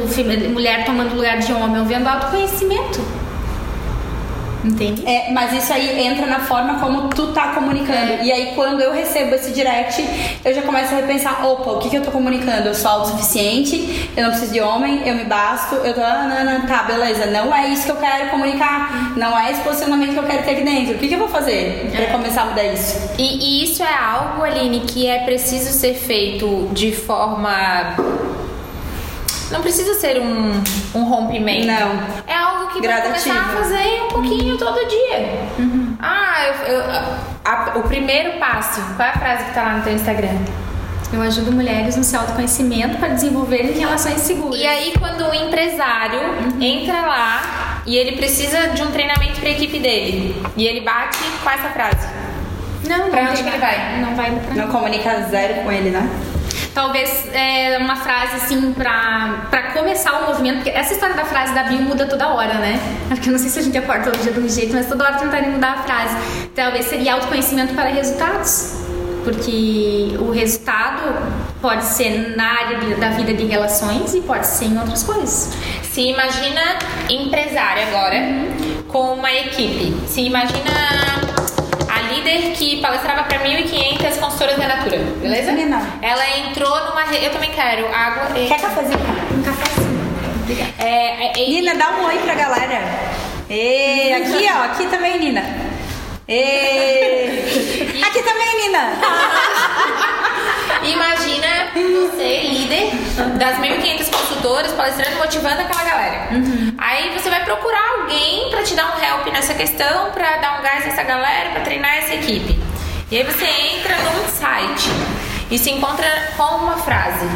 mulher 0.52 0.84
tomando 0.84 1.14
lugar 1.14 1.38
de 1.38 1.52
homem, 1.52 1.76
eu 1.76 1.84
vendo 1.84 2.08
autoconhecimento. 2.08 3.25
Entende? 4.66 5.06
É, 5.06 5.30
mas 5.32 5.52
isso 5.52 5.72
aí 5.72 6.04
entra 6.06 6.26
na 6.26 6.40
forma 6.40 6.80
como 6.80 7.08
tu 7.08 7.28
tá 7.28 7.54
comunicando. 7.54 8.22
E 8.22 8.32
aí, 8.32 8.52
quando 8.54 8.80
eu 8.80 8.92
recebo 8.92 9.34
esse 9.34 9.52
direct, 9.52 10.04
eu 10.44 10.52
já 10.52 10.62
começo 10.62 10.92
a 10.92 10.96
repensar: 10.96 11.46
opa, 11.46 11.70
o 11.70 11.78
que, 11.78 11.88
que 11.88 11.96
eu 11.96 12.02
tô 12.02 12.10
comunicando? 12.10 12.68
Eu 12.68 12.74
sou 12.74 12.90
autossuficiente, 12.90 14.10
eu 14.16 14.24
não 14.24 14.30
preciso 14.30 14.52
de 14.52 14.60
homem, 14.60 15.06
eu 15.06 15.14
me 15.14 15.24
basto, 15.24 15.76
eu 15.76 15.94
tô. 15.94 16.00
Ah, 16.00 16.44
não, 16.44 16.58
não, 16.58 16.66
tá, 16.66 16.82
beleza. 16.82 17.26
Não 17.26 17.54
é 17.54 17.68
isso 17.68 17.84
que 17.84 17.92
eu 17.92 17.96
quero 17.96 18.30
comunicar. 18.30 19.16
Não 19.16 19.38
é 19.38 19.52
esse 19.52 19.60
posicionamento 19.60 20.12
que 20.12 20.18
eu 20.18 20.24
quero 20.24 20.42
ter 20.42 20.50
aqui 20.52 20.64
dentro. 20.64 20.94
O 20.94 20.98
que, 20.98 21.08
que 21.08 21.14
eu 21.14 21.18
vou 21.18 21.28
fazer 21.28 21.90
pra 21.94 22.06
começar 22.06 22.42
a 22.42 22.46
mudar 22.46 22.64
isso? 22.64 23.10
E, 23.18 23.22
e 23.22 23.64
isso 23.64 23.82
é 23.82 23.94
algo, 23.94 24.42
Aline, 24.42 24.80
que 24.80 25.06
é 25.06 25.20
preciso 25.20 25.70
ser 25.72 25.94
feito 25.94 26.68
de 26.72 26.90
forma. 26.92 28.25
Não 29.50 29.60
precisa 29.62 29.94
ser 29.94 30.20
um, 30.20 30.62
um 30.94 31.04
rompimento. 31.04 31.66
Não. 31.66 32.00
É 32.26 32.34
algo 32.34 32.66
que 32.68 32.80
vai 32.80 32.88
Gradativo. 32.88 33.24
começar 33.34 33.40
a 33.52 33.56
fazer 33.62 34.02
um 34.02 34.08
pouquinho 34.08 34.56
todo 34.58 34.76
dia. 34.88 35.40
Ah, 36.00 36.46
eu, 36.66 36.74
eu- 36.74 36.84
a- 37.44 37.72
o 37.76 37.82
primeiro 37.82 38.38
passo. 38.38 38.80
Qual 38.96 39.06
é 39.08 39.12
a 39.12 39.18
frase 39.18 39.44
que 39.44 39.54
tá 39.54 39.62
lá 39.62 39.72
no 39.76 39.82
teu 39.84 39.92
Instagram? 39.94 40.36
Eu 41.12 41.22
ajudo 41.22 41.52
mulheres 41.52 41.96
no 41.96 42.02
seu 42.02 42.18
autoconhecimento 42.20 42.98
para 42.98 43.08
desenvolverem 43.10 43.72
relações 43.78 44.20
seguras. 44.22 44.60
E 44.60 44.66
aí, 44.66 44.92
quando 44.98 45.24
o 45.30 45.32
empresário 45.34 46.20
entra 46.60 47.02
lá 47.02 47.82
e 47.86 47.96
ele 47.96 48.16
precisa 48.16 48.68
de 48.70 48.82
um 48.82 48.90
treinamento 48.90 49.38
para 49.38 49.48
a 49.48 49.52
equipe 49.52 49.78
dele, 49.78 50.42
e 50.56 50.66
ele 50.66 50.80
bate 50.80 51.18
com 51.44 51.48
essa 51.50 51.68
frase. 51.68 52.08
não, 52.88 52.98
não 52.98 53.10
Pra 53.10 53.22
onde 53.30 53.42
que 53.44 53.48
ele 53.48 53.58
vai? 53.58 54.00
Não 54.00 54.16
vai 54.16 54.32
pra 54.32 54.54
Não 54.56 54.68
comunica 54.72 55.22
zero 55.30 55.62
com 55.62 55.70
ele, 55.70 55.90
né? 55.90 56.10
Talvez 56.76 57.26
é, 57.32 57.78
uma 57.78 57.96
frase 57.96 58.36
assim 58.36 58.70
pra 58.74 59.72
começar 59.72 60.12
o 60.20 60.26
movimento, 60.26 60.56
porque 60.56 60.68
essa 60.68 60.92
história 60.92 61.14
da 61.16 61.24
frase 61.24 61.54
da 61.54 61.62
Bill 61.62 61.80
muda 61.80 62.04
toda 62.06 62.28
hora, 62.28 62.52
né? 62.52 62.78
Porque 63.08 63.30
eu 63.30 63.32
não 63.32 63.38
sei 63.38 63.48
se 63.48 63.58
a 63.60 63.62
gente 63.62 63.78
acorda 63.78 64.10
todo 64.10 64.22
dia 64.22 64.30
de 64.30 64.38
um 64.40 64.46
jeito, 64.46 64.74
mas 64.74 64.86
toda 64.86 65.04
hora 65.04 65.14
tentarem 65.16 65.52
mudar 65.52 65.72
a 65.72 65.82
frase. 65.84 66.14
Talvez 66.54 66.84
seria 66.84 67.14
autoconhecimento 67.14 67.72
para 67.72 67.88
resultados. 67.88 68.74
Porque 69.24 70.16
o 70.20 70.30
resultado 70.30 71.02
pode 71.62 71.82
ser 71.84 72.36
na 72.36 72.44
área 72.60 72.76
de- 72.78 72.94
da 72.96 73.08
vida 73.08 73.32
de 73.32 73.46
relações 73.46 74.14
e 74.14 74.20
pode 74.20 74.46
ser 74.46 74.66
em 74.66 74.78
outras 74.78 75.02
coisas. 75.02 75.52
Se 75.82 76.02
imagina 76.10 76.60
empresária 77.08 77.86
agora 77.88 78.16
com 78.86 79.14
uma 79.14 79.32
equipe. 79.32 79.96
Se 80.06 80.20
imagina 80.20 80.70
líder 82.06 82.52
que 82.52 82.80
palestrava 82.80 83.24
para 83.24 83.38
1.500 83.40 84.18
consultoras 84.18 84.56
da 84.58 84.68
Natura, 84.68 84.98
beleza? 85.20 85.52
Menina. 85.52 85.80
Ela 86.02 86.24
entrou 86.38 86.70
numa. 86.86 87.02
re- 87.04 87.24
Eu 87.26 87.30
também 87.30 87.50
quero 87.50 87.86
água. 87.94 88.38
e- 88.38 88.46
Quer 88.48 88.60
cafezinho? 88.60 88.98
Um 89.36 89.42
cafezinho. 89.42 89.96
Obrigada. 90.42 90.70
É, 90.78 91.26
é, 91.26 91.32
e- 91.38 91.50
Nina, 91.60 91.74
dá 91.74 91.90
um 91.90 92.04
oi 92.06 92.18
pra 92.18 92.34
galera. 92.34 92.80
E 93.50 94.12
aqui, 94.14 94.46
ó, 94.52 94.64
aqui 94.64 94.86
também, 94.86 95.18
Nina. 95.18 95.42
E 96.28 98.02
aqui 98.04 98.22
também, 98.22 98.56
Nina. 98.62 98.92
Imagina 100.82 101.46
você, 101.74 102.40
líder 102.40 102.90
das 103.38 103.58
1.500 103.58 104.10
consultoras, 104.10 104.72
palestrando, 104.72 105.16
motivando 105.18 105.60
aquela 105.60 105.84
galera. 105.84 106.28
Aí 106.78 107.16
você 107.16 107.30
vai 107.30 107.44
procurar 107.44 108.00
alguém 108.00 108.50
pra 108.50 108.62
te 108.62 108.74
dar 108.74 108.96
um 108.96 109.04
help 109.04 109.26
nessa 109.32 109.54
questão, 109.54 110.10
pra 110.10 110.36
dar 110.38 110.58
um 110.58 110.62
gás 110.62 110.84
nessa 110.84 111.02
galera, 111.04 111.50
pra 111.50 111.60
treinar 111.60 111.96
essa 111.98 112.14
equipe. 112.14 112.58
E 113.10 113.18
aí 113.18 113.22
você 113.22 113.44
entra 113.44 113.96
num 113.96 114.28
site 114.28 114.88
e 115.50 115.58
se 115.58 115.70
encontra 115.70 116.32
com 116.36 116.56
uma 116.56 116.78
frase: 116.78 117.26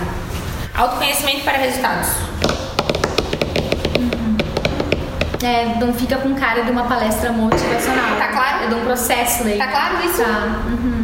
autoconhecimento 0.75 1.45
para 1.45 1.59
resultados. 1.59 2.09
É, 5.43 5.75
não 5.81 5.93
fica 5.95 6.17
com 6.17 6.35
cara 6.35 6.63
de 6.63 6.71
uma 6.71 6.85
palestra 6.85 7.33
motivacional. 7.33 8.17
Tá 8.19 8.29
claro? 8.29 8.65
É 8.65 8.69
de 8.69 8.75
um 8.75 8.81
processo 8.85 9.45
daí. 9.45 9.57
Tá 9.59 9.69
claro 9.69 10.05
isso? 10.05 10.23
Tá. 10.23 10.59
Uhum. 10.67 11.01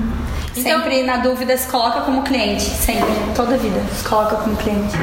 Então- 0.56 0.80
Sempre 0.80 1.02
na 1.02 1.18
dúvida 1.18 1.56
se 1.56 1.66
coloca 1.68 2.00
como 2.00 2.22
cliente. 2.22 2.62
Sempre. 2.62 3.06
Toda 3.34 3.56
vida. 3.56 3.80
Se 3.94 4.04
coloca 4.08 4.36
como 4.36 4.56
cliente. 4.56 4.94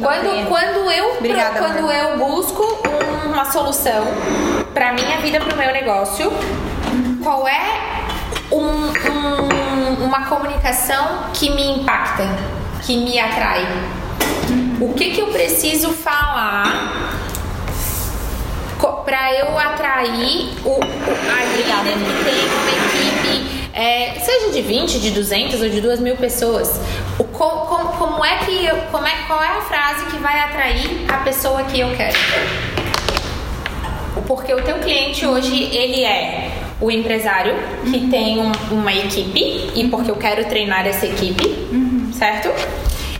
Quando, 0.00 0.48
quando, 0.48 0.90
eu, 0.90 1.16
Obrigada, 1.18 1.58
quando 1.60 1.78
amor. 1.78 1.92
eu 1.94 2.18
busco 2.18 2.62
um- 3.26 3.32
uma 3.32 3.44
solução 3.50 4.04
pra 4.74 4.92
minha 4.92 5.18
vida, 5.18 5.40
pro 5.40 5.56
meu 5.56 5.72
negócio, 5.72 6.32
qual 7.22 7.46
é 7.46 7.62
um- 8.50 8.92
um- 10.00 10.04
uma 10.04 10.24
comunicação 10.26 11.24
que 11.34 11.50
me 11.50 11.80
impacta, 11.80 12.24
que 12.82 12.96
me 12.96 13.18
atrai? 13.18 13.66
O 14.80 14.94
que, 14.94 15.10
que 15.10 15.20
eu 15.20 15.26
preciso 15.26 15.90
falar 15.92 16.64
pra 18.86 19.32
eu 19.34 19.58
atrair 19.58 20.50
o, 20.64 20.68
o- 20.68 20.80
a 20.80 21.44
líder 21.56 21.94
que 21.94 22.24
tem 22.24 22.44
uma 22.46 22.86
equipe, 22.86 23.68
é, 23.74 24.14
seja 24.20 24.50
de 24.52 24.62
20, 24.62 24.98
de 25.00 25.10
200 25.10 25.60
ou 25.62 25.68
de 25.68 25.80
2 25.80 26.00
mil 26.00 26.16
pessoas? 26.16 26.80
O, 27.18 27.24
co- 27.24 27.66
como, 27.66 27.88
como 27.92 28.24
é 28.24 28.36
que 28.38 28.64
eu, 28.64 28.76
como 28.90 29.06
é, 29.06 29.12
qual 29.26 29.42
é 29.42 29.48
a 29.48 29.60
frase 29.62 30.04
que 30.06 30.16
vai 30.18 30.38
atrair 30.40 31.04
a 31.08 31.18
pessoa 31.18 31.62
que 31.64 31.80
eu 31.80 31.94
quero? 31.96 32.16
Porque 34.26 34.52
o 34.52 34.60
teu 34.62 34.78
cliente 34.78 35.24
hoje, 35.26 35.64
ele 35.74 36.04
é 36.04 36.50
o 36.80 36.90
empresário 36.90 37.54
que 37.84 38.08
tem 38.08 38.38
um- 38.38 38.52
uma 38.70 38.92
equipe 38.92 39.70
e 39.74 39.88
porque 39.90 40.10
eu 40.10 40.16
quero 40.16 40.44
treinar 40.44 40.86
essa 40.86 41.06
equipe, 41.06 41.44
certo? 42.12 42.48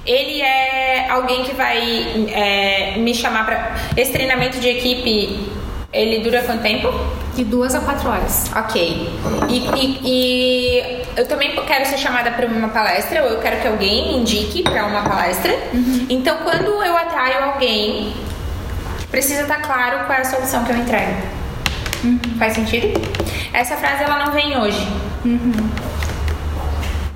Ele 0.09 0.41
é 0.41 1.07
alguém 1.11 1.45
que 1.45 1.55
vai 1.55 2.27
é, 2.33 2.95
me 2.97 3.15
chamar 3.15 3.45
para 3.45 3.75
esse 3.97 4.11
treinamento 4.11 4.59
de 4.59 4.69
equipe. 4.69 5.47
Ele 5.93 6.21
dura 6.21 6.43
quanto 6.43 6.63
tempo? 6.63 6.89
De 7.35 7.45
duas 7.45 7.75
a 7.75 7.81
quatro 7.81 8.09
horas. 8.09 8.51
Ok. 8.57 9.09
E, 9.49 9.59
e- 9.77 10.01
e 10.05 11.03
eu 11.17 11.27
também 11.29 11.55
quero 11.67 11.85
ser 11.87 11.99
chamada 11.99 12.31
para 12.31 12.47
uma 12.47 12.69
palestra, 12.69 13.23
ou 13.23 13.31
eu 13.31 13.39
quero 13.41 13.61
que 13.61 13.69
alguém 13.69 14.09
me 14.09 14.19
indique 14.19 14.63
para 14.63 14.85
uma 14.87 15.03
palestra. 15.03 15.55
Então, 16.09 16.39
quando 16.39 16.83
eu 16.83 16.97
atraio 16.97 17.45
alguém, 17.45 18.13
precisa 19.11 19.43
estar 19.43 19.61
claro 19.63 20.07
qual 20.07 20.19
é 20.19 20.23
a 20.23 20.25
solução 20.25 20.65
que 20.65 20.73
eu 20.73 20.77
entrego. 20.79 21.13
Faz 22.39 22.55
sentido? 22.55 22.99
Essa 23.53 23.77
frase 23.77 24.05
ela 24.05 24.25
não 24.25 24.33
vem 24.33 24.57
hoje. 24.59 24.87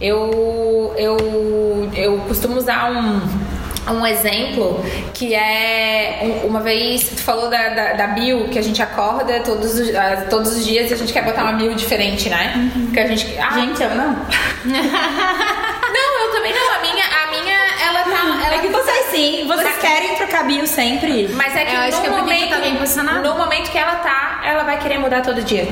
Eu, 0.03 0.93
eu, 0.97 1.91
eu 1.95 2.19
costumo 2.27 2.57
usar 2.57 2.91
um 2.91 3.53
um 3.91 4.07
exemplo 4.07 4.81
que 5.13 5.35
é 5.35 6.41
uma 6.45 6.61
vez 6.61 7.09
tu 7.09 7.23
falou 7.23 7.49
da, 7.51 7.69
da, 7.71 7.93
da 7.95 8.07
bio 8.09 8.49
que 8.49 8.59
a 8.59 8.63
gente 8.63 8.81
acorda 8.81 9.41
todos 9.41 9.79
os, 9.79 9.89
uh, 9.89 10.29
todos 10.31 10.57
os 10.57 10.65
dias 10.65 10.91
e 10.91 10.95
a 10.95 10.97
gente 10.97 11.13
quer 11.13 11.25
botar 11.25 11.43
uma 11.43 11.55
bio 11.55 11.75
diferente, 11.75 12.29
né? 12.29 12.53
Uhum. 12.55 12.87
Porque 12.87 13.01
a 13.01 13.07
gente. 13.09 13.39
Ah, 13.39 13.51
gente, 13.55 13.83
eu 13.83 13.91
não. 13.91 14.13
não, 14.65 16.21
eu 16.21 16.33
também 16.33 16.55
não. 16.55 16.73
A 16.75 16.81
minha, 16.81 17.05
a 17.05 17.31
minha 17.31 17.59
ela 17.89 18.03
tá. 18.05 18.47
Ela 18.47 18.55
é 18.55 18.59
que 18.59 18.69
vocês 18.69 19.07
sim, 19.07 19.47
vocês 19.49 19.77
querem 19.79 20.15
trocar 20.15 20.45
bio 20.45 20.67
sempre. 20.67 21.29
Mas 21.35 21.57
é 21.57 21.65
que, 21.65 21.75
eu 21.75 21.81
no, 21.81 22.03
que 22.03 22.11
momento, 22.11 22.51
tá 22.51 22.59
bem 22.61 22.77
posicionado. 22.77 23.29
no 23.29 23.37
momento 23.37 23.71
que 23.71 23.79
ela 23.79 23.97
tá, 23.97 24.43
ela 24.45 24.63
vai 24.63 24.79
querer 24.79 24.99
mudar 24.99 25.23
todo 25.23 25.43
dia. 25.43 25.67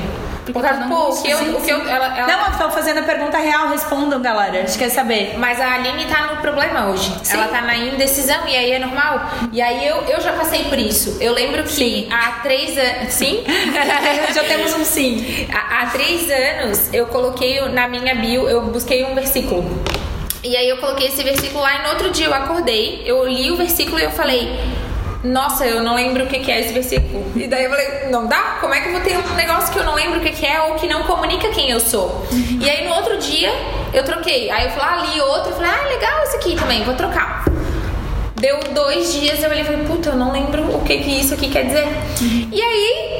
Por 0.45 0.61
causa, 0.61 0.87
pô, 0.87 1.09
o 1.09 1.21
que 1.21 1.29
eu, 1.29 1.37
o 1.37 1.61
que 1.61 1.69
eu, 1.69 1.87
ela, 1.87 2.17
ela... 2.17 2.27
Não, 2.27 2.45
eu 2.47 2.57
tô 2.57 2.71
fazendo 2.71 2.99
a 2.99 3.03
pergunta 3.03 3.37
real, 3.37 3.69
respondam, 3.69 4.21
galera. 4.21 4.59
A 4.59 4.65
gente 4.65 4.77
quer 4.77 4.89
saber. 4.89 5.35
Mas 5.37 5.59
a 5.61 5.75
Aline 5.75 6.05
tá 6.05 6.33
no 6.33 6.41
problema 6.41 6.87
hoje. 6.87 7.13
Sim. 7.23 7.37
Ela 7.37 7.47
tá 7.47 7.61
na 7.61 7.77
indecisão 7.77 8.47
e 8.47 8.55
aí 8.55 8.71
é 8.71 8.79
normal. 8.79 9.29
E 9.51 9.61
aí 9.61 9.87
eu, 9.87 9.97
eu 10.07 10.19
já 10.19 10.33
passei 10.33 10.65
por 10.65 10.79
isso. 10.79 11.17
Eu 11.21 11.33
lembro 11.33 11.63
que 11.63 11.69
sim. 11.69 12.07
há 12.11 12.39
três 12.41 12.77
anos. 12.77 13.13
Sim? 13.13 13.43
já 14.33 14.43
temos 14.43 14.73
um 14.73 14.83
sim. 14.83 15.47
Há, 15.53 15.81
há 15.81 15.85
três 15.87 16.29
anos 16.29 16.91
eu 16.91 17.05
coloquei 17.07 17.61
na 17.69 17.87
minha 17.87 18.15
bio, 18.15 18.49
eu 18.49 18.61
busquei 18.63 19.05
um 19.05 19.13
versículo. 19.13 19.63
E 20.43 20.57
aí 20.57 20.67
eu 20.67 20.77
coloquei 20.77 21.07
esse 21.07 21.23
versículo 21.23 21.61
lá 21.61 21.75
e 21.75 21.83
no 21.83 21.89
outro 21.89 22.09
dia 22.09 22.25
eu 22.25 22.33
acordei, 22.33 23.03
eu 23.05 23.27
li 23.27 23.51
o 23.51 23.57
versículo 23.57 23.99
e 23.99 24.03
eu 24.03 24.11
falei 24.11 24.49
nossa, 25.23 25.65
eu 25.65 25.83
não 25.83 25.95
lembro 25.95 26.23
o 26.23 26.27
que 26.27 26.51
é 26.51 26.61
esse 26.61 26.73
versículo. 26.73 27.23
E 27.35 27.47
daí 27.47 27.65
eu 27.65 27.69
falei, 27.69 27.87
não 28.09 28.25
dá? 28.27 28.57
Como 28.59 28.73
é 28.73 28.81
que 28.81 28.87
eu 28.87 28.93
vou 28.93 29.01
ter 29.01 29.17
um 29.17 29.35
negócio 29.35 29.71
que 29.71 29.79
eu 29.79 29.83
não 29.83 29.93
lembro 29.93 30.19
o 30.19 30.21
que 30.21 30.45
é 30.45 30.61
ou 30.61 30.75
que 30.75 30.87
não 30.87 31.03
comunica 31.03 31.49
quem 31.49 31.69
eu 31.69 31.79
sou? 31.79 32.25
E 32.59 32.69
aí 32.69 32.87
no 32.87 32.95
outro 32.95 33.17
dia 33.17 33.51
eu 33.93 34.03
troquei. 34.03 34.49
Aí 34.49 34.65
eu 34.65 34.71
falei, 34.71 34.89
ah, 34.89 35.13
li 35.13 35.21
outro, 35.21 35.51
eu 35.51 35.55
falei, 35.55 35.71
ah, 35.71 35.87
legal 35.89 36.23
esse 36.23 36.37
aqui 36.37 36.55
também, 36.55 36.83
vou 36.83 36.95
trocar. 36.95 37.45
Deu 38.35 38.59
dois 38.73 39.13
dias, 39.13 39.43
eu 39.43 39.51
olhei 39.51 39.61
e 39.61 39.65
falei, 39.65 39.85
puta, 39.85 40.09
eu 40.09 40.15
não 40.15 40.31
lembro 40.31 40.75
o 40.75 40.83
que, 40.83 40.97
que 40.97 41.19
isso 41.19 41.35
aqui 41.35 41.51
quer 41.51 41.65
dizer. 41.65 41.87
E 42.51 42.59
aí, 42.59 43.10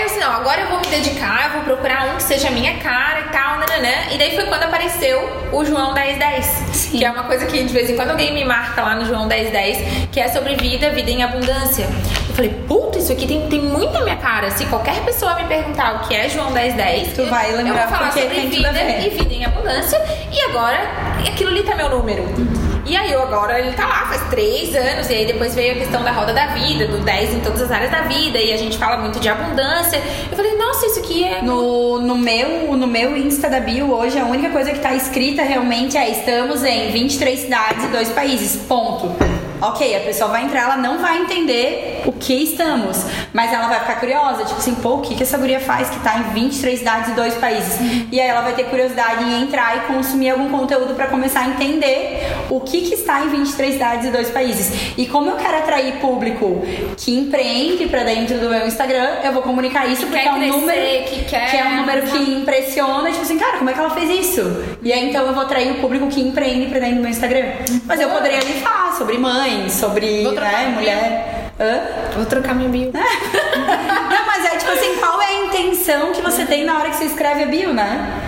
aí 0.00 0.06
eu 0.06 0.06
assim, 0.06 0.20
não, 0.20 0.32
agora 0.32 0.62
eu 0.62 0.68
vou 0.68 0.80
me 0.80 0.86
dedicar, 0.86 1.46
eu 1.46 1.50
vou 1.52 1.62
procurar 1.62 2.06
um 2.06 2.16
que 2.16 2.22
seja 2.22 2.48
a 2.48 2.50
minha 2.50 2.78
cara 2.78 3.20
e 3.20 3.24
tal, 3.24 3.58
nananã. 3.58 4.12
E 4.12 4.18
daí 4.18 4.34
foi 4.34 4.46
quando 4.46 4.62
apareceu 4.62 5.28
o 5.52 5.64
João 5.64 5.92
1010, 5.92 6.44
Sim. 6.72 6.98
que 6.98 7.04
é 7.04 7.10
uma 7.10 7.24
coisa 7.24 7.46
que 7.46 7.62
de 7.62 7.72
vez 7.72 7.90
em 7.90 7.96
quando 7.96 8.10
alguém 8.10 8.32
me 8.32 8.44
marca 8.44 8.82
lá 8.82 8.94
no 8.94 9.04
João 9.04 9.26
1010, 9.26 10.08
que 10.10 10.20
é 10.20 10.28
sobre 10.28 10.56
vida, 10.56 10.90
vida 10.90 11.10
em 11.10 11.22
abundância. 11.22 11.86
Eu 12.28 12.34
falei, 12.34 12.50
puta, 12.66 12.98
isso 12.98 13.12
aqui 13.12 13.26
tem, 13.26 13.46
tem 13.48 13.60
muito 13.60 13.96
a 13.96 14.02
minha 14.02 14.16
cara. 14.16 14.50
Se 14.50 14.64
qualquer 14.66 14.96
pessoa 15.04 15.34
me 15.34 15.44
perguntar 15.44 15.96
o 15.96 16.08
que 16.08 16.14
é 16.14 16.28
João 16.28 16.50
1010, 16.50 17.12
tu 17.14 17.26
vai 17.26 17.52
lembrar 17.52 17.82
eu 17.82 17.88
vou 17.88 17.98
falar 17.98 18.12
sobre 18.12 18.40
vida 18.40 18.82
e 19.04 19.10
vida 19.10 19.34
em 19.34 19.44
abundância. 19.44 20.00
E 20.32 20.40
agora, 20.48 20.78
aquilo 21.26 21.50
ali 21.50 21.62
tá 21.62 21.74
meu 21.74 21.90
número. 21.90 22.22
Uhum. 22.22 22.69
E 22.90 22.96
aí 22.96 23.12
eu 23.12 23.22
agora 23.22 23.60
ele 23.60 23.70
tá 23.70 23.86
lá 23.86 24.06
faz 24.06 24.20
três 24.30 24.74
anos, 24.74 25.08
e 25.08 25.14
aí 25.14 25.24
depois 25.24 25.54
veio 25.54 25.74
a 25.74 25.76
questão 25.76 26.02
da 26.02 26.10
roda 26.10 26.32
da 26.32 26.48
vida, 26.48 26.88
do 26.88 26.98
10 26.98 27.34
em 27.34 27.40
todas 27.40 27.62
as 27.62 27.70
áreas 27.70 27.88
da 27.88 28.00
vida, 28.00 28.36
e 28.36 28.52
a 28.52 28.56
gente 28.56 28.76
fala 28.76 28.96
muito 28.96 29.20
de 29.20 29.28
abundância. 29.28 30.02
Eu 30.28 30.36
falei, 30.36 30.56
nossa, 30.56 30.86
isso 30.86 30.98
aqui 30.98 31.22
é. 31.22 31.40
No, 31.40 32.00
no, 32.00 32.18
meu, 32.18 32.76
no 32.76 32.88
meu 32.88 33.16
Insta 33.16 33.48
da 33.48 33.60
Bio 33.60 33.94
hoje, 33.94 34.18
a 34.18 34.24
única 34.24 34.50
coisa 34.50 34.72
que 34.72 34.80
tá 34.80 34.92
escrita 34.92 35.44
realmente 35.44 35.96
é 35.96 36.10
estamos 36.10 36.64
em 36.64 36.90
23 36.90 37.38
cidades 37.38 37.84
e 37.84 37.88
dois 37.90 38.08
países. 38.08 38.56
Ponto. 38.66 39.29
Ok, 39.62 39.94
a 39.94 40.00
pessoa 40.00 40.30
vai 40.30 40.44
entrar, 40.44 40.62
ela 40.62 40.76
não 40.76 40.98
vai 40.98 41.18
entender 41.18 42.02
o 42.06 42.12
que 42.12 42.34
estamos, 42.34 43.04
mas 43.32 43.52
ela 43.52 43.68
vai 43.68 43.80
ficar 43.80 44.00
curiosa, 44.00 44.44
tipo 44.44 44.58
assim, 44.58 44.74
pô, 44.76 44.94
o 44.94 45.00
que, 45.00 45.14
que 45.14 45.22
essa 45.22 45.36
guria 45.36 45.60
faz 45.60 45.90
que 45.90 46.00
tá 46.00 46.18
em 46.18 46.34
23 46.34 46.78
cidades 46.78 47.10
e 47.10 47.12
dois 47.12 47.34
países? 47.34 47.78
Uhum. 47.78 48.08
E 48.10 48.20
aí 48.20 48.28
ela 48.28 48.40
vai 48.40 48.54
ter 48.54 48.64
curiosidade 48.64 49.22
em 49.24 49.42
entrar 49.42 49.76
e 49.76 49.80
consumir 49.92 50.30
algum 50.30 50.48
conteúdo 50.48 50.94
para 50.94 51.08
começar 51.08 51.40
a 51.40 51.48
entender 51.48 52.26
o 52.48 52.60
que, 52.60 52.82
que 52.82 52.94
está 52.94 53.22
em 53.22 53.28
23 53.28 53.74
cidades 53.74 54.06
e 54.06 54.10
dois 54.10 54.30
países. 54.30 54.94
E 54.96 55.06
como 55.06 55.30
eu 55.30 55.36
quero 55.36 55.58
atrair 55.58 56.00
público 56.00 56.62
que 56.96 57.14
empreende 57.14 57.86
para 57.86 58.02
dentro 58.04 58.38
do 58.38 58.48
meu 58.48 58.66
Instagram, 58.66 59.16
eu 59.24 59.32
vou 59.32 59.42
comunicar 59.42 59.86
isso 59.86 60.06
que 60.06 60.12
porque 60.12 60.26
é 60.26 60.32
um 60.32 60.38
crescer, 60.38 60.56
número 60.56 61.04
que, 61.04 61.24
quer... 61.24 61.50
que 61.50 61.56
é 61.56 61.64
um 61.64 61.76
número 61.76 62.06
que 62.06 62.18
impressiona, 62.18 63.10
tipo 63.10 63.22
assim, 63.22 63.38
cara, 63.38 63.58
como 63.58 63.68
é 63.68 63.72
que 63.72 63.78
ela 63.78 63.90
fez 63.90 64.28
isso? 64.28 64.64
E 64.82 64.92
aí 64.92 65.08
então 65.08 65.26
eu 65.26 65.34
vou 65.34 65.42
atrair 65.42 65.72
o 65.72 65.74
público 65.76 66.06
que 66.08 66.20
empreende 66.20 66.66
para 66.66 66.80
dentro 66.80 66.96
do 66.96 67.02
meu 67.02 67.10
Instagram. 67.10 67.46
Mas 67.84 68.00
eu 68.00 68.08
poderia 68.08 68.38
ali 68.38 68.54
falar 68.54 68.92
sobre 68.96 69.18
mãe, 69.18 69.49
sobre 69.70 70.22
né, 70.22 70.72
mulher. 70.74 71.52
Hã? 71.58 72.16
Vou 72.16 72.26
trocar 72.26 72.54
minha 72.54 72.68
bio. 72.68 72.90
não, 72.94 74.26
mas 74.26 74.44
é 74.44 74.56
tipo 74.56 74.70
assim, 74.70 74.96
qual 74.96 75.20
é 75.20 75.26
a 75.26 75.46
intenção 75.46 76.12
que 76.12 76.22
você 76.22 76.46
tem 76.46 76.64
na 76.64 76.78
hora 76.78 76.90
que 76.90 76.96
você 76.96 77.04
escreve 77.04 77.44
a 77.44 77.46
bio, 77.46 77.74
né? 77.74 78.20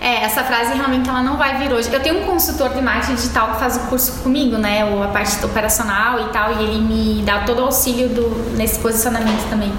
É, 0.00 0.24
essa 0.24 0.44
frase 0.44 0.74
realmente 0.74 1.08
ela 1.08 1.22
não 1.22 1.38
vai 1.38 1.56
vir 1.56 1.72
hoje. 1.72 1.90
Eu 1.90 2.00
tenho 2.00 2.22
um 2.22 2.26
consultor 2.26 2.70
de 2.70 2.82
marketing 2.82 3.14
digital 3.14 3.52
que 3.52 3.58
faz 3.58 3.76
o 3.76 3.80
curso 3.88 4.20
comigo, 4.22 4.58
né? 4.58 4.82
A 5.02 5.08
parte 5.08 5.42
operacional 5.42 6.20
e 6.20 6.28
tal, 6.28 6.52
e 6.52 6.64
ele 6.64 6.78
me 6.78 7.22
dá 7.22 7.40
todo 7.40 7.60
o 7.60 7.64
auxílio 7.64 8.10
do, 8.10 8.52
nesse 8.54 8.78
posicionamento 8.80 9.48
também. 9.48 9.72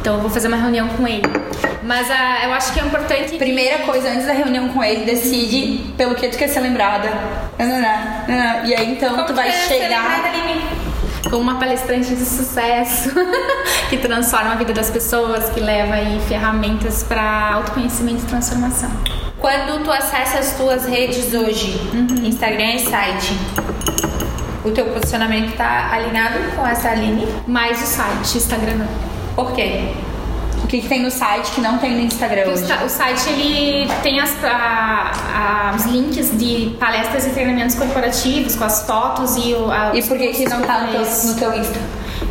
Então 0.00 0.14
eu 0.14 0.20
vou 0.20 0.30
fazer 0.30 0.48
uma 0.48 0.56
reunião 0.56 0.88
com 0.88 1.06
ele. 1.06 1.22
Mas 1.82 2.08
uh, 2.08 2.44
eu 2.44 2.52
acho 2.52 2.72
que 2.72 2.80
é 2.80 2.82
importante. 2.84 3.36
Primeira 3.36 3.78
coisa, 3.80 4.08
antes 4.08 4.26
da 4.26 4.32
reunião 4.32 4.68
com 4.68 4.82
ele, 4.82 5.04
decide 5.04 5.92
pelo 5.96 6.14
que 6.14 6.28
tu 6.28 6.38
quer 6.38 6.48
ser 6.48 6.60
lembrada. 6.60 7.08
E 8.64 8.74
aí 8.74 8.92
então 8.92 9.10
Como 9.10 9.26
tu 9.26 9.34
vai 9.34 9.50
chegar. 9.52 10.22
Como 11.24 11.42
uma 11.42 11.58
palestrante 11.58 12.14
de 12.14 12.24
sucesso 12.24 13.10
que 13.90 13.98
transforma 13.98 14.52
a 14.52 14.54
vida 14.54 14.72
das 14.72 14.90
pessoas, 14.90 15.50
que 15.50 15.60
leva 15.60 15.94
aí 15.94 16.18
ferramentas 16.26 17.02
para 17.02 17.52
autoconhecimento 17.52 18.24
e 18.24 18.26
transformação. 18.26 18.90
Quando 19.38 19.84
tu 19.84 19.92
acessa 19.92 20.38
as 20.38 20.56
tuas 20.56 20.86
redes 20.86 21.32
hoje, 21.32 21.78
uhum. 21.92 22.26
Instagram 22.26 22.74
e 22.74 22.78
site, 22.80 23.34
o 24.64 24.70
teu 24.70 24.86
posicionamento 24.86 25.50
está 25.50 25.92
alinhado 25.92 26.38
com 26.56 26.66
essa 26.66 26.90
Aline? 26.90 27.26
Mais 27.46 27.80
o 27.82 27.86
site, 27.86 28.38
Instagram 28.38 28.74
não. 28.76 29.09
Por 29.40 29.52
quê? 29.52 29.88
O 30.62 30.66
que, 30.66 30.82
que, 30.82 30.88
tem 30.88 31.02
no 31.02 31.10
site 31.10 31.50
que 31.52 31.60
não 31.60 31.78
tem 31.78 31.92
no 31.92 32.00
Instagram 32.00 32.42
hoje? 32.50 32.64
O, 32.84 32.88
site 32.88 33.30
ele 33.30 33.90
tem 34.02 34.20
as, 34.20 34.36
a, 34.44 35.72
a, 35.72 35.74
os 35.74 35.86
links 35.86 36.38
de 36.38 36.76
palestras 36.78 37.26
e 37.26 37.30
treinamentos 37.30 37.74
corporativos 37.74 38.54
com 38.54 38.64
as 38.64 38.86
fotos 38.86 39.36
e 39.36 39.54
o. 39.54 39.70
A, 39.70 39.96
e 39.96 40.02
por 40.02 40.18
que, 40.18 40.28
que 40.28 40.48
não 40.48 40.60
tá 40.60 40.82
no 40.82 40.92
teu, 40.92 41.00
no 41.00 41.34
teu 41.34 41.54
Insta? 41.54 41.80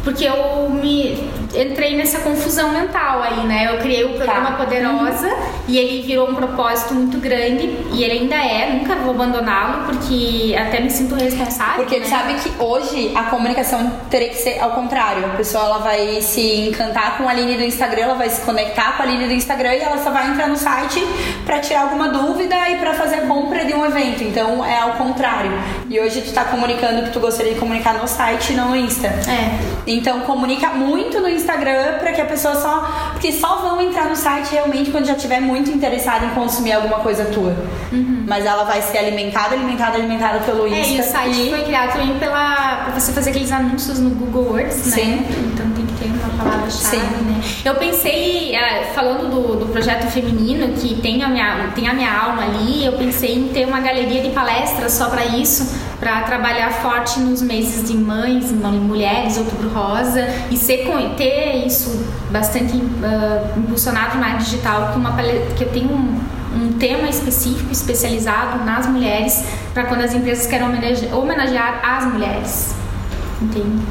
Porque 0.03 0.26
eu 0.26 0.70
me 0.70 1.30
entrei 1.53 1.97
nessa 1.97 2.20
confusão 2.20 2.72
mental 2.72 3.24
aí, 3.24 3.45
né? 3.45 3.74
Eu 3.74 3.80
criei 3.80 4.05
o 4.05 4.14
programa 4.14 4.51
tá. 4.51 4.57
Poderosa 4.57 5.28
uhum. 5.28 5.59
E 5.70 5.78
ele 5.78 6.01
virou 6.01 6.28
um 6.30 6.34
propósito 6.34 6.95
muito 6.95 7.20
grande 7.20 7.70
e 7.93 8.03
ele 8.03 8.22
ainda 8.22 8.36
é, 8.36 8.74
nunca 8.74 8.95
vou 8.95 9.11
abandoná-lo 9.11 9.86
porque 9.86 10.55
até 10.57 10.80
me 10.80 10.89
sinto 10.89 11.13
responsável. 11.13 11.76
Porque 11.76 11.99
né? 11.99 12.05
sabe 12.07 12.34
que 12.36 12.51
hoje 12.59 13.11
a 13.15 13.24
comunicação 13.26 13.91
teria 14.09 14.30
que 14.30 14.36
ser 14.36 14.59
ao 14.59 14.72
contrário. 14.72 15.24
A 15.26 15.30
pessoa 15.30 15.65
ela 15.65 15.78
vai 15.78 16.22
se 16.22 16.67
encantar 16.67 17.17
com 17.17 17.30
a 17.30 17.34
linha 17.34 17.55
do 17.55 17.63
Instagram, 17.63 18.01
ela 18.01 18.15
vai 18.15 18.30
se 18.30 18.41
conectar 18.41 18.97
com 18.97 19.03
a 19.03 19.05
linha 19.05 19.28
do 19.28 19.34
Instagram 19.34 19.76
e 19.76 19.80
ela 19.80 19.99
só 19.99 20.09
vai 20.09 20.32
entrar 20.32 20.47
no 20.47 20.57
site 20.57 21.05
para 21.45 21.59
tirar 21.59 21.82
alguma 21.82 22.09
dúvida 22.09 22.55
e 22.70 22.78
para 22.78 22.95
fazer 22.95 23.15
a 23.15 23.22
compra 23.28 23.63
de 23.63 23.74
um 23.74 23.86
evento. 23.86 24.24
Então 24.24 24.65
é 24.65 24.80
ao 24.80 24.93
contrário. 24.93 25.51
E 25.88 25.99
hoje 25.99 26.22
tu 26.22 26.34
tá 26.34 26.45
comunicando 26.45 27.01
o 27.01 27.03
que 27.03 27.11
tu 27.11 27.20
gostaria 27.20 27.53
de 27.53 27.59
comunicar 27.59 27.93
no 27.93 28.07
site 28.07 28.53
e 28.53 28.55
não 28.55 28.70
no 28.70 28.76
Insta. 28.76 29.07
É. 29.07 29.80
Então 29.86 30.22
comunica 30.22 30.70
muito 30.70 31.20
no 31.20 31.28
Instagram 31.28 31.97
para 31.99 32.13
que 32.13 32.22
a 32.22 32.26
pessoa 32.26 32.55
só. 32.55 33.09
Porque 33.11 33.32
só 33.32 33.57
vão 33.57 33.82
entrar 33.82 34.05
no 34.05 34.15
site 34.15 34.51
realmente 34.51 34.91
quando 34.91 35.05
já 35.05 35.13
estiver 35.13 35.41
muito 35.41 35.59
interessada 35.68 36.26
em 36.26 36.30
consumir 36.30 36.74
alguma 36.74 36.99
coisa 36.99 37.26
tua. 37.26 37.55
Uhum. 37.91 38.24
Mas 38.28 38.45
ela 38.45 38.64
vai 38.64 38.82
ser 38.82 38.99
alimentada, 38.99 39.55
alimentada, 39.55 39.97
alimentada 39.97 40.39
pelo 40.39 40.68
Insta. 40.68 40.93
É, 40.93 40.95
e 40.95 40.99
o 40.99 41.03
site 41.03 41.47
e... 41.47 41.49
foi 41.49 41.64
criado 41.64 41.91
também 41.93 42.18
pela, 42.20 42.86
pra 42.86 42.99
você 42.99 43.12
fazer 43.12 43.32
aqueles 43.32 43.51
anúncios 43.51 43.99
no 43.99 44.12
Google 44.12 44.53
Words, 44.53 44.86
né? 44.86 44.91
Sim. 44.91 45.26
Então 45.53 45.70
tem 45.72 45.86
que 45.86 45.93
ter 45.93 46.05
uma 46.05 46.29
palavra-chave, 46.40 47.24
né? 47.24 47.42
Eu 47.64 47.76
pensei, 47.76 48.56
é, 48.56 48.92
falando 48.94 49.30
do, 49.30 49.56
do 49.58 49.66
projeto 49.68 50.10
feminino, 50.12 50.74
que 50.74 50.96
tem 51.02 51.24
a, 51.24 51.30
minha, 51.30 51.72
tem 51.76 51.88
a 51.88 51.94
minha 51.94 52.12
alma 52.12 52.44
ali, 52.44 52.86
eu 52.86 52.94
pensei 52.94 53.36
em 53.36 53.48
ter 53.50 53.66
uma 53.66 53.80
galeria 53.80 54.22
de 54.22 54.30
palestras 54.30 54.94
só 54.94 55.10
para 55.10 55.26
isso, 55.26 55.78
para 56.00 56.22
trabalhar 56.22 56.72
forte 56.72 57.20
nos 57.20 57.42
meses 57.42 57.88
de 57.88 57.98
mães, 57.98 58.52
mulheres, 58.52 59.38
outubro 59.38 59.70
rosa, 59.70 60.28
e 60.50 60.58
ser, 60.58 60.88
ter 61.18 61.66
isso 61.66 62.06
bastante 62.32 62.76
uh, 62.76 63.60
impulsionado 63.60 64.18
na 64.18 64.36
digital, 64.38 64.92
que, 64.92 64.98
uma, 64.98 65.16
que 65.58 65.64
eu 65.64 65.70
tenho 65.70 65.92
um, 65.92 66.20
um 66.56 66.74
tema 66.74 67.10
específico, 67.10 67.72
especializado 67.72 68.64
nas 68.64 68.88
mulheres, 68.88 69.44
para 69.74 69.86
quando 69.86 70.02
as 70.02 70.14
empresas 70.14 70.48
querem 70.48 70.68
homenagear, 70.68 71.18
homenagear 71.18 71.82
as 71.84 72.06
mulheres. 72.06 72.76
Entende? 73.42 73.84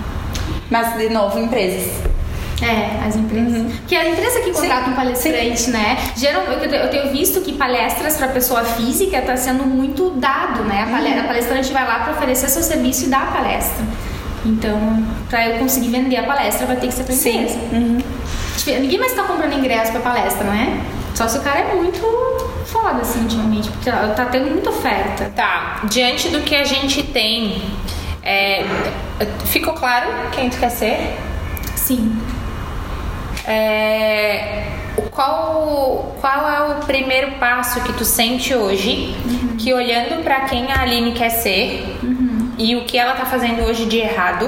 Mas, 0.71 0.97
de 0.99 1.09
novo, 1.09 1.39
empresas. 1.39 2.08
É, 2.63 3.07
as 3.07 3.15
empresas. 3.17 3.53
Uhum. 3.53 3.71
Porque 3.71 3.95
a 3.95 4.09
empresa 4.09 4.41
que 4.41 4.51
contrata 4.51 4.91
um 4.91 4.95
palestrante, 4.95 5.61
Sim. 5.61 5.71
né? 5.71 5.97
Geral, 6.17 6.43
eu 6.43 6.91
tenho 6.91 7.13
visto 7.13 7.41
que 7.41 7.53
palestras 7.53 8.17
para 8.17 8.29
pessoa 8.29 8.65
física 8.65 9.19
está 9.19 9.37
sendo 9.37 9.65
muito 9.65 10.11
dado, 10.11 10.65
né? 10.65 10.83
A, 10.83 10.87
palestra, 10.87 11.19
uhum. 11.19 11.25
a 11.25 11.29
palestrante 11.29 11.73
vai 11.73 11.87
lá 11.87 12.01
para 12.01 12.13
oferecer 12.15 12.49
seu 12.49 12.63
serviço 12.63 13.07
e 13.07 13.09
dar 13.09 13.23
a 13.23 13.27
palestra. 13.27 13.85
Então, 14.45 15.05
para 15.29 15.47
eu 15.47 15.59
conseguir 15.59 15.91
vender 15.91 16.17
a 16.17 16.23
palestra, 16.23 16.67
vai 16.67 16.77
ter 16.77 16.89
que 16.89 16.95
ser 16.95 17.05
para 17.05 17.15
empresa. 17.15 17.59
Uhum. 17.73 17.99
Ninguém 18.81 18.99
mais 18.99 19.13
está 19.13 19.25
comprando 19.25 19.53
ingresso 19.53 19.93
para 19.93 20.01
palestra, 20.01 20.45
não 20.45 20.53
é? 20.53 20.81
Só 21.15 21.27
se 21.27 21.39
o 21.39 21.41
cara 21.41 21.61
é 21.61 21.75
muito 21.75 22.01
foda, 22.67 23.01
assim, 23.01 23.21
ultimamente, 23.23 23.71
porque 23.71 23.91
tá 23.91 24.27
tendo 24.31 24.51
muita 24.51 24.71
oferta. 24.71 25.33
Tá, 25.35 25.81
diante 25.85 26.29
do 26.29 26.41
que 26.43 26.55
a 26.55 26.65
gente 26.65 27.03
tem, 27.03 27.63
é, 28.23 28.65
ficou 29.47 29.75
claro 29.75 30.07
quem 30.33 30.51
tu 30.51 30.59
quer 30.59 30.71
ser? 30.71 31.19
Sim. 31.75 32.17
É, 33.51 34.63
qual, 35.11 36.15
qual 36.21 36.49
é 36.51 36.73
o 36.75 36.85
primeiro 36.85 37.33
passo 37.41 37.81
que 37.81 37.95
tu 37.95 38.05
sente 38.05 38.55
hoje 38.55 39.17
uhum. 39.25 39.57
que 39.57 39.73
olhando 39.73 40.23
para 40.23 40.41
quem 40.43 40.71
a 40.71 40.83
Aline 40.83 41.13
quer 41.13 41.31
ser 41.31 41.97
uhum. 42.03 42.51
e 42.59 42.77
o 42.77 42.85
que 42.85 42.99
ela 42.99 43.15
tá 43.15 43.25
fazendo 43.25 43.63
hoje 43.63 43.87
de 43.87 43.97
errado, 43.97 44.47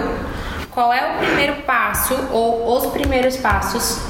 qual 0.70 0.92
é 0.92 1.12
o 1.12 1.18
primeiro 1.18 1.62
passo 1.62 2.14
ou 2.30 2.76
os 2.76 2.86
primeiros 2.92 3.38
passos 3.38 4.02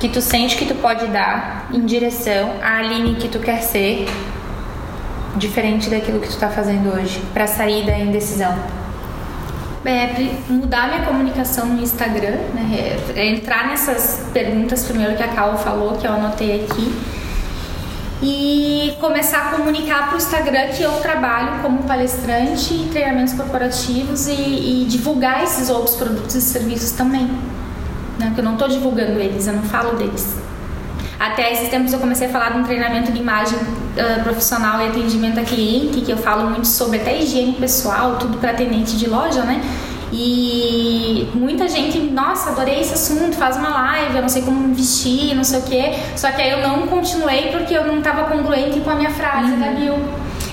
que 0.00 0.08
tu 0.08 0.22
sente 0.22 0.56
que 0.56 0.64
tu 0.64 0.74
pode 0.76 1.06
dar 1.08 1.68
em 1.70 1.84
direção 1.84 2.54
à 2.62 2.78
Aline 2.78 3.16
que 3.16 3.28
tu 3.28 3.38
quer 3.40 3.60
ser, 3.60 4.06
diferente 5.36 5.90
daquilo 5.90 6.20
que 6.20 6.28
tu 6.28 6.38
tá 6.38 6.48
fazendo 6.48 6.94
hoje, 6.94 7.22
para 7.34 7.46
sair 7.46 7.84
da 7.84 7.98
indecisão? 7.98 8.56
É, 9.88 10.36
mudar 10.48 10.88
minha 10.88 11.06
comunicação 11.06 11.66
no 11.66 11.82
Instagram, 11.82 12.36
né? 12.54 12.98
É, 13.16 13.26
entrar 13.26 13.68
nessas 13.68 14.26
perguntas 14.32 14.84
primeiro 14.84 15.16
que 15.16 15.22
a 15.22 15.28
Cal 15.28 15.56
falou, 15.58 15.96
que 15.96 16.06
eu 16.06 16.12
anotei 16.12 16.64
aqui. 16.64 16.94
E 18.20 18.96
começar 19.00 19.48
a 19.48 19.56
comunicar 19.56 20.06
para 20.08 20.14
o 20.14 20.16
Instagram 20.18 20.68
que 20.76 20.82
eu 20.82 20.92
trabalho 21.00 21.62
como 21.62 21.84
palestrante 21.84 22.74
em 22.74 22.88
treinamentos 22.88 23.32
corporativos 23.34 24.26
e, 24.26 24.32
e 24.82 24.86
divulgar 24.88 25.44
esses 25.44 25.70
outros 25.70 25.94
produtos 25.94 26.34
e 26.34 26.40
serviços 26.40 26.92
também 26.92 27.30
né? 28.18 28.26
Porque 28.26 28.40
eu 28.40 28.44
não 28.44 28.54
estou 28.54 28.68
divulgando 28.68 29.18
eles, 29.18 29.46
eu 29.46 29.54
não 29.54 29.62
falo 29.62 29.96
deles. 29.96 30.36
Até 31.18 31.52
esses 31.52 31.68
tempos 31.68 31.92
eu 31.92 31.98
comecei 31.98 32.28
a 32.28 32.30
falar 32.30 32.50
de 32.50 32.58
um 32.58 32.64
treinamento 32.64 33.10
de 33.10 33.18
imagem 33.18 33.58
uh, 33.58 34.22
profissional 34.22 34.80
e 34.80 34.86
atendimento 34.86 35.40
a 35.40 35.42
cliente, 35.42 36.00
que 36.00 36.12
eu 36.12 36.16
falo 36.16 36.48
muito 36.48 36.66
sobre 36.66 36.98
até 36.98 37.18
higiene 37.18 37.54
pessoal, 37.54 38.16
tudo 38.16 38.38
para 38.38 38.52
atendente 38.52 38.96
de 38.96 39.08
loja, 39.08 39.42
né? 39.42 39.60
E 40.12 41.28
muita 41.34 41.68
gente, 41.68 41.98
nossa, 41.98 42.50
adorei 42.50 42.80
esse 42.80 42.94
assunto, 42.94 43.36
faz 43.36 43.56
uma 43.56 43.68
live, 43.68 44.16
eu 44.16 44.22
não 44.22 44.28
sei 44.28 44.42
como 44.42 44.74
vestir, 44.74 45.34
não 45.34 45.44
sei 45.44 45.58
o 45.58 45.62
quê. 45.62 45.94
Só 46.16 46.30
que 46.30 46.40
aí 46.40 46.50
eu 46.50 46.66
não 46.66 46.86
continuei 46.86 47.48
porque 47.50 47.74
eu 47.74 47.86
não 47.86 47.98
estava 47.98 48.24
congruente 48.24 48.80
com 48.80 48.90
a 48.90 48.94
minha 48.94 49.10
frase 49.10 49.52
uhum. 49.52 49.60
da 49.60 49.70
bio. 49.72 49.96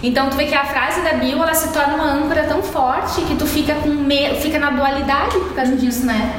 Então 0.03 0.29
tu 0.29 0.35
vê 0.35 0.45
que 0.45 0.55
a 0.55 0.65
frase 0.65 1.01
da 1.01 1.13
bio 1.13 1.41
ela 1.41 1.53
se 1.53 1.71
torna 1.71 1.95
uma 1.95 2.11
âncora 2.11 2.43
tão 2.43 2.61
forte 2.61 3.21
que 3.21 3.35
tu 3.35 3.45
fica 3.45 3.75
com 3.75 3.89
me... 3.89 4.35
fica 4.41 4.59
na 4.59 4.71
dualidade 4.71 5.37
por 5.37 5.53
causa 5.53 5.75
disso, 5.75 6.05
né? 6.05 6.33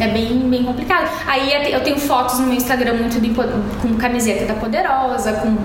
É 0.00 0.08
bem, 0.08 0.38
bem 0.48 0.64
complicado. 0.64 1.10
Aí 1.26 1.52
eu 1.72 1.82
tenho 1.82 1.98
fotos 1.98 2.38
no 2.38 2.46
meu 2.46 2.56
Instagram 2.56 2.94
muito 2.94 3.20
de, 3.20 3.30
com 3.30 3.94
camiseta 3.96 4.46
da 4.46 4.54
Poderosa, 4.54 5.34
com 5.34 5.56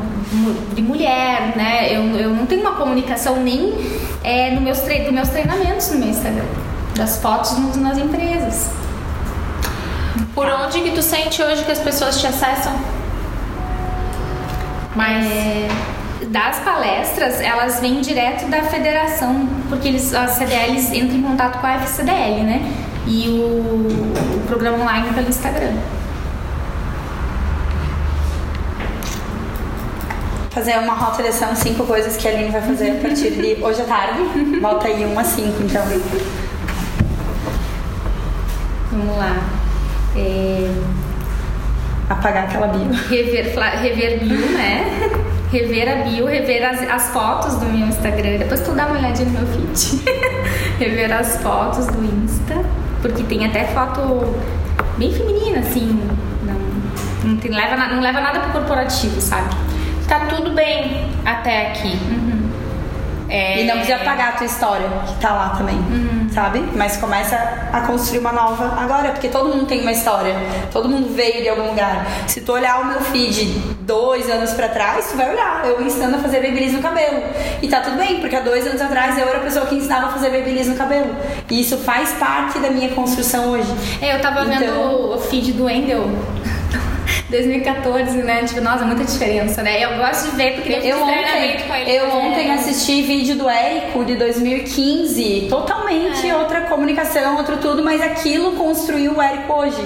de 0.73 0.81
mulher, 0.81 1.55
né? 1.55 1.87
Eu, 1.89 2.03
eu 2.17 2.29
não 2.31 2.45
tenho 2.45 2.61
uma 2.61 2.73
comunicação 2.73 3.37
nem 3.41 3.73
é, 4.23 4.51
no 4.51 4.61
meus 4.61 4.79
tre 4.81 5.09
meus 5.11 5.29
treinamentos 5.29 5.91
no 5.91 5.99
meu 5.99 6.09
Instagram. 6.09 6.45
Das 6.95 7.17
fotos 7.21 7.75
nas 7.77 7.97
empresas. 7.97 8.71
Por 10.33 10.47
onde 10.47 10.81
que 10.81 10.91
tu 10.91 11.01
sente 11.01 11.41
hoje 11.41 11.63
que 11.63 11.71
as 11.71 11.79
pessoas 11.79 12.19
te 12.19 12.27
acessam? 12.27 12.73
Mas 14.95 15.25
é, 15.25 15.67
das 16.27 16.59
palestras, 16.59 17.39
elas 17.39 17.79
vêm 17.79 18.01
direto 18.01 18.49
da 18.49 18.63
federação, 18.63 19.47
porque 19.69 19.87
eles, 19.87 20.13
as 20.13 20.31
CDLs 20.31 20.97
entram 20.97 21.17
em 21.17 21.23
contato 21.23 21.59
com 21.59 21.67
a 21.67 21.75
FCDL, 21.75 22.43
né? 22.43 22.73
E 23.07 23.27
o, 23.29 24.37
o 24.37 24.43
programa 24.47 24.83
online 24.83 25.13
pelo 25.13 25.29
Instagram. 25.29 25.75
Fazer 30.49 30.77
uma 30.79 30.93
rota 30.93 31.29
são 31.31 31.53
cinco 31.55 31.85
coisas 31.85 32.15
que 32.15 32.27
a 32.27 32.31
Aline 32.31 32.49
vai 32.49 32.61
fazer 32.61 32.91
a 32.91 33.01
partir 33.01 33.31
de 33.31 33.57
hoje 33.63 33.81
à 33.81 33.85
tarde. 33.85 34.21
Volta 34.61 34.87
aí 34.87 35.05
uma 35.05 35.21
a 35.21 35.23
cinco, 35.23 35.61
então. 35.61 35.83
Vamos 38.91 39.17
lá. 39.17 39.37
É... 40.15 40.71
Apagar 42.09 42.45
aquela 42.45 42.67
bio. 42.67 42.89
Rever, 43.09 43.53
rever 43.81 44.19
bio, 44.19 44.51
né? 44.51 45.09
rever 45.51 45.89
a 45.89 45.95
bio, 46.03 46.25
rever 46.25 46.63
as, 46.63 46.81
as 46.89 47.09
fotos 47.09 47.55
do 47.55 47.65
meu 47.65 47.87
Instagram. 47.87 48.37
Depois 48.37 48.61
tu 48.61 48.71
dá 48.71 48.87
uma 48.87 48.97
olhadinha 48.97 49.29
no 49.29 49.39
meu 49.39 49.47
feed. 49.47 50.05
rever 50.79 51.11
as 51.11 51.41
fotos 51.41 51.87
do 51.87 52.01
Insta 52.01 52.84
porque 53.07 53.23
tem 53.23 53.45
até 53.45 53.65
foto 53.65 54.35
bem 54.97 55.13
feminina, 55.13 55.59
assim, 55.59 56.01
não, 56.43 57.29
não, 57.29 57.37
tem, 57.37 57.51
leva, 57.51 57.75
não 57.87 58.01
leva 58.01 58.19
nada 58.19 58.39
pro 58.39 58.53
corporativo, 58.53 59.21
sabe? 59.21 59.55
Tá 60.07 60.21
tudo 60.21 60.51
bem 60.51 61.07
até 61.23 61.67
aqui. 61.67 61.99
Uhum. 62.09 62.34
É... 63.29 63.61
E 63.61 63.65
não 63.65 63.75
precisa 63.75 63.97
apagar 63.97 64.29
a 64.29 64.31
tua 64.33 64.45
história, 64.45 64.87
que 65.07 65.15
tá 65.15 65.33
lá 65.33 65.49
também, 65.57 65.75
uhum. 65.75 66.29
sabe? 66.33 66.63
Mas 66.75 66.97
começa 66.97 67.35
a 67.71 67.81
construir 67.81 68.19
uma 68.19 68.31
nova 68.31 68.79
agora, 68.79 69.11
porque 69.11 69.27
todo 69.27 69.49
mundo 69.49 69.65
tem 69.65 69.81
uma 69.81 69.91
história, 69.91 70.35
todo 70.71 70.87
mundo 70.87 71.13
veio 71.13 71.41
de 71.41 71.49
algum 71.49 71.67
lugar. 71.69 72.05
Se 72.27 72.41
tu 72.41 72.53
olhar 72.53 72.81
o 72.81 72.85
meu 72.85 73.01
feed 73.01 73.45
dois 73.81 74.29
anos 74.29 74.53
pra 74.53 74.67
trás, 74.67 75.09
tu 75.11 75.17
vai 75.17 75.31
olhar, 75.31 75.65
eu 75.65 75.81
ensinando 75.81 76.17
a 76.17 76.19
fazer 76.19 76.41
babyliss 76.41 76.73
no 76.73 76.81
cabelo. 76.81 77.23
E 77.61 77.67
tá 77.67 77.81
tudo 77.81 77.97
bem, 77.97 78.19
porque 78.19 78.35
há 78.35 78.41
dois 78.41 78.65
anos 78.67 78.81
atrás 78.81 79.17
eu 79.17 79.27
era 79.27 79.37
a 79.39 79.41
pessoa 79.41 79.65
que 79.65 79.75
ensinava 79.75 80.07
a 80.07 80.11
fazer 80.11 80.29
babyliss 80.29 80.67
no 80.67 80.75
cabelo. 80.75 81.15
E 81.49 81.61
isso 81.61 81.77
faz 81.77 82.11
parte 82.13 82.59
da 82.59 82.69
minha 82.69 82.89
construção 82.89 83.51
hoje. 83.51 83.73
É, 84.01 84.15
eu 84.15 84.21
tava 84.21 84.41
então... 84.41 84.59
vendo 84.59 85.15
o 85.15 85.17
feed 85.19 85.53
do 85.53 85.69
Endel 85.69 86.05
2014, 87.29 88.17
né? 88.17 88.43
Tipo, 88.43 88.61
nossa, 88.61 88.85
muita 88.85 89.03
diferença, 89.03 89.61
né? 89.61 89.83
Eu 89.83 89.97
gosto 89.97 90.31
de 90.31 90.35
ver 90.35 90.55
porque 90.55 90.73
eu 90.73 91.01
ontem, 91.01 91.57
com 91.67 91.75
ele. 91.75 91.91
Eu 91.91 92.09
ontem 92.09 92.51
assisti 92.51 93.01
vídeo 93.01 93.35
do 93.35 93.49
Érico 93.49 94.03
de 94.05 94.15
2015, 94.15 95.47
totalmente 95.49 96.27
é. 96.27 96.35
outra 96.35 96.61
comunicação, 96.61 97.37
outro 97.37 97.57
tudo, 97.57 97.83
mas 97.83 98.01
aquilo 98.01 98.53
construiu 98.53 99.13
o 99.13 99.21
Érico 99.21 99.53
hoje. 99.53 99.77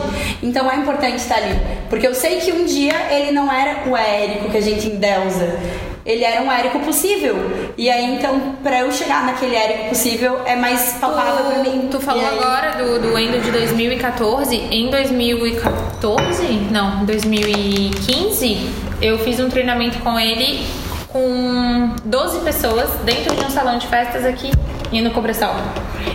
Então 0.42 0.70
é 0.72 0.76
importante 0.76 1.18
estar 1.18 1.36
ali, 1.36 1.60
porque 1.90 2.08
eu 2.08 2.14
sei 2.14 2.40
que 2.40 2.52
um 2.52 2.66
dia 2.66 2.94
ele 3.12 3.32
não 3.32 3.52
era 3.52 3.90
o 3.90 3.96
Érico 3.96 4.50
que 4.50 4.58
a 4.58 4.62
gente 4.62 4.88
endeusa 4.88 5.60
ele 6.06 6.24
era 6.24 6.42
um 6.42 6.52
Érico 6.52 6.80
possível. 6.80 7.36
E 7.78 7.90
aí, 7.90 8.16
então, 8.16 8.56
pra 8.64 8.80
eu 8.80 8.92
chegar 8.92 9.26
naquele 9.26 9.56
Érico 9.56 9.90
possível, 9.90 10.42
é 10.46 10.56
mais 10.56 10.94
palpável 10.94 11.46
tu, 11.46 11.52
pra 11.52 11.64
mim. 11.64 11.88
Tu 11.90 12.00
falou 12.00 12.26
agora 12.26 12.72
do, 12.78 13.00
do 13.00 13.18
Endo 13.18 13.42
de 13.42 13.52
2014. 13.52 14.56
Em 14.56 14.90
2014? 14.90 16.44
Não, 16.72 17.06
2015, 17.06 18.70
eu 19.02 19.20
fiz 19.20 19.40
um 19.40 19.50
treinamento 19.50 20.00
com 20.00 20.20
ele 20.20 20.66
com 21.08 21.96
12 22.06 22.42
pessoas 22.42 22.90
dentro 23.04 23.36
de 23.36 23.44
um 23.44 23.50
salão 23.50 23.80
de 23.80 23.88
festas 23.88 24.24
aqui 24.26 24.52
e 24.92 25.02
no 25.02 25.12
Cobressal. 25.12 25.56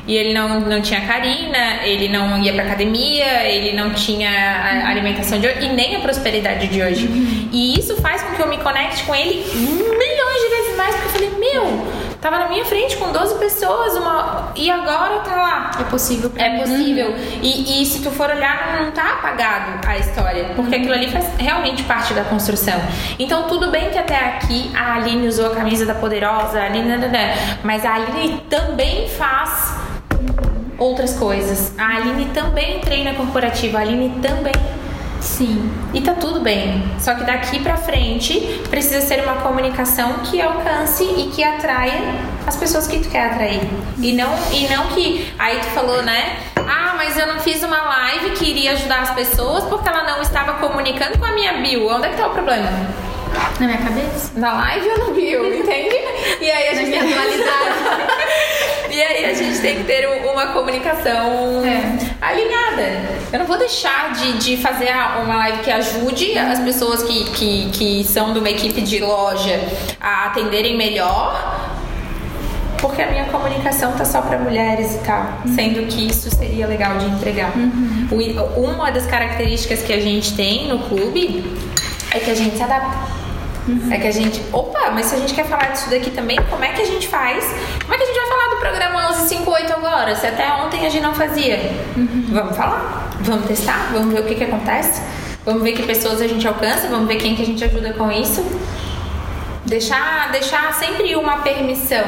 E 0.07 0.17
ele 0.17 0.35
não, 0.35 0.61
não 0.61 0.81
tinha 0.81 1.01
carina, 1.03 1.83
ele 1.85 2.09
não 2.09 2.43
ia 2.43 2.53
pra 2.53 2.65
academia, 2.65 3.45
ele 3.45 3.77
não 3.77 3.91
tinha 3.91 4.31
a 4.31 4.91
alimentação 4.91 5.39
de 5.39 5.47
hoje 5.47 5.67
e 5.67 5.69
nem 5.69 5.97
a 5.97 6.01
prosperidade 6.01 6.67
de 6.69 6.83
hoje. 6.83 7.09
E 7.53 7.79
isso 7.79 7.97
faz 8.01 8.23
com 8.23 8.35
que 8.35 8.43
eu 8.43 8.49
me 8.49 8.59
conecte 8.59 9.05
com 9.05 9.15
ele 9.15 9.45
milhões 9.55 10.43
de 10.43 10.57
vezes 10.57 10.77
mais, 10.77 10.95
porque 10.97 11.07
eu 11.07 11.13
falei, 11.13 11.31
meu, 11.39 12.04
tava 12.25 12.39
na 12.39 12.49
minha 12.49 12.65
frente 12.65 12.97
com 12.97 13.13
12 13.13 13.35
pessoas 13.35 13.95
uma... 13.97 14.51
e 14.57 14.71
agora 14.71 15.21
tá 15.21 15.37
lá. 15.37 15.71
É 15.79 15.85
possível. 15.85 16.33
É 16.37 16.59
possível. 16.59 17.09
Uhum. 17.11 17.39
E, 17.43 17.83
e 17.83 17.85
se 17.85 18.03
tu 18.03 18.11
for 18.11 18.31
olhar, 18.31 18.81
não 18.81 18.93
tá 18.93 19.19
apagado 19.19 19.87
a 19.87 19.99
história, 19.99 20.47
porque 20.57 20.75
aquilo 20.75 20.95
ali 20.95 21.11
faz 21.11 21.29
realmente 21.37 21.83
parte 21.83 22.15
da 22.15 22.25
construção. 22.25 22.81
Então, 23.19 23.43
tudo 23.43 23.71
bem 23.71 23.91
que 23.91 23.99
até 23.99 24.17
aqui 24.17 24.71
a 24.75 24.95
Aline 24.95 25.29
usou 25.29 25.49
a 25.49 25.51
camisa 25.51 25.85
da 25.85 25.95
poderosa, 25.95 26.61
a 26.61 26.65
Aline, 26.65 26.95
mas 27.63 27.85
a 27.85 27.93
Aline 27.93 28.41
também 28.49 29.07
faz 29.07 29.77
outras 30.79 31.19
coisas. 31.19 31.75
A 31.77 31.97
Aline 31.97 32.31
também 32.33 32.81
treina 32.81 33.13
corporativa, 33.13 33.77
a 33.77 33.81
Aline 33.83 34.19
também. 34.23 34.55
Sim. 35.25 35.73
E 35.95 36.01
tá 36.03 36.13
tudo 36.13 36.41
bem. 36.41 36.85
Só 37.01 37.15
que 37.15 37.25
daqui 37.25 37.59
pra 37.61 37.77
frente 37.79 38.39
precisa 38.69 39.01
ser 39.01 39.23
uma 39.23 39.37
comunicação 39.37 40.19
que 40.25 40.41
alcance 40.41 41.03
e 41.03 41.31
que 41.35 41.43
atraia 41.43 41.99
as 42.47 42.57
pessoas 42.57 42.87
que 42.87 42.99
tu 42.99 43.09
quer 43.09 43.31
atrair. 43.31 43.63
E 43.99 44.13
não, 44.13 44.31
e 44.53 44.69
não 44.69 44.87
que. 44.89 45.33
Aí 45.39 45.59
tu 45.59 45.67
falou, 45.69 46.03
né? 46.03 46.37
Ah, 46.57 46.95
mas 46.97 47.17
eu 47.19 47.27
não 47.27 47.41
fiz 47.41 47.63
uma 47.63 47.83
live 47.83 48.31
que 48.33 48.51
iria 48.51 48.73
ajudar 48.73 49.01
as 49.01 49.11
pessoas 49.13 49.65
porque 49.65 49.89
ela 49.89 50.05
não 50.05 50.21
estava 50.21 50.55
comunicando 50.55 51.19
com 51.19 51.25
a 51.25 51.33
minha 51.33 51.55
bio. 51.55 51.89
Onde 51.89 52.07
é 52.07 52.11
que 52.11 52.17
tá 52.17 52.27
o 52.27 52.31
problema? 52.31 52.69
Na 53.59 53.67
minha 53.67 53.79
cabeça? 53.79 54.31
Na 54.37 54.53
live 54.53 54.89
ou 54.91 54.99
no 55.07 55.15
bio, 55.15 55.55
entende? 55.59 55.97
E 56.41 56.51
aí 56.51 56.69
a 56.69 56.75
gente. 56.75 56.91
Minha 56.91 57.03
dualidade. 57.15 57.75
E 58.91 59.03
aí 59.03 59.25
a 59.25 59.35
gente 59.35 59.61
tem 59.61 59.77
que 59.77 59.85
ter 59.85 60.07
uma 60.07 60.49
comunicação 60.49 61.65
é. 61.65 61.99
alinhada. 62.21 63.03
Eu 63.33 63.39
não 63.39 63.47
vou 63.47 63.59
deixar 63.59 64.13
de, 64.13 64.35
de 64.39 64.57
fazer 64.57 64.91
uma 65.23 65.37
live 65.37 65.59
que 65.59 65.71
ajude 65.71 66.39
as 66.39 66.61
pessoas 66.61 67.03
que, 67.03 67.25
que, 67.31 67.71
que 67.71 68.05
são 68.05 68.33
de 68.33 68.39
uma 68.39 68.51
equipe 68.51 68.81
de 68.81 69.01
loja 69.01 69.61
a 70.01 70.27
atenderem 70.27 70.77
melhor 70.77 71.73
porque 72.85 73.01
a 73.01 73.11
minha 73.11 73.25
comunicação 73.25 73.93
tá 73.93 74.05
só 74.05 74.21
para 74.21 74.39
mulheres 74.39 74.97
e 74.97 74.99
tal, 74.99 75.23
uhum. 75.47 75.55
sendo 75.55 75.87
que 75.87 76.07
isso 76.07 76.29
seria 76.29 76.67
legal 76.67 76.99
de 76.99 77.07
entregar. 77.07 77.57
Uhum. 77.57 78.09
Uma 78.57 78.91
das 78.91 79.07
características 79.07 79.81
que 79.81 79.91
a 79.91 79.99
gente 79.99 80.37
tem 80.37 80.69
no 80.69 80.79
clube 80.81 81.43
é 82.13 82.19
que 82.19 82.31
a 82.31 82.35
gente 82.35 82.59
se 82.59 82.63
adapta. 82.63 83.24
Uhum. 83.67 83.91
É 83.91 83.99
que 83.99 84.07
a 84.07 84.11
gente, 84.11 84.43
opa, 84.53 84.91
mas 84.91 85.07
se 85.07 85.15
a 85.15 85.19
gente 85.19 85.33
quer 85.35 85.47
falar 85.47 85.73
disso 85.73 85.89
daqui 85.89 86.11
também, 86.11 86.39
como 86.51 86.63
é 86.65 86.69
que 86.73 86.83
a 86.83 86.85
gente 86.85 87.09
faz? 87.09 87.45
Como 87.81 87.95
é 87.95 87.97
que 87.97 88.03
a 88.03 88.07
gente 88.07 88.19
vai 88.19 88.29
falar 88.29 88.55
do 88.55 88.57
programa 88.57 89.01
1158 89.09 89.73
agora? 89.73 90.15
Se 90.17 90.27
até 90.27 90.53
ontem 90.53 90.87
a 90.87 90.91
gente 90.91 91.03
não 91.03 91.15
fazia. 91.15 91.73
Uhum. 91.97 92.27
Vamos 92.31 92.57
falar? 92.57 93.11
Vamos 93.21 93.47
testar? 93.47 93.91
Vamos 93.93 94.13
ver 94.13 94.21
o 94.21 94.25
que, 94.25 94.35
que 94.35 94.45
acontece? 94.45 95.01
Vamos 95.45 95.63
ver 95.63 95.73
que 95.73 95.83
pessoas 95.83 96.21
a 96.21 96.27
gente 96.27 96.47
alcança? 96.47 96.89
Vamos 96.89 97.07
ver 97.07 97.17
quem 97.17 97.35
que 97.35 97.43
a 97.43 97.47
gente 97.47 97.65
ajuda 97.65 97.93
com 97.95 98.11
isso? 98.11 98.45
Deixar, 99.65 100.31
deixar 100.31 100.73
sempre 100.75 101.17
uma 101.17 101.39
permissão 101.39 102.05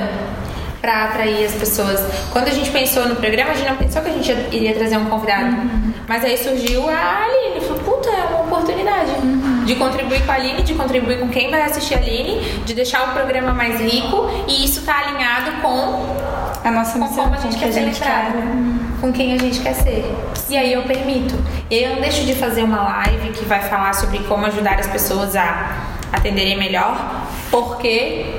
para 0.80 1.04
atrair 1.04 1.44
as 1.44 1.52
pessoas. 1.54 2.00
Quando 2.32 2.48
a 2.48 2.50
gente 2.50 2.70
pensou 2.70 3.08
no 3.08 3.16
programa, 3.16 3.50
a 3.50 3.54
gente 3.54 3.68
não 3.68 3.76
pensou 3.76 4.02
que 4.02 4.10
a 4.10 4.12
gente 4.12 4.30
iria 4.54 4.74
trazer 4.74 4.96
um 4.96 5.06
convidado. 5.06 5.56
Uhum. 5.56 5.92
Mas 6.06 6.24
aí 6.24 6.36
surgiu 6.36 6.88
a 6.88 7.24
Aline. 7.24 7.60
Falou, 7.60 7.82
puta, 7.82 8.08
é 8.10 8.24
uma 8.30 8.42
oportunidade 8.42 9.10
uhum. 9.22 9.55
De 9.66 9.74
contribuir 9.74 10.24
com 10.24 10.32
a 10.32 10.36
Aline, 10.36 10.62
de 10.62 10.74
contribuir 10.74 11.18
com 11.18 11.28
quem 11.28 11.50
vai 11.50 11.60
assistir 11.62 11.94
a 11.94 11.98
Aline, 11.98 12.40
de 12.64 12.72
deixar 12.72 13.08
o 13.08 13.12
programa 13.12 13.52
mais 13.52 13.80
rico. 13.80 14.30
E 14.48 14.64
isso 14.64 14.82
tá 14.82 15.00
alinhado 15.00 15.60
com 15.60 16.16
a 16.64 16.70
nossa 16.70 16.98
missão, 16.98 17.16
com 17.16 17.22
como 17.24 17.34
a 17.34 17.40
gente 17.40 17.58
quer 17.58 17.72
ser 17.72 17.80
lembrado. 17.80 18.36
Uhum. 18.36 18.78
Com 19.00 19.12
quem 19.12 19.34
a 19.34 19.38
gente 19.38 19.60
quer 19.60 19.74
ser. 19.74 20.04
E 20.48 20.56
aí 20.56 20.72
eu 20.72 20.82
permito. 20.84 21.34
Eu 21.70 21.96
não 21.96 22.00
deixo 22.00 22.24
de 22.24 22.34
fazer 22.34 22.62
uma 22.62 22.82
live 22.82 23.30
que 23.30 23.44
vai 23.44 23.60
falar 23.60 23.92
sobre 23.92 24.20
como 24.20 24.46
ajudar 24.46 24.78
as 24.78 24.86
pessoas 24.86 25.34
a 25.34 25.88
atenderem 26.12 26.56
melhor, 26.56 27.26
porque 27.50 28.36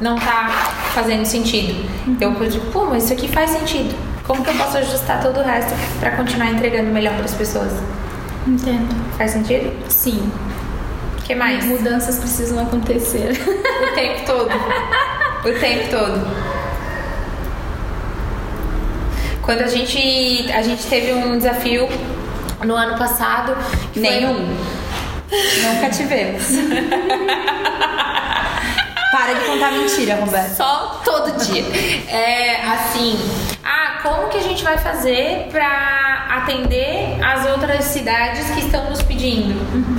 não 0.00 0.16
tá 0.16 0.72
fazendo 0.92 1.24
sentido. 1.24 1.88
Eu 2.20 2.32
digo, 2.48 2.70
pô, 2.72 2.84
mas 2.86 3.04
isso 3.04 3.12
aqui 3.12 3.28
faz 3.28 3.50
sentido. 3.50 3.94
Como 4.26 4.42
que 4.42 4.50
eu 4.50 4.54
posso 4.54 4.78
ajustar 4.78 5.20
todo 5.22 5.38
o 5.38 5.42
resto 5.42 5.72
para 6.00 6.12
continuar 6.12 6.50
entregando 6.50 6.90
melhor 6.90 7.14
para 7.14 7.24
as 7.24 7.34
pessoas? 7.34 7.72
Entendo. 8.46 8.94
Faz 9.16 9.30
sentido? 9.30 9.72
Sim. 9.88 10.30
O 11.24 11.26
que 11.26 11.34
mais? 11.34 11.64
Mudanças 11.64 12.18
precisam 12.18 12.62
acontecer. 12.62 13.30
O 13.32 13.94
tempo 13.94 14.26
todo. 14.26 14.50
o 15.48 15.58
tempo 15.58 15.88
todo. 15.88 16.20
Quando 19.40 19.62
a 19.62 19.66
gente, 19.66 20.52
a 20.52 20.60
gente 20.60 20.84
teve 20.84 21.14
um 21.14 21.38
desafio 21.38 21.88
no 22.62 22.74
ano 22.74 22.98
passado. 22.98 23.56
Nenhum. 23.96 24.54
Nunca 25.62 25.88
tivemos. 25.88 26.44
Para 29.10 29.32
de 29.32 29.46
contar 29.46 29.72
mentira, 29.72 30.16
Roberto. 30.16 30.56
Só 30.56 31.00
todo 31.02 31.42
dia. 31.46 31.64
É 32.06 32.60
assim, 32.66 33.18
ah, 33.64 34.00
como 34.02 34.28
que 34.28 34.36
a 34.36 34.42
gente 34.42 34.62
vai 34.62 34.76
fazer 34.76 35.48
para 35.50 36.26
atender 36.28 37.18
as 37.24 37.46
outras 37.46 37.84
cidades 37.84 38.50
que 38.50 38.60
estão 38.60 38.90
nos 38.90 39.00
pedindo? 39.00 39.54
Uhum. 39.74 39.93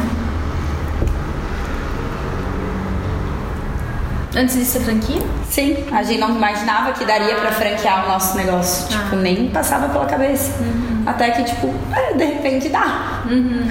Antes 4.36 4.56
de 4.56 4.66
ser 4.66 4.82
franquia? 4.82 5.22
Sim, 5.50 5.78
a 5.92 6.04
gente 6.04 6.20
não 6.20 6.36
imaginava 6.36 6.92
que 6.92 7.06
daria 7.06 7.36
para 7.36 7.52
franquear 7.54 8.06
o 8.06 8.10
nosso 8.10 8.36
negócio. 8.36 8.86
Ah. 8.94 9.04
Tipo, 9.04 9.16
nem 9.16 9.48
passava 9.48 9.88
pela 9.88 10.06
cabeça. 10.06 10.52
Uhum. 10.60 11.04
Até 11.06 11.30
que, 11.32 11.44
tipo, 11.44 11.74
é, 11.96 12.14
de 12.14 12.26
repente 12.26 12.68
dá. 12.68 13.22
Uhum. 13.26 13.66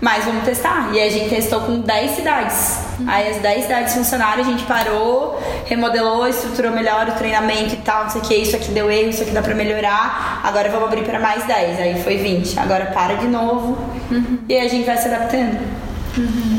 Mas 0.00 0.24
vamos 0.24 0.44
testar. 0.44 0.88
E 0.92 1.00
a 1.02 1.10
gente 1.10 1.28
testou 1.28 1.60
com 1.60 1.80
10 1.80 2.10
cidades. 2.12 2.78
Uhum. 2.98 3.04
Aí 3.08 3.28
as 3.28 3.36
10 3.42 3.62
cidades 3.64 3.94
funcionaram, 3.94 4.40
a 4.40 4.44
gente 4.44 4.64
parou, 4.64 5.38
remodelou, 5.66 6.26
estruturou 6.26 6.72
melhor 6.72 7.08
o 7.08 7.12
treinamento 7.12 7.74
e 7.74 7.78
tal, 7.78 8.04
não 8.04 8.10
sei 8.10 8.20
o 8.22 8.24
que, 8.24 8.34
isso 8.36 8.56
aqui 8.56 8.70
deu 8.70 8.90
erro, 8.90 9.10
isso 9.10 9.22
aqui 9.22 9.32
dá 9.32 9.42
pra 9.42 9.54
melhorar. 9.54 10.40
Agora 10.42 10.70
vamos 10.70 10.88
abrir 10.88 11.04
para 11.04 11.20
mais 11.20 11.44
10. 11.44 11.78
Aí 11.78 12.02
foi 12.02 12.16
20. 12.16 12.58
Agora 12.58 12.86
para 12.86 13.16
de 13.16 13.26
novo. 13.26 13.76
Uhum. 14.10 14.38
E 14.48 14.54
aí 14.54 14.66
a 14.66 14.70
gente 14.70 14.86
vai 14.86 14.96
se 14.96 15.08
adaptando. 15.08 15.58
Uhum. 16.16 16.55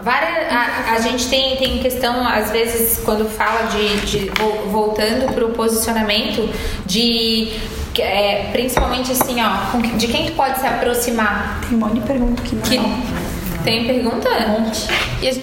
Várias, 0.00 0.52
a, 0.52 0.92
a, 0.94 1.00
gente 1.00 1.28
tem, 1.28 1.56
tem 1.56 1.78
questão, 1.78 2.26
às 2.26 2.52
vezes, 2.52 3.00
quando 3.04 3.28
fala 3.28 3.68
de, 3.68 3.96
de 4.06 4.30
voltando 4.70 5.34
para 5.34 5.44
o 5.44 5.50
posicionamento, 5.50 6.48
de 6.86 7.52
é, 7.98 8.48
principalmente 8.52 9.10
assim, 9.10 9.38
ó, 9.42 9.76
de 9.96 10.06
quem 10.06 10.26
tu 10.26 10.32
pode 10.32 10.60
se 10.60 10.66
aproximar. 10.66 11.60
Tem 11.68 11.76
um 11.76 11.80
monte 11.80 11.94
de 11.94 12.00
pergunta 12.02 12.42
aqui, 12.42 12.54
não 12.54 12.62
que, 12.62 13.64
Tem 13.64 13.86
pergunta? 13.86 14.28
Um 14.28 14.60
monte. 14.60 14.86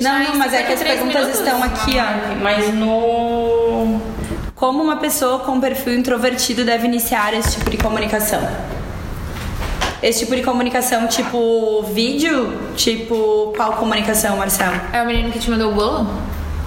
não, 0.01 0.19
não, 0.19 0.35
mas 0.37 0.53
é 0.53 0.63
que 0.63 0.73
as 0.73 0.81
perguntas 0.81 1.27
minutos. 1.27 1.39
estão 1.39 1.61
aqui, 1.61 1.97
ó. 1.99 2.35
Mas 2.41 2.73
no. 2.73 3.99
Como 4.55 4.81
uma 4.81 4.97
pessoa 4.97 5.39
com 5.39 5.59
perfil 5.59 5.99
introvertido 5.99 6.63
deve 6.63 6.87
iniciar 6.87 7.33
esse 7.33 7.57
tipo 7.57 7.69
de 7.69 7.77
comunicação? 7.77 8.41
Esse 10.01 10.19
tipo 10.19 10.35
de 10.35 10.43
comunicação, 10.43 11.07
tipo 11.07 11.83
vídeo? 11.93 12.73
Tipo, 12.75 13.53
qual 13.55 13.73
comunicação, 13.73 14.37
Marcelo? 14.37 14.79
É 14.93 15.01
o 15.01 15.05
menino 15.05 15.31
que 15.31 15.39
te 15.39 15.49
mandou 15.49 15.71
o 15.71 15.75
bolo? 15.75 16.07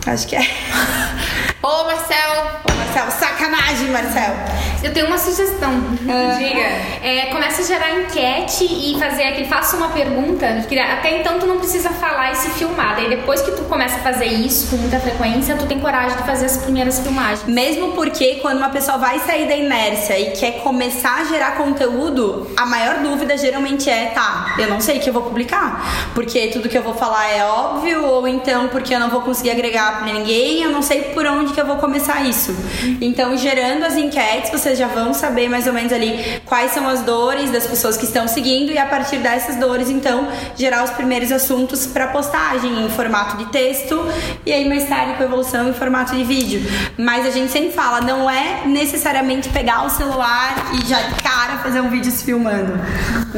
Acho 0.06 0.26
que 0.26 0.36
é. 0.36 0.40
Ô, 1.62 1.84
Marcelo! 1.84 2.67
Ô, 2.88 2.90
Marcelo, 2.90 3.10
sacanagem, 3.10 3.88
Marcelo! 3.88 4.36
Eu 4.82 4.92
tenho 4.92 5.06
uma 5.06 5.18
sugestão. 5.18 5.70
Uh, 5.70 6.38
Diga. 6.38 6.62
É, 7.02 7.26
começa 7.32 7.62
a 7.62 7.64
gerar 7.64 8.00
enquete 8.00 8.64
e 8.64 8.98
fazer 8.98 9.24
aquele. 9.24 9.46
Faça 9.46 9.76
uma 9.76 9.88
pergunta. 9.88 10.46
Até 10.46 11.20
então 11.20 11.38
tu 11.38 11.46
não 11.46 11.58
precisa 11.58 11.90
falar 11.90 12.32
e 12.32 12.36
se 12.36 12.48
filmar. 12.50 12.96
Daí 12.96 13.08
depois 13.08 13.42
que 13.42 13.50
tu 13.50 13.62
começa 13.64 13.96
a 13.96 13.98
fazer 13.98 14.26
isso 14.26 14.70
com 14.70 14.76
muita 14.76 15.00
frequência, 15.00 15.56
tu 15.56 15.66
tem 15.66 15.80
coragem 15.80 16.16
de 16.16 16.22
fazer 16.22 16.46
as 16.46 16.56
primeiras 16.58 17.00
filmagens. 17.00 17.44
Mesmo 17.44 17.92
porque 17.92 18.36
quando 18.36 18.58
uma 18.58 18.70
pessoa 18.70 18.96
vai 18.98 19.18
sair 19.18 19.48
da 19.48 19.56
inércia 19.56 20.18
e 20.18 20.30
quer 20.30 20.62
começar 20.62 21.22
a 21.22 21.24
gerar 21.24 21.56
conteúdo, 21.56 22.48
a 22.56 22.64
maior 22.64 22.98
dúvida 23.00 23.36
geralmente 23.36 23.90
é: 23.90 24.06
tá, 24.06 24.54
eu 24.58 24.68
não 24.68 24.80
sei 24.80 24.98
o 24.98 25.00
que 25.00 25.10
eu 25.10 25.12
vou 25.12 25.22
publicar. 25.22 26.10
Porque 26.14 26.48
tudo 26.48 26.68
que 26.68 26.78
eu 26.78 26.82
vou 26.82 26.94
falar 26.94 27.28
é 27.28 27.44
óbvio, 27.44 28.04
ou 28.04 28.26
então 28.28 28.68
porque 28.68 28.94
eu 28.94 29.00
não 29.00 29.10
vou 29.10 29.22
conseguir 29.22 29.50
agregar 29.50 29.98
pra 29.98 30.12
ninguém, 30.12 30.62
eu 30.62 30.70
não 30.70 30.82
sei 30.82 31.02
por 31.02 31.26
onde 31.26 31.52
que 31.52 31.60
eu 31.60 31.66
vou 31.66 31.76
começar 31.76 32.24
isso. 32.24 32.56
Então, 33.00 33.36
gerando 33.36 33.84
as 33.84 33.96
enquetes, 33.96 34.50
vocês 34.50 34.78
já 34.78 34.86
vão 34.88 35.12
saber 35.12 35.48
mais 35.48 35.66
ou 35.66 35.72
menos 35.72 35.92
ali 35.92 36.40
quais 36.44 36.72
são 36.72 36.88
as 36.88 37.02
dores 37.02 37.50
das 37.50 37.66
pessoas 37.66 37.96
que 37.96 38.04
estão 38.04 38.28
seguindo 38.28 38.70
e 38.72 38.78
a 38.78 38.86
partir 38.86 39.18
dessas 39.18 39.56
dores, 39.56 39.90
então, 39.90 40.28
gerar 40.56 40.84
os 40.84 40.90
primeiros 40.90 41.32
assuntos 41.32 41.86
para 41.86 42.08
postagem 42.08 42.84
em 42.84 42.88
formato 42.90 43.36
de 43.36 43.46
texto 43.46 44.06
e 44.44 44.52
aí 44.52 44.68
mais 44.68 44.88
tarde 44.88 45.14
com 45.14 45.24
evolução 45.24 45.68
em 45.68 45.72
formato 45.72 46.14
de 46.14 46.24
vídeo. 46.24 46.62
Mas 46.96 47.26
a 47.26 47.30
gente 47.30 47.50
sempre 47.50 47.70
fala, 47.70 48.00
não 48.00 48.28
é 48.28 48.66
necessariamente 48.66 49.48
pegar 49.48 49.84
o 49.84 49.90
celular 49.90 50.72
e 50.74 50.86
já 50.86 51.00
de 51.02 51.22
cara 51.22 51.58
fazer 51.58 51.80
um 51.80 51.88
vídeo 51.88 52.10
se 52.10 52.24
filmando, 52.24 52.72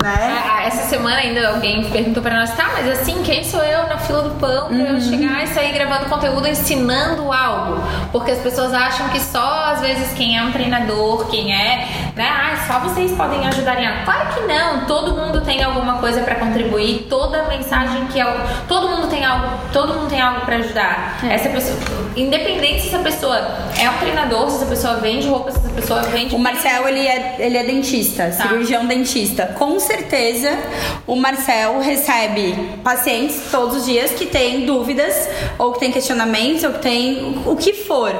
né? 0.02 0.42
Ah, 0.44 0.64
essa 0.64 0.88
semana 0.88 1.16
ainda 1.16 1.48
alguém 1.48 1.90
perguntou 1.90 2.22
para 2.22 2.36
nós, 2.36 2.54
tá, 2.54 2.70
mas 2.72 2.88
assim, 2.88 3.22
quem 3.22 3.44
sou 3.44 3.62
eu 3.62 3.86
na 3.86 3.98
fila 3.98 4.22
do 4.22 4.30
pão 4.38 4.68
pra 4.68 4.76
uhum. 4.76 4.86
eu 4.86 5.00
chegar 5.00 5.44
e 5.44 5.46
sair 5.48 5.72
gravando 5.72 6.06
conteúdo 6.06 6.46
ensinando 6.46 7.32
algo? 7.32 7.82
Porque 8.12 8.30
as 8.30 8.38
pessoas 8.38 8.72
acham 8.72 9.08
que 9.08 9.20
só 9.30 9.72
às 9.72 9.80
vezes 9.80 10.12
quem 10.14 10.36
é 10.36 10.42
um 10.42 10.52
treinador, 10.52 11.26
quem 11.30 11.54
é, 11.54 12.09
né, 12.20 12.28
ah, 12.28 12.66
só 12.66 12.80
vocês 12.80 13.12
podem 13.12 13.46
ajudar 13.46 13.80
em 13.80 13.86
algo. 13.86 14.04
Claro 14.04 14.34
que 14.34 14.40
não, 14.42 14.84
todo 14.84 15.14
mundo 15.14 15.40
tem 15.40 15.62
alguma 15.62 15.96
coisa 15.96 16.20
para 16.20 16.34
contribuir, 16.34 17.06
toda 17.08 17.44
mensagem 17.44 18.06
que 18.08 18.20
é, 18.20 18.26
todo 18.68 18.90
mundo 18.90 19.08
tem 19.08 19.24
algo, 19.24 19.58
todo 19.72 19.94
mundo 19.94 20.10
tem 20.10 20.20
algo 20.20 20.42
para 20.42 20.56
ajudar. 20.56 21.18
É. 21.24 21.34
Essa 21.34 21.48
pessoa, 21.48 21.78
independente 22.14 22.82
se 22.82 22.88
essa 22.88 22.98
pessoa 22.98 23.38
é 23.80 23.88
um 23.88 23.96
treinador, 23.98 24.50
se 24.50 24.56
essa 24.56 24.66
pessoa 24.66 24.94
vende 24.96 25.28
roupa, 25.28 25.50
se 25.50 25.58
essa 25.60 25.70
pessoa 25.70 26.02
vende 26.02 26.34
O 26.34 26.38
Marcel, 26.38 26.86
ele 26.88 27.06
é, 27.06 27.36
ele 27.38 27.56
é 27.56 27.64
dentista, 27.64 28.24
tá. 28.24 28.48
cirurgião 28.48 28.84
dentista. 28.84 29.54
Com 29.58 29.80
certeza, 29.80 30.58
o 31.06 31.16
Marcel 31.16 31.80
recebe 31.80 32.52
pacientes 32.84 33.44
todos 33.50 33.78
os 33.78 33.86
dias 33.86 34.10
que 34.10 34.26
têm 34.26 34.66
dúvidas 34.66 35.26
ou 35.58 35.72
que 35.72 35.80
têm 35.80 35.90
questionamentos 35.90 36.64
ou 36.64 36.72
que 36.72 36.80
têm 36.80 37.42
o 37.46 37.56
que 37.56 37.72
for. 37.72 38.12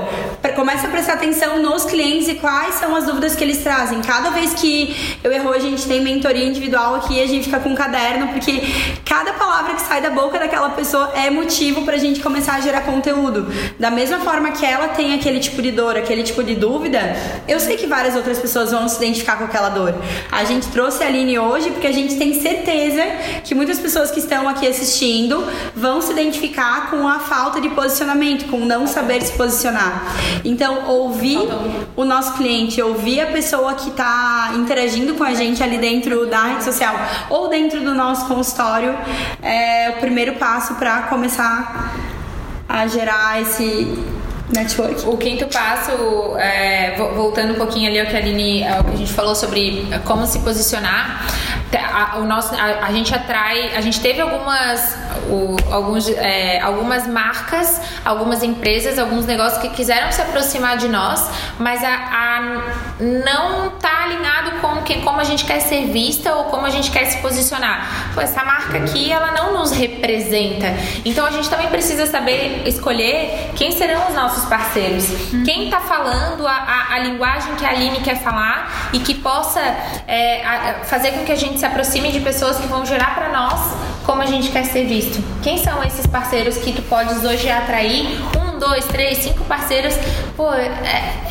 Começa 0.57 0.87
a 0.87 0.91
prestar 0.91 1.15
atenção 1.15 1.59
nos 1.59 1.85
clientes 1.85 2.29
e 2.29 2.35
quais 2.37 2.77
são 2.77 2.97
as 2.97 3.05
dúvidas 3.05 3.37
que 3.37 3.45
eles 3.45 3.63
trazem. 3.63 3.90
Cada 4.07 4.31
vez 4.31 4.55
que 4.55 5.19
eu 5.23 5.33
erro, 5.33 5.53
a 5.53 5.59
gente 5.59 5.87
tem 5.87 6.01
mentoria 6.01 6.45
individual 6.45 6.95
aqui, 6.97 7.21
a 7.23 7.27
gente 7.27 7.45
fica 7.45 7.61
com 7.61 7.71
um 7.71 7.75
caderno, 7.75 8.29
porque 8.29 8.63
cada 9.05 9.33
palavra 9.33 9.75
que 9.75 9.83
sai 9.83 10.01
da 10.01 10.11
boca 10.11 10.39
daquela 10.39 10.71
pessoa 10.71 11.13
é 11.15 11.31
motivo 11.31 11.83
pra 11.83 11.97
gente 11.97 12.21
começar 12.21 12.55
a 12.55 12.61
gerar 12.61 12.83
conteúdo. 12.83 13.47
Da 13.79 13.91
mesma 13.91 14.21
forma 14.21 14.53
que 14.53 14.65
ela 14.65 14.89
tem 14.89 15.15
aquele 15.15 15.41
tipo 15.41 15.61
de 15.61 15.71
dor, 15.71 15.97
aquele 15.97 16.23
tipo 16.23 16.43
de 16.43 16.55
dúvida, 16.55 17.17
eu 17.49 17.59
sei 17.59 17.77
que 17.77 17.87
várias 17.87 18.15
outras 18.15 18.39
pessoas 18.39 18.71
vão 18.71 18.89
se 18.89 18.97
identificar 18.97 19.37
com 19.37 19.45
aquela 19.45 19.69
dor. 19.69 19.95
A 20.31 20.45
gente 20.45 20.69
trouxe 20.69 21.03
a 21.03 21.07
Aline 21.07 21.39
hoje 21.39 21.71
porque 21.71 21.87
a 21.87 21.93
gente 21.93 22.17
tem 22.17 22.41
certeza 22.41 23.03
que 23.45 23.55
muitas 23.55 23.79
pessoas 23.79 24.11
que 24.11 24.21
estão 24.21 24.49
aqui 24.49 24.67
assistindo 24.67 25.45
vão 25.75 26.01
se 26.01 26.13
identificar 26.13 26.91
com 26.91 27.07
a 27.07 27.19
falta 27.19 27.61
de 27.61 27.69
posicionamento, 27.71 28.49
com 28.49 28.59
não 28.59 28.87
saber 28.87 29.23
se 29.23 29.33
posicionar. 29.33 30.05
Então, 30.45 30.89
ouvir 30.89 31.41
o 31.97 32.05
nosso 32.05 32.35
cliente, 32.35 32.81
ouvir 32.81 33.21
a 33.21 33.27
pessoa 33.27 33.75
que 33.83 33.91
está 33.91 34.53
interagindo 34.57 35.15
com 35.15 35.25
a 35.25 35.35
gente 35.35 35.63
ali 35.63 35.79
dentro 35.79 36.27
da 36.27 36.45
rede 36.45 36.65
social 36.65 36.95
ou 37.29 37.49
dentro 37.49 37.81
do 37.81 37.95
nosso 37.95 38.27
consultório 38.27 38.97
é 39.43 39.91
o 39.91 40.01
primeiro 40.01 40.35
passo 40.35 40.75
para 40.75 41.03
começar 41.03 41.95
a 42.69 42.87
gerar 42.87 43.41
esse 43.43 43.99
network. 44.53 45.09
O 45.09 45.17
quinto 45.17 45.47
passo, 45.47 46.37
é, 46.39 46.95
voltando 47.17 47.55
um 47.55 47.57
pouquinho 47.57 47.89
ali 47.89 48.01
ao 48.01 48.07
que 48.07 48.17
a 48.17 48.19
Aline, 48.19 48.67
ao 48.67 48.85
que 48.85 48.93
a 48.93 48.97
gente 48.97 49.13
falou 49.13 49.35
sobre 49.35 49.87
como 50.05 50.27
se 50.27 50.39
posicionar, 50.41 51.27
a, 51.77 52.19
o 52.19 52.25
nosso, 52.25 52.55
a, 52.55 52.87
a, 52.87 52.93
gente 52.93 53.15
atrai, 53.15 53.75
a 53.75 53.81
gente 53.81 54.01
teve 54.01 54.21
algumas, 54.21 54.97
o, 55.29 55.57
alguns, 55.71 56.09
é, 56.09 56.61
algumas 56.61 57.07
marcas, 57.07 57.81
algumas 58.05 58.43
empresas, 58.43 58.99
alguns 58.99 59.27
negócios 59.27 59.61
que 59.63 59.69
quiseram 59.71 60.11
se 60.11 60.21
aproximar 60.21 60.77
de 60.77 60.89
nós, 60.89 61.31
mas 61.59 61.83
a, 61.85 61.95
a 61.95 62.41
não 63.01 63.71
tá 63.71 64.05
alinhado 64.05 64.61
com 64.61 64.83
que, 64.83 65.01
como 65.03 65.21
a 65.21 65.25
gente 65.25 65.45
quer 65.45 65.61
ser 65.61 65.87
vista 65.87 66.35
ou 66.35 66.45
como 66.45 66.67
a 66.67 66.71
gente 66.71 66.91
quer 66.91 67.05
se 67.05 67.19
posicionar. 67.19 68.13
Pô, 68.15 68.21
essa 68.21 68.45
marca 68.45 68.79
aqui, 68.79 69.13
ela 69.13 69.31
não 69.33 69.53
nos 69.53 69.71
representa. 69.71 70.67
Então 71.05 71.25
a 71.27 71.31
gente 71.31 71.49
também 71.49 71.69
precisa 71.69 72.07
saber 72.07 72.63
escolher 72.67 73.53
quem 73.57 73.73
serão 73.73 74.09
os 74.09 74.15
nossos 74.15 74.45
parceiros. 74.47 75.09
Uhum. 75.33 75.45
Quem 75.45 75.65
está 75.67 75.81
falando 75.81 76.47
a, 76.47 76.87
a, 76.91 76.99
linguagem 76.99 77.55
que 77.57 77.65
a 77.65 77.71
Aline 77.71 78.01
quer 78.01 78.21
falar 78.23 78.91
e 78.93 78.99
que 78.99 79.15
possa 79.15 79.61
é, 80.07 80.81
fazer 80.85 81.13
com 81.13 81.25
que 81.25 81.33
a 81.33 81.37
gente 81.37 81.60
se 81.61 81.67
aproxime 81.67 82.11
de 82.11 82.21
pessoas 82.21 82.57
que 82.57 82.67
vão 82.67 82.87
gerar 82.87 83.15
para 83.15 83.29
nós 83.29 83.77
como 84.07 84.23
a 84.23 84.27
gente 84.27 84.51
quer 84.51 84.65
ser 84.65 84.87
visto. 84.87 85.23
Quem 85.43 85.59
são 85.59 85.85
esses 85.85 86.07
parceiros 86.07 86.57
que 86.57 86.73
tu 86.73 86.81
podes 86.81 87.23
hoje 87.23 87.51
atrair? 87.51 88.19
Um, 88.35 88.50
dois, 88.61 88.85
três, 88.85 89.19
cinco 89.19 89.43
parceiros. 89.45 89.95
Pô, 90.37 90.53
é, 90.53 90.71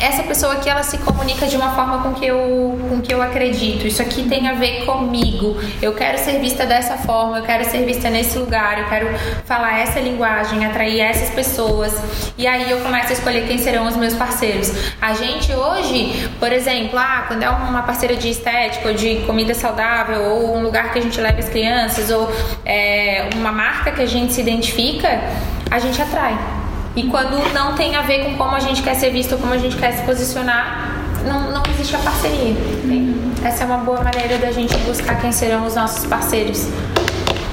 essa 0.00 0.22
pessoa 0.24 0.54
aqui 0.54 0.68
ela 0.68 0.82
se 0.82 0.98
comunica 0.98 1.46
de 1.46 1.56
uma 1.56 1.70
forma 1.70 2.02
com 2.02 2.12
que 2.12 2.26
eu, 2.26 2.78
com 2.88 3.00
que 3.00 3.14
eu 3.14 3.22
acredito. 3.22 3.86
Isso 3.86 4.02
aqui 4.02 4.28
tem 4.28 4.48
a 4.48 4.54
ver 4.54 4.84
comigo. 4.84 5.56
Eu 5.80 5.94
quero 5.94 6.18
ser 6.18 6.40
vista 6.40 6.66
dessa 6.66 6.98
forma, 6.98 7.38
eu 7.38 7.44
quero 7.44 7.64
ser 7.64 7.86
vista 7.86 8.10
nesse 8.10 8.36
lugar, 8.36 8.80
eu 8.80 8.86
quero 8.86 9.08
falar 9.44 9.78
essa 9.78 10.00
linguagem, 10.00 10.66
atrair 10.66 11.00
essas 11.00 11.30
pessoas. 11.30 11.96
E 12.36 12.46
aí 12.46 12.70
eu 12.70 12.80
começo 12.80 13.10
a 13.10 13.12
escolher 13.12 13.46
quem 13.46 13.58
serão 13.58 13.86
os 13.86 13.96
meus 13.96 14.14
parceiros. 14.14 14.72
A 15.00 15.14
gente 15.14 15.52
hoje, 15.52 16.28
por 16.38 16.52
exemplo, 16.52 16.98
ah, 16.98 17.24
quando 17.28 17.42
é 17.42 17.48
uma 17.48 17.82
parceira 17.82 18.16
de 18.16 18.28
estética 18.28 18.88
ou 18.88 18.94
de 18.94 19.16
comida 19.26 19.54
saudável, 19.54 20.22
ou 20.22 20.56
um 20.56 20.62
lugar 20.62 20.92
que 20.92 20.98
a 20.98 21.02
gente 21.02 21.20
leva 21.20 21.38
as 21.38 21.48
crianças, 21.48 22.10
ou 22.10 22.28
é, 22.64 23.28
uma 23.36 23.52
marca 23.52 23.92
que 23.92 24.02
a 24.02 24.06
gente 24.06 24.32
se 24.32 24.40
identifica, 24.40 25.20
a 25.70 25.78
gente 25.78 26.02
atrai. 26.02 26.59
E 26.96 27.04
quando 27.04 27.52
não 27.54 27.74
tem 27.74 27.94
a 27.94 28.02
ver 28.02 28.24
com 28.24 28.36
como 28.36 28.56
a 28.56 28.60
gente 28.60 28.82
quer 28.82 28.94
ser 28.94 29.10
visto, 29.10 29.36
como 29.38 29.52
a 29.52 29.58
gente 29.58 29.76
quer 29.76 29.92
se 29.92 30.02
posicionar, 30.02 30.98
não, 31.24 31.50
não 31.52 31.62
existe 31.72 31.94
a 31.94 31.98
parceria. 31.98 32.54
Uhum. 32.84 33.32
Essa 33.44 33.64
é 33.64 33.66
uma 33.66 33.78
boa 33.78 34.02
maneira 34.02 34.38
da 34.38 34.50
gente 34.50 34.76
buscar 34.78 35.20
quem 35.20 35.32
serão 35.32 35.66
os 35.66 35.74
nossos 35.74 36.04
parceiros 36.06 36.66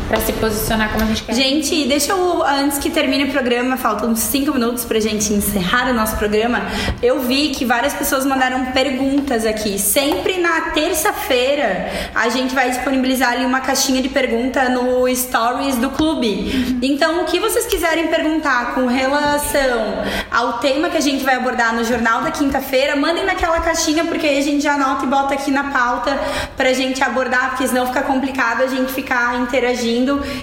para 0.08 0.22
se 0.22 0.32
posicionar 0.34 0.92
como 0.92 1.04
a 1.04 1.08
gente 1.08 1.24
quer. 1.24 1.34
Gente, 1.34 1.86
deixa 1.86 2.14
eu, 2.14 2.44
antes 2.44 2.78
que 2.78 2.90
termine 2.90 3.26
o 3.26 3.32
programa, 3.32 3.76
faltam 3.76 4.16
cinco 4.16 4.54
minutos 4.54 4.86
pra 4.86 5.00
gente 5.00 5.34
encerrar 5.34 5.90
o 5.90 5.94
nosso 5.94 6.16
programa. 6.16 6.62
Eu 7.04 7.22
vi 7.22 7.50
que 7.50 7.66
várias 7.66 7.94
pessoas 7.94 8.26
mandaram 8.26 8.66
perguntas 8.68 9.46
aqui. 9.46 9.78
Sempre 9.78 10.38
na 10.40 10.62
terça-feira 10.72 11.92
a 12.16 12.30
gente 12.30 12.56
vai 12.56 12.70
disponibilizar 12.70 13.34
ali 13.34 13.46
uma 13.46 13.60
caixinha 13.60 14.02
de 14.02 14.10
pergunta 14.10 14.70
no 14.70 15.14
Stories 15.14 15.76
do 15.76 15.90
clube. 15.90 16.80
Então, 16.82 17.22
o 17.22 17.26
que 17.26 17.40
vocês 17.40 17.66
quiserem 17.66 18.08
perguntar 18.08 18.74
com 18.76 18.88
relação 18.88 20.04
ao 20.32 20.60
tema 20.60 20.90
que 20.90 20.98
a 20.98 21.02
gente 21.02 21.24
vai 21.24 21.36
abordar 21.36 21.76
no 21.76 21.84
jornal 21.84 22.22
da 22.22 22.32
quinta-feira, 22.32 22.96
mandem 22.96 23.26
naquela 23.26 23.60
caixinha, 23.60 24.06
porque 24.06 24.26
aí 24.26 24.40
a 24.40 24.44
gente 24.44 24.62
já 24.62 24.76
anota 24.76 25.06
e 25.06 25.08
bota 25.08 25.34
aqui 25.34 25.52
na 25.52 25.66
pauta 25.66 26.18
pra 26.56 26.72
gente 26.72 27.04
abordar, 27.04 27.50
porque 27.50 27.68
senão 27.68 27.88
fica 27.88 28.02
complicado 28.02 28.62
a 28.62 28.68
gente 28.68 28.94
ficar 28.94 29.40
interagindo 29.42 29.97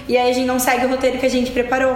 e 0.07 0.17
aí 0.17 0.29
a 0.29 0.33
gente 0.33 0.47
não 0.47 0.59
segue 0.59 0.85
o 0.85 0.89
roteiro 0.89 1.17
que 1.17 1.25
a 1.25 1.29
gente 1.29 1.51
preparou. 1.51 1.95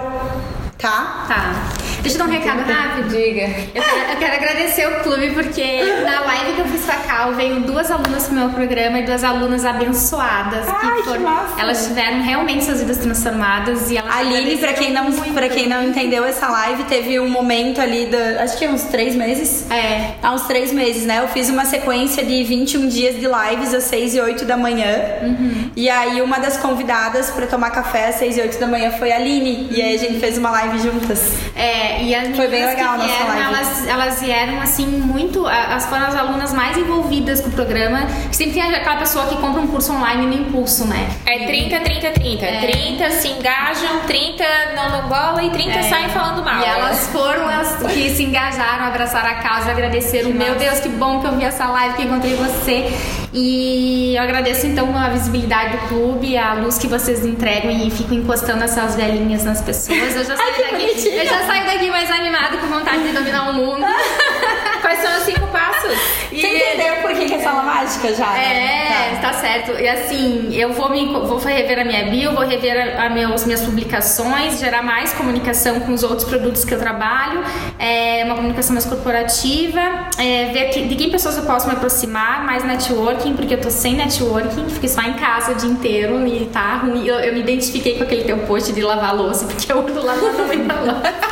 Tá? 0.78 1.26
Tá. 1.28 1.89
Deixa 2.02 2.16
eu 2.16 2.18
dar 2.18 2.24
um 2.24 2.32
recado 2.32 2.62
rápido. 2.62 3.08
Diga. 3.08 3.42
Eu 3.74 3.82
quero, 3.82 4.12
eu 4.12 4.16
quero, 4.18 4.34
agradecer 4.34 4.86
o 4.86 5.00
clube 5.00 5.30
porque 5.30 5.82
na 6.02 6.20
live 6.20 6.52
que 6.54 6.60
eu 6.60 6.64
fiz 6.66 6.84
com 6.84 6.92
a 6.92 6.96
Cal 6.96 7.34
veio 7.34 7.60
duas 7.60 7.90
alunas 7.90 8.26
pro 8.26 8.34
meu 8.34 8.48
programa 8.50 8.98
e 8.98 9.02
duas 9.04 9.22
alunas 9.24 9.64
abençoadas. 9.64 10.66
Ai, 10.68 10.96
que, 10.96 11.02
foram, 11.04 11.24
que 11.54 11.60
elas 11.60 11.86
tiveram 11.86 12.22
realmente 12.22 12.64
suas 12.64 12.80
vidas 12.80 12.98
transformadas 12.98 13.90
e 13.90 13.96
elas. 13.96 14.14
Aline, 14.14 14.56
pra 14.56 14.72
quem 14.72 14.92
não, 14.92 15.12
para 15.12 15.48
quem 15.48 15.68
não 15.68 15.82
entendeu 15.84 16.24
essa 16.24 16.48
live, 16.48 16.84
teve 16.84 17.20
um 17.20 17.28
momento 17.28 17.80
ali 17.80 18.06
da. 18.06 18.42
Acho 18.42 18.58
que 18.58 18.66
uns 18.66 18.84
três 18.84 19.14
meses. 19.14 19.70
É. 19.70 20.14
Há 20.22 20.32
uns 20.32 20.42
três 20.42 20.72
meses, 20.72 21.04
né? 21.04 21.20
Eu 21.20 21.28
fiz 21.28 21.48
uma 21.48 21.64
sequência 21.64 22.24
de 22.24 22.42
21 22.44 22.88
dias 22.88 23.16
de 23.16 23.26
lives 23.26 23.74
às 23.74 23.84
6 23.84 24.14
e 24.14 24.20
8 24.20 24.44
da 24.44 24.56
manhã. 24.56 24.96
Uhum. 25.22 25.70
E 25.76 25.88
aí 25.88 26.22
uma 26.22 26.38
das 26.38 26.56
convidadas 26.56 27.30
para 27.30 27.46
tomar 27.46 27.70
café 27.70 28.08
às 28.08 28.16
6 28.16 28.38
e 28.38 28.40
8 28.40 28.58
da 28.58 28.66
manhã 28.66 28.90
foi 28.92 29.12
a 29.12 29.16
Aline. 29.16 29.68
E 29.70 29.82
aí 29.82 29.94
a 29.94 29.98
gente 29.98 30.18
fez 30.18 30.38
uma 30.38 30.50
live 30.50 30.78
juntas. 30.78 31.20
É, 31.54 31.89
e 32.02 32.14
as 32.14 32.36
Foi 32.36 32.48
bem 32.48 32.64
legal 32.64 32.98
que 32.98 33.06
vieram, 33.06 33.34
elas, 33.34 33.86
elas 33.86 34.20
vieram 34.20 34.60
assim 34.60 34.86
muito. 34.86 35.46
As 35.46 35.86
foram 35.86 36.06
as 36.06 36.14
alunas 36.14 36.52
mais 36.52 36.76
envolvidas 36.76 37.40
com 37.40 37.48
o 37.48 37.52
programa. 37.52 38.06
Sempre 38.30 38.54
tem 38.54 38.62
aquela 38.62 38.96
pessoa 38.96 39.26
que 39.26 39.36
compra 39.36 39.60
um 39.60 39.66
curso 39.66 39.92
online 39.92 40.26
no 40.26 40.34
impulso, 40.34 40.86
né? 40.86 41.08
É 41.26 41.46
30, 41.46 41.80
30, 41.80 42.10
30. 42.10 42.46
É. 42.46 42.60
30 42.60 43.10
se 43.10 43.28
engajam, 43.28 44.00
30 44.06 44.44
não 44.74 44.90
dão 44.90 45.08
bola 45.08 45.42
e 45.42 45.50
30 45.50 45.70
é. 45.70 45.82
saem 45.82 46.08
falando 46.08 46.44
mal. 46.44 46.60
E 46.60 46.64
elas 46.64 47.08
foram 47.08 47.48
as 47.48 47.76
que 47.92 48.10
se 48.10 48.24
engajaram, 48.24 48.86
abraçaram 48.86 49.30
a 49.30 49.34
causa, 49.34 49.70
agradeceram. 49.70 50.30
Meu 50.30 50.54
Deus, 50.54 50.80
que 50.80 50.88
bom 50.88 51.20
que 51.20 51.26
eu 51.26 51.36
vi 51.36 51.44
essa 51.44 51.66
live, 51.66 51.96
que 51.96 52.02
encontrei 52.02 52.34
você. 52.36 52.92
E 53.32 54.14
eu 54.16 54.22
agradeço 54.22 54.66
então 54.66 54.96
a 54.96 55.08
visibilidade 55.08 55.76
do 55.76 55.88
clube, 55.88 56.36
a 56.36 56.54
luz 56.54 56.78
que 56.78 56.88
vocês 56.88 57.24
entregam 57.24 57.70
e 57.70 57.90
ficam 57.90 58.16
encostando 58.18 58.64
essas 58.64 58.96
velhinhas 58.96 59.44
nas 59.44 59.60
pessoas. 59.60 60.16
Eu 60.16 60.24
já 60.24 60.36
saio 60.36 60.54
Ai, 60.56 60.72
daqui. 60.72 61.08
Eu 61.08 61.26
já 61.26 61.46
saio 61.46 61.64
daqui 61.66 61.79
aqui 61.80 61.90
mais 61.90 62.10
animado, 62.10 62.58
com 62.58 62.66
vontade 62.66 63.02
de 63.02 63.12
dominar 63.12 63.48
o 63.48 63.54
mundo. 63.54 63.86
Quais 64.82 65.00
são 65.00 65.16
os 65.16 65.24
cinco 65.24 65.46
passos? 65.46 65.96
E 66.30 66.40
Você 66.40 66.46
entendeu 66.46 66.96
por 66.96 67.10
que, 67.12 67.24
que 67.24 67.34
é 67.34 67.38
sala 67.38 67.62
mágica 67.62 68.14
já? 68.14 68.26
Né? 68.32 69.12
É, 69.12 69.16
tá. 69.16 69.28
tá. 69.28 69.32
certo. 69.32 69.72
E 69.72 69.88
assim, 69.88 70.50
eu 70.52 70.72
vou, 70.72 70.90
me, 70.90 71.06
vou 71.06 71.38
rever 71.38 71.80
a 71.80 71.84
minha 71.84 72.04
bio, 72.04 72.32
vou 72.32 72.44
rever 72.44 72.98
a, 72.98 73.06
a 73.06 73.08
meus, 73.08 73.44
minhas 73.46 73.62
publicações, 73.62 74.58
gerar 74.58 74.82
mais 74.82 75.12
comunicação 75.14 75.80
com 75.80 75.92
os 75.92 76.02
outros 76.02 76.28
produtos 76.28 76.64
que 76.64 76.74
eu 76.74 76.78
trabalho, 76.78 77.42
é, 77.78 78.22
uma 78.24 78.34
comunicação 78.34 78.74
mais 78.74 78.84
corporativa, 78.84 79.80
é, 80.18 80.50
ver 80.52 80.70
que, 80.70 80.86
de 80.86 80.94
que 80.96 81.10
pessoas 81.10 81.38
eu 81.38 81.44
posso 81.44 81.66
me 81.66 81.72
aproximar, 81.72 82.44
mais 82.44 82.62
networking, 82.62 83.34
porque 83.34 83.54
eu 83.54 83.60
tô 83.60 83.70
sem 83.70 83.94
networking, 83.94 84.68
fiquei 84.68 84.88
só 84.88 85.00
em 85.02 85.14
casa 85.14 85.52
o 85.52 85.54
dia 85.54 85.70
inteiro 85.70 86.26
e 86.26 86.46
tá 86.46 86.76
ruim. 86.76 87.06
Eu, 87.06 87.20
eu 87.20 87.32
me 87.32 87.40
identifiquei 87.40 87.96
com 87.96 88.04
aquele 88.04 88.24
teu 88.24 88.38
post 88.38 88.70
de 88.72 88.82
lavar 88.82 89.16
louça, 89.16 89.46
porque 89.48 89.72
eu 89.72 89.78
ando 89.80 90.04
lavando 90.04 90.44
muita 90.44 90.74
louça. 90.74 91.29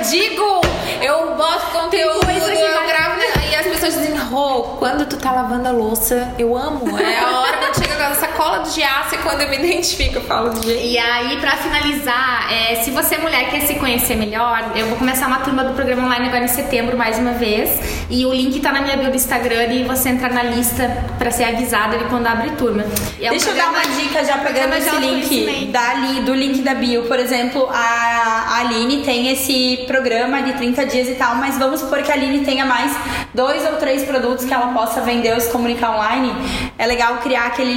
Eu 0.00 0.04
digo, 0.04 0.60
eu 1.02 1.34
boto 1.34 1.66
conteúdo, 1.72 2.30
eu 2.30 2.86
gravo 2.88 3.18
né? 3.18 3.26
e 3.52 3.54
as 3.54 3.66
pessoas 3.66 3.92
dizem, 3.92 4.16
Rô, 4.16 4.62
quando 4.78 5.04
tu 5.06 5.18
tá 5.18 5.30
lavando 5.30 5.68
a 5.68 5.72
louça, 5.72 6.32
eu 6.38 6.56
amo. 6.56 6.98
É 6.98 7.18
a 7.18 7.38
hora 7.38 7.58
quando 7.58 7.74
chega 7.74 7.88
com 7.88 7.89
essa 7.89 7.89
cola 8.40 8.60
de 8.60 8.82
aço 8.82 9.16
e 9.16 9.18
quando 9.18 9.42
eu 9.42 9.50
me 9.50 9.56
identifico, 9.60 10.16
eu 10.16 10.22
falo 10.22 10.48
de 10.54 10.64
jeito. 10.64 10.86
E 10.86 10.96
aí, 10.96 11.36
pra 11.38 11.58
finalizar, 11.58 12.50
é, 12.50 12.76
se 12.76 12.90
você 12.90 13.18
mulher 13.18 13.50
quer 13.50 13.60
se 13.60 13.74
conhecer 13.74 14.16
melhor, 14.16 14.72
eu 14.74 14.86
vou 14.86 14.96
começar 14.96 15.26
uma 15.26 15.40
turma 15.40 15.62
do 15.62 15.74
programa 15.74 16.06
online 16.06 16.28
agora 16.28 16.44
em 16.44 16.48
setembro, 16.48 16.96
mais 16.96 17.18
uma 17.18 17.32
vez. 17.32 17.78
E 18.08 18.24
o 18.24 18.32
link 18.32 18.58
tá 18.60 18.72
na 18.72 18.80
minha 18.80 18.96
bio 18.96 19.10
do 19.10 19.16
Instagram 19.16 19.64
e 19.66 19.84
você 19.84 20.08
entrar 20.08 20.32
na 20.32 20.42
lista 20.42 20.88
pra 21.18 21.30
ser 21.30 21.44
avisada 21.44 21.98
de 21.98 22.04
quando 22.04 22.26
abre 22.26 22.50
turma. 22.52 22.82
É 23.20 23.28
Deixa 23.28 23.50
eu 23.50 23.54
dar 23.54 23.68
uma 23.68 23.82
dica 23.82 24.24
já 24.24 24.38
pegando 24.38 24.74
esse 24.74 24.96
link 24.96 25.70
do 26.24 26.34
link 26.34 26.62
da 26.62 26.74
bio. 26.74 27.02
Por 27.04 27.18
exemplo, 27.18 27.68
a 27.70 28.58
Aline 28.60 29.02
tem 29.02 29.30
esse 29.30 29.84
programa 29.86 30.42
de 30.42 30.54
30 30.54 30.86
dias 30.86 31.08
e 31.08 31.14
tal, 31.14 31.34
mas 31.36 31.58
vamos 31.58 31.80
supor 31.80 32.02
que 32.02 32.10
a 32.10 32.14
Aline 32.14 32.44
tenha 32.44 32.64
mais 32.64 32.96
dois 33.34 33.64
ou 33.64 33.76
três 33.76 34.04
produtos 34.04 34.44
que 34.44 34.52
ela 34.52 34.68
possa 34.68 35.02
vender 35.02 35.34
ou 35.34 35.40
se 35.40 35.50
comunicar 35.50 35.94
online. 35.94 36.32
É 36.78 36.86
legal 36.86 37.18
criar 37.18 37.46
aquele 37.46 37.74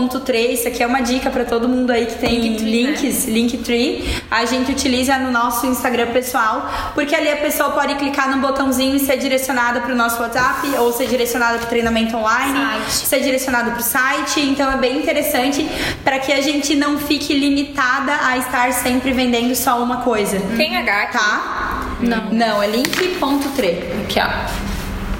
link.3. 0.00 0.52
Isso 0.52 0.68
aqui 0.68 0.82
é 0.82 0.86
uma 0.86 1.00
dica 1.00 1.30
para 1.30 1.44
todo 1.44 1.68
mundo 1.68 1.90
aí 1.90 2.06
que 2.06 2.18
tem 2.18 2.40
Linktree, 2.40 2.86
links, 2.86 3.26
né? 3.26 3.32
Linktree. 3.32 4.22
A 4.30 4.44
gente 4.44 4.70
utiliza 4.70 5.18
no 5.18 5.30
nosso 5.30 5.66
Instagram 5.66 6.08
pessoal, 6.08 6.70
porque 6.94 7.14
ali 7.14 7.28
a 7.28 7.36
pessoa 7.36 7.70
pode 7.70 7.94
clicar 7.96 8.30
no 8.30 8.40
botãozinho 8.40 8.94
e 8.96 9.00
ser 9.00 9.18
direcionada 9.18 9.80
para 9.80 9.92
o 9.92 9.96
nosso 9.96 10.20
WhatsApp 10.20 10.66
ou 10.78 10.92
ser 10.92 11.06
direcionada 11.06 11.58
para 11.58 11.66
treinamento 11.66 12.16
online, 12.16 12.58
site. 12.88 13.08
ser 13.08 13.20
direcionado 13.20 13.70
para 13.72 13.80
o 13.80 13.82
site. 13.82 14.40
Então 14.40 14.70
é 14.70 14.76
bem 14.76 14.98
interessante 14.98 15.68
para 16.04 16.18
que 16.18 16.32
a 16.32 16.40
gente 16.40 16.74
não 16.74 16.98
fique 16.98 17.34
limitada 17.34 18.12
a 18.26 18.38
estar 18.38 18.72
sempre 18.72 19.12
vendendo 19.12 19.54
só 19.54 19.82
uma 19.82 19.98
coisa. 19.98 20.40
Tem 20.56 20.76
H 20.76 21.02
aqui. 21.02 21.10
Tá? 21.10 21.96
Não. 22.00 22.30
Não, 22.32 22.62
é 22.62 22.66
link.3. 22.68 24.04
Aqui, 24.04 24.20
ó. 24.20 24.69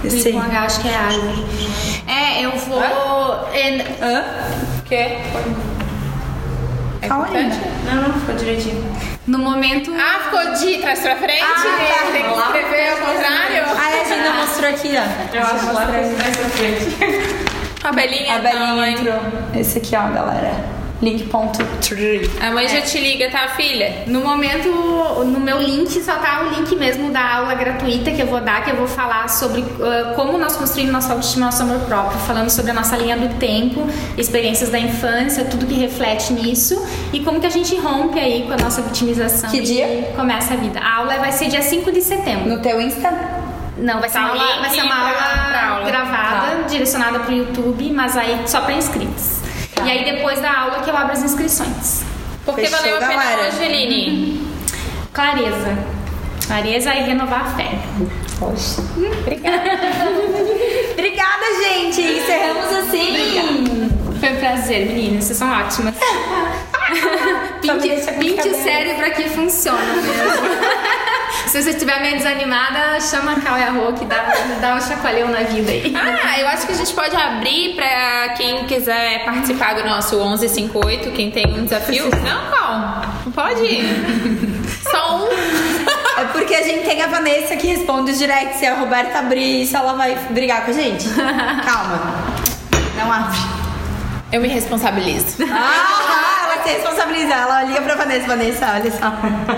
Sim. 0.09 0.32
Com 0.32 0.40
H, 0.40 0.61
acho 0.62 0.80
que 0.80 0.88
é 0.88 0.96
árvore. 0.96 1.44
É, 2.07 2.42
eu 2.44 2.53
vou. 2.53 2.80
Hã? 2.80 3.44
Hã? 4.03 4.24
Que? 4.86 4.94
É 4.94 5.20
Calma 7.09 7.26
aí. 7.26 7.51
Não, 7.86 7.94
não, 8.09 8.14
ficou 8.20 8.34
direitinho. 8.34 8.84
No 9.26 9.38
momento. 9.38 9.90
Ah, 9.94 10.20
ficou 10.24 10.53
de 10.55 10.78
trás 10.78 11.01
pra 11.01 11.16
frente? 11.16 11.42
Ah, 11.42 11.55
tá. 11.55 11.62
Tem 12.12 12.22
que 12.22 12.28
escrever 12.38 12.90
ao 12.90 12.96
contrário? 12.98 13.64
Ah, 13.66 13.88
a 13.88 14.05
gente 14.05 14.20
não 14.22 14.34
mostrou 14.36 14.70
aqui, 14.70 14.90
ó. 14.96 15.03
Eu 15.36 15.42
acho 15.42 15.66
que 15.66 15.72
lá 15.72 15.86
trás 15.86 16.36
pra 16.36 16.48
frente. 16.51 16.96
A 17.82 17.92
Belinha 17.92 18.36
A 18.36 18.38
Belinha 18.38 18.90
entrou. 18.90 19.18
Esse 19.55 19.78
aqui, 19.78 19.96
ó, 19.96 20.09
galera. 20.11 20.53
Link.tree. 21.03 22.30
A 22.40 22.51
mãe 22.51 22.68
já 22.68 22.80
te 22.82 22.98
liga, 22.98 23.30
tá, 23.30 23.48
filha? 23.48 24.05
No 24.07 24.20
momento, 24.20 24.68
no 25.24 25.40
meu 25.40 25.59
link 25.59 25.90
só 26.03 26.16
tá 26.16 26.42
o 26.42 26.55
link 26.59 26.74
mesmo 26.76 27.11
da 27.11 27.36
aula 27.36 27.55
gratuita 27.55 28.11
que 28.11 28.20
eu 28.20 28.26
vou 28.26 28.40
dar, 28.40 28.62
que 28.64 28.70
eu 28.70 28.76
vou 28.76 28.86
falar 28.86 29.28
sobre 29.28 29.61
uh, 29.62 30.14
como 30.14 30.36
nós 30.36 30.57
construímos 30.57 30.92
nossa 30.92 31.12
autoestima, 31.12 31.46
nosso 31.46 31.62
amor 31.62 31.80
próprio, 31.80 32.18
falando 32.20 32.51
sobre 32.51 32.70
a 32.70 32.74
nossa 32.74 32.96
linha 32.96 33.16
do 33.16 33.34
tempo, 33.38 33.86
experiências 34.18 34.68
da 34.70 34.78
infância, 34.78 35.44
tudo 35.46 35.66
que 35.66 35.74
reflete 35.74 36.32
nisso 36.32 36.80
e 37.12 37.20
como 37.20 37.40
que 37.40 37.46
a 37.46 37.51
gente 37.51 37.74
rompe 37.76 38.18
aí 38.18 38.42
com 38.46 38.53
a 38.53 38.57
nossa 38.59 38.82
vitimização. 38.82 39.51
Que 39.51 39.61
dia? 39.61 40.12
Começa 40.14 40.55
a 40.55 40.57
vida. 40.57 40.80
A 40.80 40.96
aula 40.98 41.16
vai 41.18 41.32
ser 41.32 41.48
dia 41.48 41.62
5 41.62 41.90
de 41.92 42.03
setembro. 42.03 42.48
No 42.48 42.61
teu 42.61 42.80
Insta? 42.80 43.11
Não, 43.78 43.98
vai 44.01 44.11
ser 44.11 44.18
Tá 44.18 44.32
uma 44.32 44.42
aula, 44.42 44.61
vai 44.61 44.70
ser 44.70 44.82
uma 44.82 44.94
pra- 44.94 44.98
aula, 45.07 45.48
pra 45.51 45.68
aula. 45.70 45.86
gravada, 45.86 46.46
Tá. 46.57 46.62
direcionada 46.68 47.20
pro 47.20 47.32
YouTube, 47.34 47.90
mas 47.92 48.14
aí 48.16 48.38
só 48.46 48.61
para 48.61 48.74
inscritos. 48.74 49.39
Tá. 49.81 49.87
E 49.87 49.91
aí 49.91 50.05
depois 50.05 50.41
da 50.41 50.61
aula 50.61 50.81
que 50.81 50.91
eu 50.91 50.97
abro 50.97 51.12
as 51.12 51.22
inscrições. 51.22 52.03
Porque 52.45 52.62
Fechou, 52.62 52.78
valeu 52.78 52.97
a 52.97 53.01
pena 53.01 53.12
galera. 53.14 53.49
hoje, 53.49 53.64
Aline. 53.64 54.41
Clareza. 55.12 55.78
Clareza 56.47 56.95
e 56.95 57.03
renovar 57.03 57.43
a 57.43 57.51
fé. 57.57 57.70
Obrigada, 60.93 61.45
gente. 61.62 62.01
Encerramos 62.01 62.72
assim. 62.78 63.91
Foi 64.18 64.33
um 64.33 64.37
prazer, 64.37 64.87
meninas. 64.87 65.24
Vocês 65.24 65.39
são 65.39 65.51
ótimas. 65.51 65.95
Pinte, 67.61 67.89
pinte 68.18 68.49
o 68.49 68.55
cérebro 68.62 69.07
aqui 69.07 69.28
funciona 69.28 69.78
mesmo. 69.95 70.11
Se 71.51 71.61
você 71.61 71.70
estiver 71.70 72.01
meio 72.01 72.16
desanimada, 72.16 73.01
chama 73.01 73.32
a 73.32 73.40
Cal 73.40 73.59
e 73.59 73.62
a 73.64 73.70
Rô 73.70 73.92
que 73.92 74.05
dá, 74.05 74.24
dá 74.61 74.76
um 74.76 74.80
chacoalhão 74.80 75.30
na 75.30 75.40
vida 75.40 75.68
aí. 75.72 75.92
Ah, 75.96 76.38
eu 76.38 76.46
acho 76.46 76.64
que 76.64 76.72
a 76.72 76.76
gente 76.76 76.94
pode 76.94 77.16
abrir 77.16 77.74
pra 77.74 78.34
quem 78.36 78.66
quiser 78.66 79.24
participar 79.24 79.74
do 79.74 79.82
nosso 79.82 80.14
1158, 80.14 81.11
quem 81.11 81.32
tem 81.32 81.53
um 81.53 81.64
desafio. 81.64 82.05
Não, 82.22 82.51
Cal, 82.53 83.03
não 83.26 83.32
pode. 83.32 83.82
Só 84.92 85.24
um. 85.24 85.28
É 86.20 86.24
porque 86.32 86.55
a 86.55 86.62
gente 86.62 86.84
tem 86.84 87.03
a 87.03 87.09
Vanessa 87.09 87.57
que 87.57 87.66
responde 87.66 88.12
os 88.12 88.18
directs. 88.18 88.61
Se 88.61 88.66
a 88.66 88.76
Roberta 88.76 89.18
abrir 89.18 89.62
isso, 89.62 89.76
ela 89.76 89.94
vai 89.94 90.14
brigar 90.30 90.64
com 90.64 90.70
a 90.70 90.74
gente. 90.74 91.09
Calma. 91.09 92.14
Não 92.96 93.12
abre. 93.12 93.38
Eu 94.30 94.40
me 94.40 94.46
responsabilizo. 94.46 95.38
Ah, 95.51 96.44
ela 96.44 96.62
se 96.62 96.68
responsabiliza. 96.74 97.34
Ela 97.34 97.64
liga 97.64 97.80
pra 97.82 97.96
Vanessa. 97.96 98.26
Vanessa, 98.28 98.72
olha 98.72 98.90
só. 98.92 99.12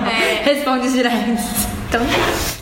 É. 0.08 0.42
Responde 0.42 0.86
os 0.86 0.94
directs. 0.94 1.81
Então, 1.92 2.06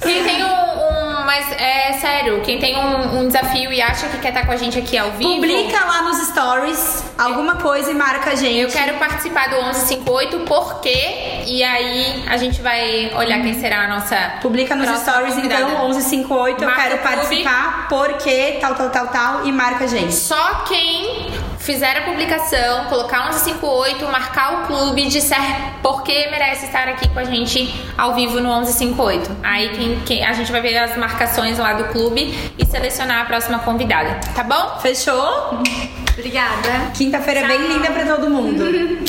Quem 0.03 0.24
tem 0.24 0.43
um, 0.45 0.49
um- 0.49 1.24
Mas 1.24 1.53
é 1.53 1.93
sério, 2.01 2.41
quem 2.41 2.59
tem 2.59 2.76
um, 2.76 3.20
um 3.20 3.26
desafio 3.28 3.72
e 3.72 3.81
acha 3.81 4.09
que 4.09 4.18
quer 4.18 4.31
estar 4.31 4.45
com 4.45 4.51
a 4.51 4.57
gente 4.57 4.76
aqui 4.76 4.99
ao 4.99 5.12
vivo. 5.12 5.35
publica 5.37 5.85
lá 5.85 6.03
nos 6.03 6.16
stories 6.26 7.05
alguma 7.16 7.55
coisa 7.57 7.93
e 7.93 7.95
marca 7.95 8.31
a 8.31 8.35
gente. 8.35 8.59
Eu 8.59 8.68
quero 8.68 8.99
participar 8.99 9.49
do 9.51 9.57
1158, 9.62 10.41
por 10.41 10.81
quê? 10.81 11.43
E 11.47 11.62
aí 11.62 12.24
a 12.28 12.37
gente 12.37 12.61
vai 12.61 13.12
olhar 13.14 13.41
quem 13.43 13.55
será 13.61 13.85
a 13.85 13.89
nossa. 13.89 14.16
Publica 14.43 14.74
nos 14.74 14.89
stories, 15.01 15.35
convidada. 15.37 15.62
então, 15.62 15.85
1158. 15.91 16.64
Eu 16.64 16.68
Marca 16.68 16.83
quero 16.83 16.95
o 16.97 16.99
clube. 16.99 17.14
participar, 17.16 17.87
porque 17.89 18.59
tal, 18.61 18.74
tal, 18.74 18.91
tal, 18.91 19.07
tal, 19.07 19.47
e 19.47 19.53
marca 19.53 19.85
a 19.85 19.87
gente. 19.87 20.12
Só 20.12 20.64
quem 20.66 21.31
fizer 21.73 21.99
a 21.99 22.03
publicação, 22.03 22.87
colocar 22.87 23.27
1158, 23.31 24.05
marcar 24.09 24.55
o 24.55 24.66
clube, 24.66 25.07
disser 25.07 25.39
por 25.81 26.03
que 26.03 26.27
merece 26.29 26.66
estar 26.66 26.89
aqui 26.89 27.09
com 27.09 27.21
a 27.21 27.25
gente 27.25 27.73
ao 27.97 28.12
vivo 28.12 28.41
no 28.41 28.49
1158. 28.61 29.37
Aí 29.41 29.68
quem, 29.68 30.01
quem- 30.01 30.27
a 30.27 30.33
gente 30.33 30.51
vai 30.51 30.61
ver 30.61 30.77
as 30.79 30.97
marcações 30.97 31.59
lá 31.59 31.75
do 31.75 31.85
clube 31.93 32.37
e 32.59 32.66
selecionar 32.66 33.21
a 33.23 33.25
próxima 33.25 33.61
convidada, 33.61 34.18
tá 34.35 34.43
bom? 34.43 34.81
Fechou? 34.81 35.61
Obrigada. 36.18 36.91
Quinta-feira 36.95 37.41
é 37.41 37.47
bem 37.47 37.59
linda 37.68 37.91
pra 37.93 38.05
todo 38.05 38.29
mundo. 38.29 38.64